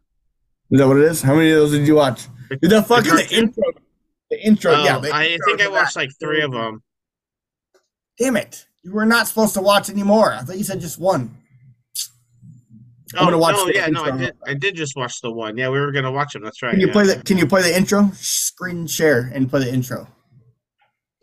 [0.71, 1.21] Is that what it is?
[1.23, 2.27] How many of those did you watch?
[2.51, 3.39] Dude, the fucking the cartoon?
[3.49, 3.63] intro.
[4.31, 4.99] The intro, Oh, yeah.
[4.99, 6.01] the I intro think I watched that.
[6.01, 6.83] like three of them.
[8.19, 8.67] Damn it!
[8.83, 10.33] You were not supposed to watch anymore.
[10.33, 11.37] I thought you said just one.
[13.15, 14.37] I'm Oh gonna watch no, the yeah, no, I did.
[14.47, 15.57] I did just watch the one.
[15.57, 16.43] Yeah, we were gonna watch them.
[16.43, 16.71] That's right.
[16.71, 16.93] Can you yeah.
[16.93, 18.11] play the Can you play the intro?
[18.15, 20.07] Screen share and play the intro.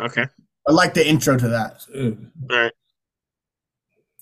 [0.01, 0.25] Okay.
[0.67, 1.85] I like the intro to that.
[2.51, 2.71] All right.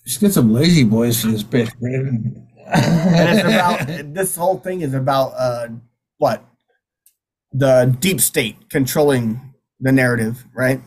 [0.06, 2.48] Just get some lazy boys for this bitch, man.
[2.68, 5.68] and it's about this whole thing is about uh
[6.18, 6.44] what
[7.52, 10.82] the deep state controlling the narrative, right?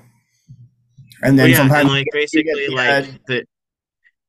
[1.22, 3.44] And Well, then yeah, sometimes and like basically the, like uh, the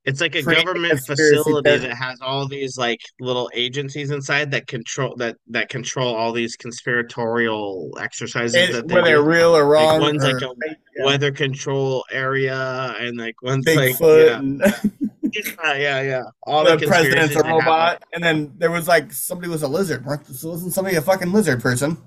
[0.03, 1.77] it's like a government facility theory.
[1.79, 6.55] that has all these like little agencies inside that control that that control all these
[6.55, 9.21] conspiratorial exercises that they whether do.
[9.21, 10.01] real or wrong.
[10.01, 10.55] Like one's or like a
[10.97, 11.05] yeah.
[11.05, 14.91] weather control area, and like one's like Bigfoot yeah,
[15.63, 16.23] yeah, yeah, yeah.
[16.47, 19.67] All the the president's a like- robot, and then there was like somebody was a
[19.67, 20.03] lizard.
[20.05, 21.97] wasn't somebody a fucking lizard person?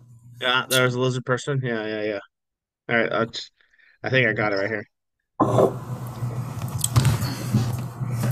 [0.41, 1.61] Yeah, there was a lizard person.
[1.63, 2.21] Yeah, yeah, yeah.
[2.89, 3.51] All right,
[4.03, 6.01] I think I got it right here.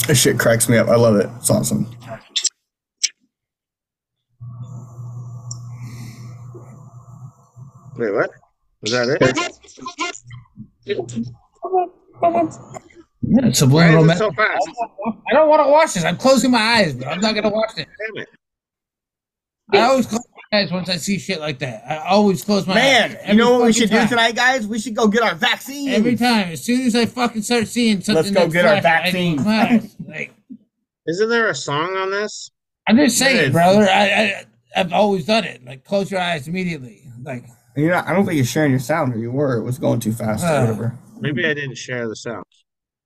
[0.07, 0.89] This shit cracks me up.
[0.89, 1.31] I love it.
[1.37, 1.87] It's awesome.
[7.97, 8.31] Wait, what?
[8.81, 9.21] Was that it?
[13.25, 14.05] Yeah, subliminal.
[14.05, 14.71] Why is it so fast?
[15.31, 16.05] I don't want to watch this.
[16.05, 17.09] I'm closing my eyes, bro.
[17.09, 17.87] I'm not gonna watch it.
[17.87, 18.29] Damn it!
[19.73, 20.21] I always close
[20.53, 21.83] my eyes once I see shit like that.
[21.89, 22.79] I always close my eyes.
[22.79, 24.67] Man, you know what we fucking should do tonight, guys?
[24.67, 25.89] We should go get our vaccine.
[25.91, 28.81] Every time, as soon as I fucking start seeing something, Let's go that's get our
[28.81, 29.79] flashing, I close vaccine.
[29.81, 29.97] eyes.
[30.09, 30.35] Like,
[31.07, 32.51] Isn't there a song on this?
[32.87, 33.89] I'm just saying, brother.
[33.89, 34.45] I, I
[34.77, 35.65] I've always done it.
[35.65, 37.03] Like, close your eyes immediately.
[37.23, 37.45] Like,
[37.77, 39.57] You know, I don't think you're sharing your sound, or you were.
[39.57, 40.61] It was going too fast, or Ah.
[40.61, 40.99] whatever.
[41.21, 42.45] Maybe I didn't share the sound.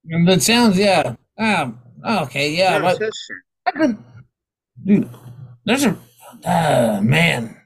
[0.05, 1.17] The sounds, yeah.
[1.39, 2.73] Um, okay, yeah.
[2.73, 3.43] Yeah, it but- says share.
[3.67, 4.05] I can-
[4.85, 5.11] dude,
[5.65, 5.97] there's a
[6.47, 7.61] ah man.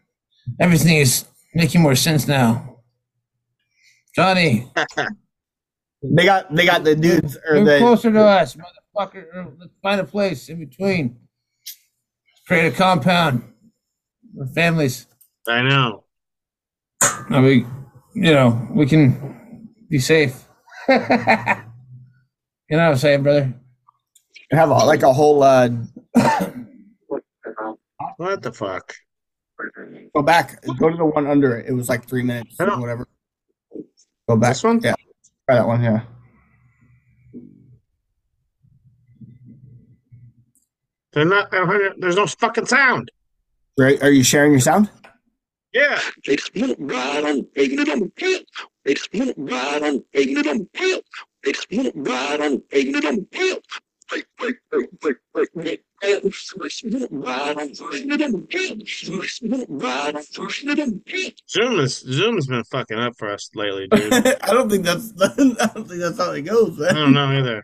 [0.59, 2.78] Everything is making more sense now.
[4.17, 4.70] Johnny,
[6.02, 9.52] They got they got the dudes or move the closer to us, motherfucker.
[9.59, 11.17] Let's find a place in between.
[12.47, 13.44] Create a compound
[14.34, 15.07] for families.
[15.47, 16.05] I know.
[17.02, 17.67] I mean,
[18.15, 20.49] you know, we can be safe.
[20.89, 21.65] you know
[22.70, 23.55] what I'm saying, brother?
[24.52, 25.68] have a, like a whole uh
[28.20, 28.94] What the fuck?
[30.15, 31.66] go back go to the one under it.
[31.66, 33.08] It was like three minutes or whatever.
[34.28, 34.50] Go back.
[34.50, 34.78] This one?
[34.82, 34.94] Yeah.
[35.49, 36.02] Try that one, yeah.
[41.15, 41.49] They're not.
[41.55, 43.10] I don't have- There's no fucking sound.
[43.78, 44.02] Right.
[44.02, 44.90] Are you sharing your sound?
[45.73, 45.99] Yeah.
[61.48, 64.12] Zoom is Zoom's been fucking up for us lately, dude.
[64.12, 65.34] I don't think that's I
[65.74, 66.96] don't think that's how it goes, man.
[66.96, 67.62] I don't know either.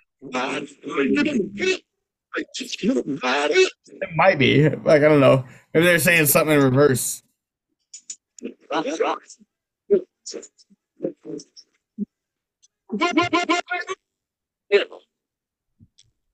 [3.86, 4.68] It might be.
[4.68, 5.44] Like I don't know.
[5.72, 7.22] Maybe they're saying something in reverse.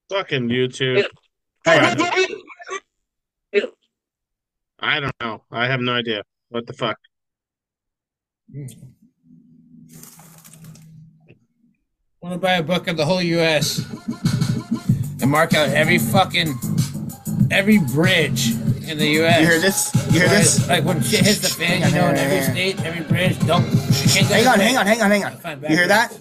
[0.09, 1.07] Fucking YouTube.
[1.65, 1.79] Hey,
[4.81, 5.45] I don't know.
[5.51, 6.23] I have no idea.
[6.49, 6.99] What the fuck?
[12.23, 13.85] want to buy a book of the whole U.S.
[15.21, 16.55] and mark out every fucking
[17.51, 18.53] every bridge
[18.89, 19.41] in the U.S.
[19.41, 19.95] You hear this?
[20.13, 20.69] You hear this?
[20.69, 23.39] Like when shit hits the fan, you know, in every state, every bridge.
[23.41, 25.63] Don't you can't Hang on, hang on, hang on, hang on.
[25.63, 26.13] You hear that?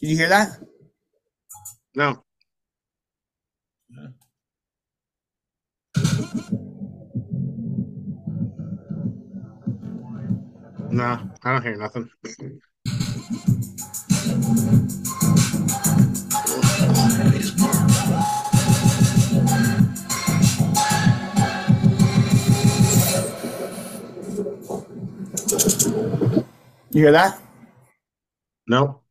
[0.00, 0.58] Did you hear that?
[1.94, 2.25] No.
[10.96, 12.08] No, I don't hear nothing.
[26.90, 27.38] You hear that?
[28.66, 29.02] No.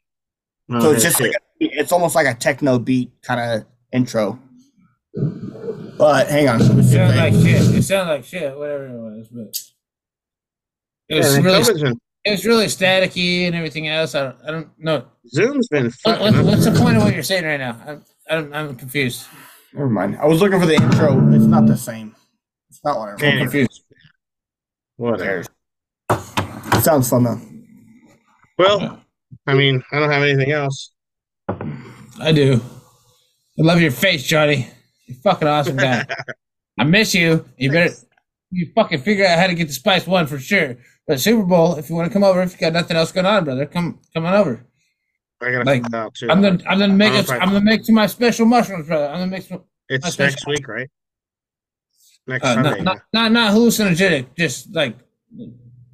[0.68, 4.40] No, so it's just like a, it's almost like a techno beat kind of intro.
[6.00, 6.62] But hang on.
[6.62, 7.76] It see if sounded like shit.
[7.76, 8.58] It sounded like shit.
[8.58, 9.75] Whatever it was, but
[11.10, 14.16] it was Yeah, really COVID's it was really staticky and everything else.
[14.16, 15.06] I don't I don't know.
[15.30, 17.78] Zoom's been What, what- what's the point of what you're saying right now?
[17.86, 19.26] I'm I'm, I'm confused.
[19.74, 20.18] Never mind.
[20.20, 21.32] I was looking for the intro.
[21.34, 22.16] It's not the same.
[22.70, 23.42] It's not what I I'm remember.
[23.44, 23.84] confused.
[24.98, 25.44] Whatever.
[26.10, 27.42] It sounds fun though.
[28.58, 29.02] Well,
[29.48, 30.92] I mean, I don't have anything else.
[31.50, 32.62] I do.
[33.60, 34.68] I love your face, Johnny.
[35.06, 36.06] You're fucking awesome guy.
[36.80, 37.46] I miss you.
[37.58, 37.94] You better
[38.52, 40.78] you fucking figure out how to get the Spice One for sure.
[41.08, 43.26] But Super Bowl, if you want to come over, if you got nothing else going
[43.28, 44.66] on, brother, come come on over.
[45.42, 46.28] I gotta Like, find out too.
[46.32, 47.28] I'm gonna I'm gonna make I it.
[47.28, 49.08] don't know if I- I'm gonna make to my special mushrooms, brother.
[49.08, 49.58] I'm gonna make some.
[49.60, 50.90] my It's special- next week, right?
[52.28, 52.70] Next Uh, Sunday.
[52.82, 54.28] not, not not not hallucinogenic.
[54.36, 54.98] Just like,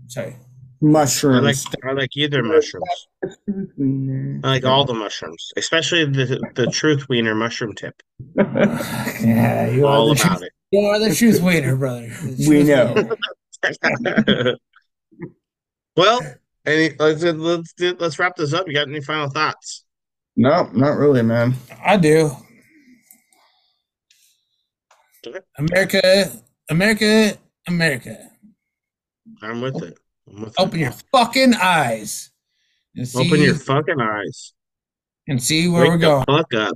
[0.08, 0.28] sorry.
[0.28, 1.66] I like Mushrooms.
[1.88, 3.08] I like either mushrooms.
[4.44, 8.02] I like all the mushrooms, especially the the truth wiener mushroom tip.
[8.36, 12.08] Yeah, you All are the about truth, You are the truth wiener, brother.
[12.08, 14.56] The We truth know.
[15.96, 16.10] wiener.
[16.10, 18.68] well, any, let's let's do, let's wrap this up.
[18.68, 19.84] You got any final thoughts?
[20.36, 21.56] No, not really, man.
[21.84, 22.32] I do.
[25.58, 26.32] America,
[26.70, 27.38] America,
[27.68, 28.30] America.
[29.42, 29.98] I'm with it.
[30.28, 32.32] I'm with Open your fucking eyes
[32.96, 34.54] and see, Open your fucking eyes.
[35.28, 36.26] and see where Wake we're the going.
[36.26, 36.74] fuck up,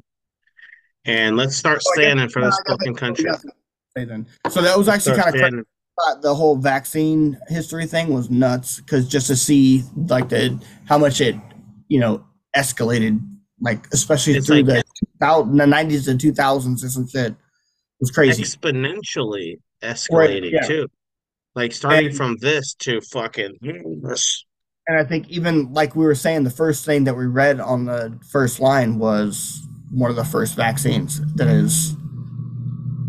[1.06, 3.26] and let's start oh, standing for this fucking country.
[3.95, 4.27] Say then.
[4.50, 5.66] So that was actually kind of
[5.98, 10.98] Uh, the whole vaccine history thing was nuts because just to see like the how
[10.98, 11.35] much it
[11.88, 12.22] you know
[12.53, 13.17] escalated
[13.61, 14.83] like especially It's through like-
[15.22, 17.33] the, 90s and 2000s or some shit
[18.01, 20.67] was crazy exponentially escalating yeah.
[20.67, 20.88] too.
[21.56, 26.43] Like starting And- from this to fucking and i think even like we were saying
[26.43, 30.56] the first thing that we read on the first line was one of the first
[30.57, 31.95] vaccines that is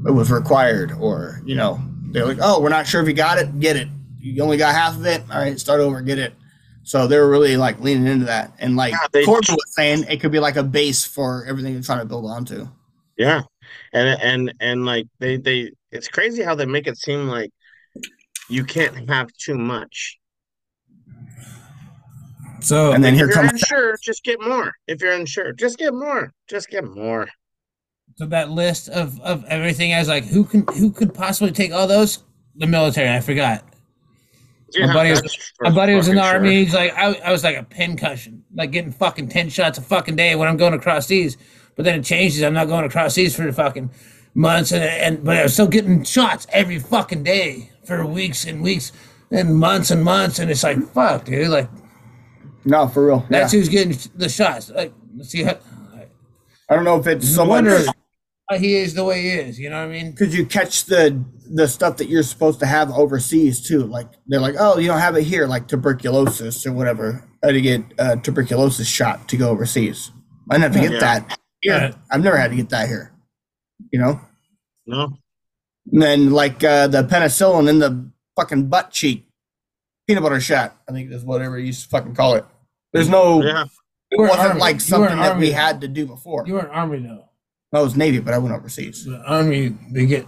[0.06, 1.80] it was required or you know
[2.16, 3.88] they're like oh we're not sure if you got it get it
[4.18, 6.34] you only got half of it all right start over get it
[6.82, 10.20] so they were really like leaning into that and like Yeah, Corbin was saying it
[10.20, 12.66] could be like a base for everything they're trying to build onto
[13.16, 13.42] yeah,
[13.92, 17.50] and and and like they they it's crazy how they make it seem like
[18.48, 20.18] you can't have too much.
[22.60, 24.72] So and then if here you're comes unsure, just get more.
[24.86, 26.32] If you're unsure, just get more.
[26.48, 27.26] Just get more.
[28.16, 31.72] So that list of of everything, I was like, who can who could possibly take
[31.72, 32.22] all those?
[32.56, 33.10] The military.
[33.10, 33.62] I forgot.
[34.72, 36.32] Yeah, my buddy was, my buddy was in the sure.
[36.32, 36.64] army.
[36.64, 40.16] He's like, I, I was like a pincushion, like getting fucking ten shots a fucking
[40.16, 41.36] day when I'm going across seas.
[41.76, 42.42] But then it changes.
[42.42, 43.90] I'm not going across seas for fucking
[44.34, 48.62] months, and and but I was still getting shots every fucking day for weeks and
[48.62, 48.92] weeks
[49.30, 50.38] and months and months.
[50.38, 51.48] And it's like, fuck, dude.
[51.48, 51.68] Like
[52.64, 53.26] no, for real.
[53.28, 53.60] that's yeah.
[53.60, 54.70] who's getting the shots.
[54.70, 55.58] Like, let's see how.
[56.68, 57.92] I don't know if it's No so much wonder why
[58.54, 59.58] he is the way he is.
[59.58, 60.14] You know what I mean?
[60.14, 63.84] Could you catch the the stuff that you're supposed to have overseas too?
[63.84, 67.24] Like they're like, oh, you don't have it here, like tuberculosis or whatever.
[67.42, 70.10] I had to get a tuberculosis shot to go overseas.
[70.50, 71.00] I didn't have to get Yeah.
[71.00, 71.38] that.
[71.62, 71.92] Yeah.
[72.10, 73.12] I've never had to get that here.
[73.92, 74.20] You know.
[74.86, 75.12] No.
[75.92, 79.24] And then like uh, the penicillin in the fucking butt cheek
[80.06, 80.76] peanut butter shot.
[80.88, 82.44] I think that's whatever you fucking call it.
[82.92, 83.42] There's no.
[83.42, 83.64] Yeah.
[84.12, 84.60] It wasn't Army.
[84.60, 86.44] like something that we had to do before.
[86.46, 87.25] You were in army though.
[87.72, 89.04] I was Navy, but I went overseas.
[89.04, 90.26] The army, they get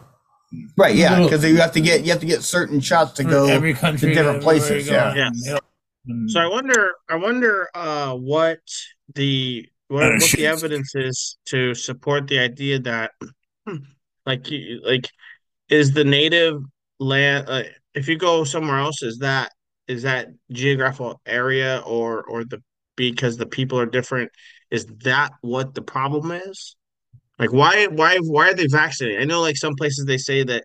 [0.79, 3.49] Right, yeah, because you have to get you have to get certain shots to go
[3.49, 4.89] every country, to different places.
[4.89, 5.13] Yeah.
[5.15, 5.59] Yeah.
[6.29, 8.61] So I wonder, I wonder, uh, what
[9.15, 13.11] the what, what the evidence is to support the idea that,
[14.25, 14.47] like,
[14.83, 15.11] like,
[15.69, 16.63] is the native
[16.99, 17.45] land?
[17.47, 19.53] Uh, if you go somewhere else, is that
[19.87, 22.63] is that geographical area or or the
[22.97, 24.31] because the people are different?
[24.71, 26.75] Is that what the problem is?
[27.39, 29.21] Like, why why why are they vaccinating?
[29.21, 30.65] I know, like some places they say that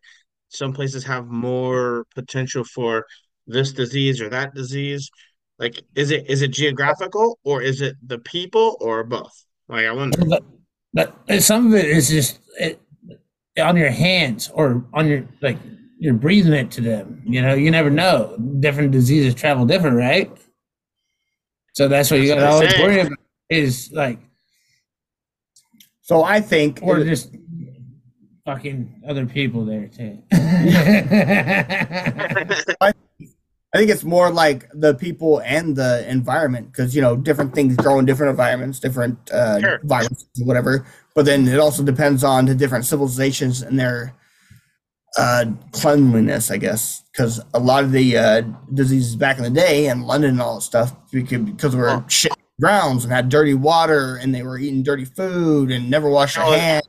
[0.49, 3.05] some places have more potential for
[3.47, 5.09] this disease or that disease.
[5.59, 9.45] Like, is it is it geographical or is it the people or both?
[9.67, 10.17] Like, I wonder.
[10.25, 10.43] But,
[10.93, 12.81] but some of it is just it,
[13.59, 15.57] on your hands or on your like
[15.99, 17.21] you're breathing it to them.
[17.25, 18.35] You know, you never know.
[18.59, 20.31] Different diseases travel different, right?
[21.73, 23.17] So that's what you got to always worry about
[23.49, 24.19] is like,
[26.03, 27.33] So I think or just
[28.45, 30.19] fucking other people there too.
[32.81, 32.93] I,
[33.73, 37.75] I think it's more like the people and the environment because you know different things
[37.77, 39.79] grow in different environments, different uh, Sure.
[39.83, 40.85] viruses, whatever.
[41.15, 44.13] But then it also depends on the different civilizations and their
[45.17, 48.41] uh, cleanliness, I guess, because a lot of the uh,
[48.73, 52.03] diseases back in the day in London and all that stuff, because because we're Oh.
[52.09, 52.33] shit
[52.63, 56.45] grounds and had dirty water and they were eating dirty food and never washed their
[56.45, 56.87] Oh, hands.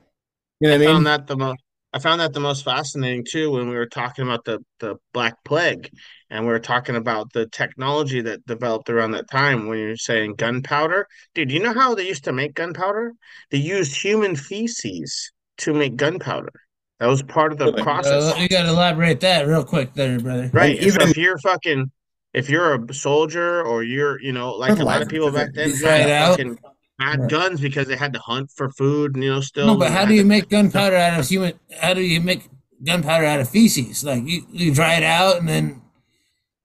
[0.61, 0.95] You know I what I mean?
[0.95, 1.61] found that the most
[1.93, 5.35] I found that the most fascinating too when we were talking about the the Black
[5.45, 5.91] Plague
[6.31, 10.35] and we were talking about the technology that developed around that time when you're saying
[10.37, 11.07] gunpowder.
[11.35, 13.13] Dude, you know how they used to make gunpowder?
[13.51, 16.53] They used human feces to make gunpowder.
[17.01, 18.33] That was part of the process.
[18.35, 20.51] Uh, you got to elaborate that real quick, there, brother.
[20.53, 20.77] Right.
[20.81, 21.91] And so even- if you're fucking
[22.35, 25.71] if you're a soldier or you're, you know, like a lot of people back then
[25.83, 26.31] Right had out.
[26.33, 26.59] fucking
[27.01, 29.91] had guns because they had to hunt for food and you know still No, but
[29.91, 31.55] how do you to- make gunpowder out of human?
[31.81, 32.49] How do you make
[32.85, 34.05] gunpowder out of feces?
[34.05, 35.81] Like you, you dry it out and then.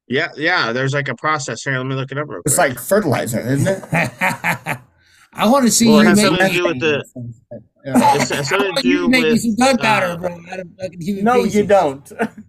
[0.07, 1.77] Yeah, yeah, there's like a process here.
[1.77, 2.47] Let me look it up real quick.
[2.47, 3.83] It's like fertilizer, isn't it?
[5.33, 6.25] I want to see Well, it you has make.
[6.25, 7.03] something to do with the
[7.85, 8.15] Yeah.
[8.15, 10.29] it's, it's something to you do make with some gunpowder, uh, bro.
[10.51, 11.55] Out of fucking human No, feces.
[11.55, 12.11] you don't.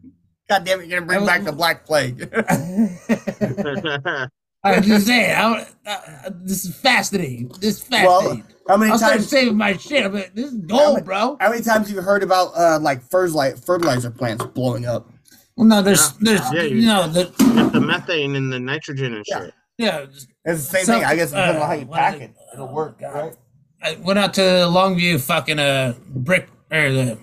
[0.51, 2.29] God damn it, you're gonna bring back the black plague.
[4.65, 5.35] I'm just saying.
[5.37, 7.49] I, uh, this is fascinating.
[7.61, 8.45] This is well, fascinating.
[8.69, 10.11] how many I'll times saving my shit.
[10.11, 11.37] But this is gold, many, bro.
[11.41, 15.09] How many times have you heard about uh like fertilizer fertilizer plants blowing up?
[15.57, 17.25] Well, no, there's, there's, Yeah, you you- know, the,
[17.73, 19.53] the methane and the nitrogen and shit.
[19.79, 20.07] yeah.
[20.11, 21.05] It's the same Some- thing.
[21.05, 22.35] I guess it depends on how you uh, pack is it.
[22.55, 23.35] It'll work, right?
[23.83, 27.19] I went out to Longview, fucking uh, brick or the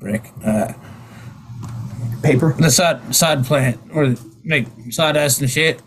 [0.00, 0.72] brick, uh,
[2.22, 2.54] Paper.
[2.58, 5.82] the sod sod plant where they make sawdust and shit,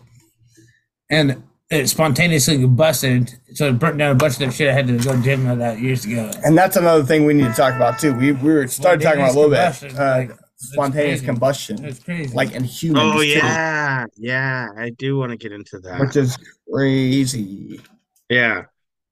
[1.09, 4.69] and it spontaneously combusted, so it burnt down a bunch of that shit.
[4.69, 6.29] I had to go dim of that years ago.
[6.43, 8.13] And that's another thing we need to talk about too.
[8.13, 9.73] We we were started talking about a little bit.
[9.73, 11.25] Spontaneous Uh, combustion, like, spontaneous crazy.
[11.25, 12.35] combustion, It's crazy.
[12.35, 13.13] like in humans.
[13.15, 14.67] Oh too, yeah, yeah.
[14.77, 15.99] I do want to get into that.
[15.99, 16.37] which is
[16.71, 17.79] crazy.
[18.29, 18.63] Yeah.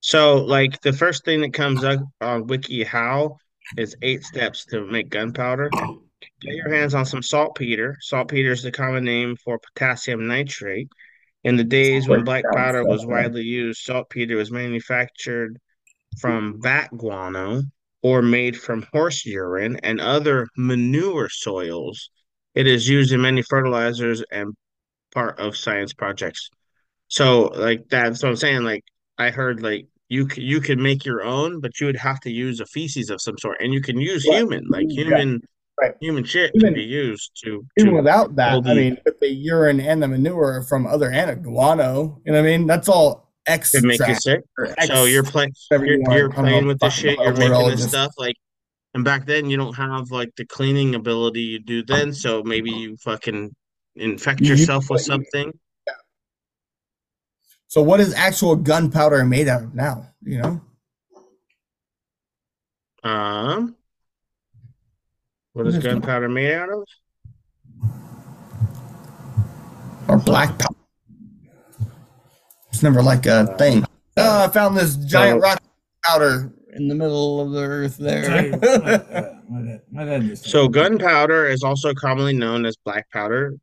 [0.01, 3.35] So, like, the first thing that comes up on WikiHow
[3.77, 5.69] is eight steps to make gunpowder.
[6.41, 7.97] Get your hands on some saltpeter.
[7.99, 10.87] Saltpeter is the common name for potassium nitrate.
[11.43, 15.57] In the days when black powder was widely used, saltpeter was manufactured
[16.19, 17.63] from bat guano
[18.01, 22.09] or made from horse urine and other manure soils.
[22.55, 24.53] It is used in many fertilizers and
[25.13, 26.49] part of science projects.
[27.07, 28.63] So, like that's what I'm saying.
[28.63, 28.83] Like
[29.17, 32.31] I heard, like you c- you can make your own, but you would have to
[32.31, 34.37] use a feces of some sort, and you can use Right.
[34.37, 35.03] human, like Yeah.
[35.03, 35.41] human
[35.81, 35.95] Right.
[36.01, 39.79] Human shit Even- can be used to, Even to without that, I mean, the urine
[39.79, 42.21] and the manure from other guano.
[42.25, 42.67] You know what I mean?
[42.67, 43.81] That's all X.
[43.81, 44.43] make you sick.
[44.85, 47.17] So you're you you're, you're playing with this shit.
[47.19, 48.35] You're making this stuff like,
[48.93, 52.13] and back then you don't have like the cleaning ability you do then.
[52.13, 53.55] So maybe you fucking
[53.95, 55.51] infect You- yourself with something.
[57.67, 60.07] So what is actual gunpowder made out of now?
[60.23, 60.61] You know?
[63.03, 63.75] Um,
[65.53, 66.83] what What is is gunpowder made out of?
[70.07, 70.75] Or black powder.
[72.71, 73.83] It's never like a uh, thing.
[74.17, 75.61] Oh, I found this giant So- rock
[76.03, 79.35] powder in the middle of the earth there.
[80.35, 83.55] So gunpowder is also commonly known as black powder.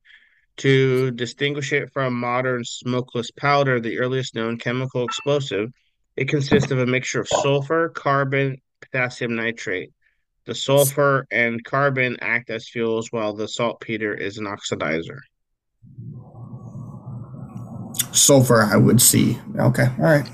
[0.58, 5.70] To distinguish it from modern smokeless powder, the earliest known chemical explosive,
[6.16, 9.92] it consists of a mixture of sulfur, carbon, potassium nitrate.
[10.46, 15.18] The sulfur and carbon act as fuels, while the saltpeter is an oxidizer.
[18.12, 19.38] Sulfur, I would see.
[19.58, 20.28] Okay, all right.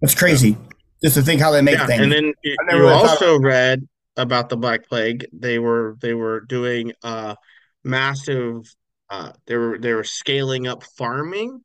[0.00, 0.56] That's crazy.
[1.02, 2.02] Just to think how they make Yeah, things.
[2.02, 5.26] and then you, you really thought also read about the Black Plague.
[5.32, 7.36] They were they were doing uh
[7.84, 8.62] massive
[9.10, 11.60] uh they were they were scaling up farming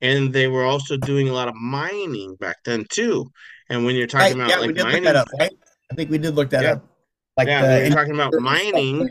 [0.00, 3.30] and they were also doing a lot of mining back then too.
[3.68, 5.52] And when you're talking Right, about yeah, we like mining that up, right?
[5.90, 6.72] I think we did look that Yeah.
[6.72, 6.84] up.
[7.36, 9.08] Like yeah, the you're talking about mining,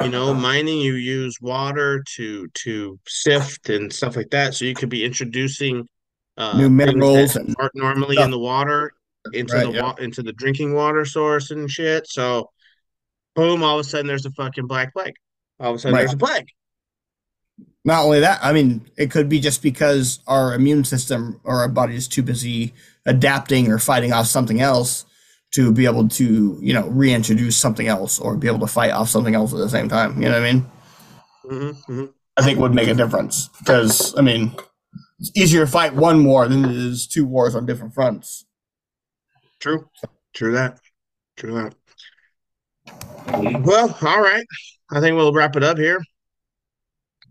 [0.00, 4.54] you know, mining you use water to to sift and stuff like that.
[4.54, 5.88] So you could be introducing
[6.36, 8.26] uh New minerals that aren't normally stuff.
[8.26, 8.92] in the water
[9.32, 9.92] into Right, the yeah.
[9.98, 12.06] into the drinking water source and shit.
[12.06, 12.50] So
[13.34, 15.14] boom, all of a sudden there's a fucking black plague.
[15.58, 16.02] All of a sudden Right.
[16.02, 16.46] there's a plague.
[17.84, 21.68] Not only that, I mean, it could be just because our immune system or our
[21.68, 22.72] body is too busy
[23.04, 25.04] adapting or fighting off something else
[25.54, 29.08] to be able to, you know, reintroduce something else or be able to fight off
[29.08, 30.20] something else at the same time.
[30.20, 30.66] You know what I mean?
[31.44, 32.04] Mm-hmm,
[32.36, 34.56] I think would make a difference because, I mean,
[35.20, 38.46] it's easier to fight one war than it is two wars on different fronts.
[39.60, 39.88] True.
[40.32, 40.80] True that.
[41.36, 41.74] True that.
[43.64, 44.44] Well, all right.
[44.90, 46.02] I think we'll wrap it up here.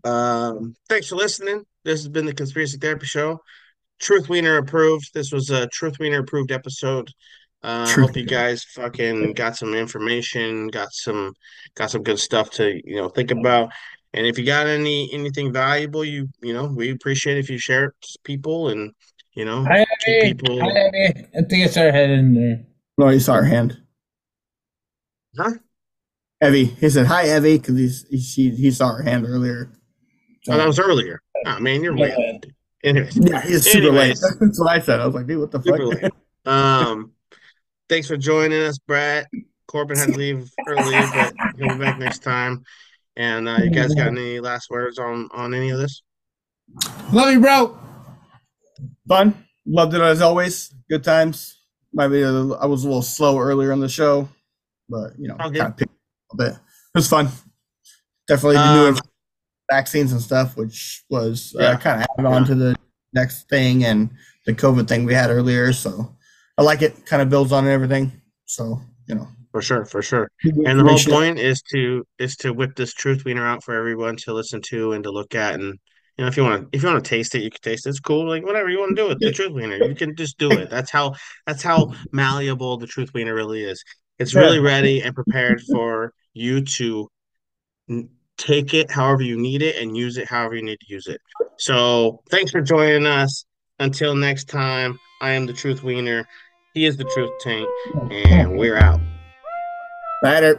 [0.04, 1.64] Um, thanks for listening.
[1.84, 3.40] This has been the Conspiracy Therapy Show.
[4.00, 5.10] Truth Wiener approved.
[5.14, 7.10] This was a Truth Wiener approved episode.
[7.64, 11.32] Uh, Truth hope you guys fucking got some information, got some
[11.74, 13.70] got some good stuff to you know think about.
[14.12, 17.86] And if you got any anything valuable, you you know we appreciate if you share
[17.86, 18.92] it to people and
[19.32, 20.60] you know Hi, keep people.
[20.60, 21.26] Hi, Abby.
[21.36, 22.66] I think I saw her head in there.
[22.98, 23.78] No, he saw her hand.
[25.36, 25.52] Huh?
[26.42, 26.66] Evie.
[26.66, 29.72] He said, Hi, Evie, because he's, he, she, he saw her hand earlier.
[30.48, 31.22] Oh, that was earlier.
[31.46, 32.44] Oh man, you're late.
[32.84, 34.00] Anyways, Yeah, he's super late.
[34.00, 35.00] anyways, That's what I said.
[35.00, 36.02] I was like, dude, what the super fuck?
[36.02, 36.12] late.
[36.44, 37.12] Um,
[37.88, 39.26] thanks for joining us, Brett.
[39.66, 42.64] Corbin had to leave early, but he'll be back next time.
[43.16, 46.02] And uh, you guys got any last words on on any of this?
[47.12, 47.78] Love you, bro.
[49.08, 49.46] Fun.
[49.66, 50.74] Loved it as always.
[50.90, 51.60] Good times.
[51.92, 54.28] Might be a little, I was a little slow earlier in the show,
[54.88, 56.52] but you know, All kind of picked up a bit.
[56.52, 56.58] It
[56.94, 57.28] was fun.
[58.26, 59.00] Definitely the new Um, inf-
[59.70, 62.74] vaccines and stuff, which was uh, kind of added on to the
[63.12, 64.10] next thing and
[64.44, 65.72] the COVID thing we had earlier.
[65.72, 66.13] So
[66.56, 67.06] I like it.
[67.06, 68.12] Kind of builds on everything.
[68.46, 70.30] So you know, For sure, for sure.
[70.42, 74.16] And the whole point is to is to whip this truth wiener out for everyone
[74.18, 75.78] to listen to and to look at and
[76.16, 77.86] you know if you want to if you want to taste it you can taste
[77.86, 77.90] it.
[77.90, 80.38] It's cool like whatever you want to do with the truth wiener you can just
[80.38, 80.70] do it.
[80.70, 81.14] That's how
[81.46, 83.82] that's how malleable the truth wiener really is.
[84.18, 87.08] It's really ready and prepared for you to
[88.38, 91.20] take it however you need it and use it however you need to use it.
[91.58, 93.44] So thanks for joining us
[93.78, 96.26] until next time I am the truth wiener.
[96.74, 97.68] He is the truth tank.
[98.10, 99.00] And we're out.
[100.22, 100.58] Later.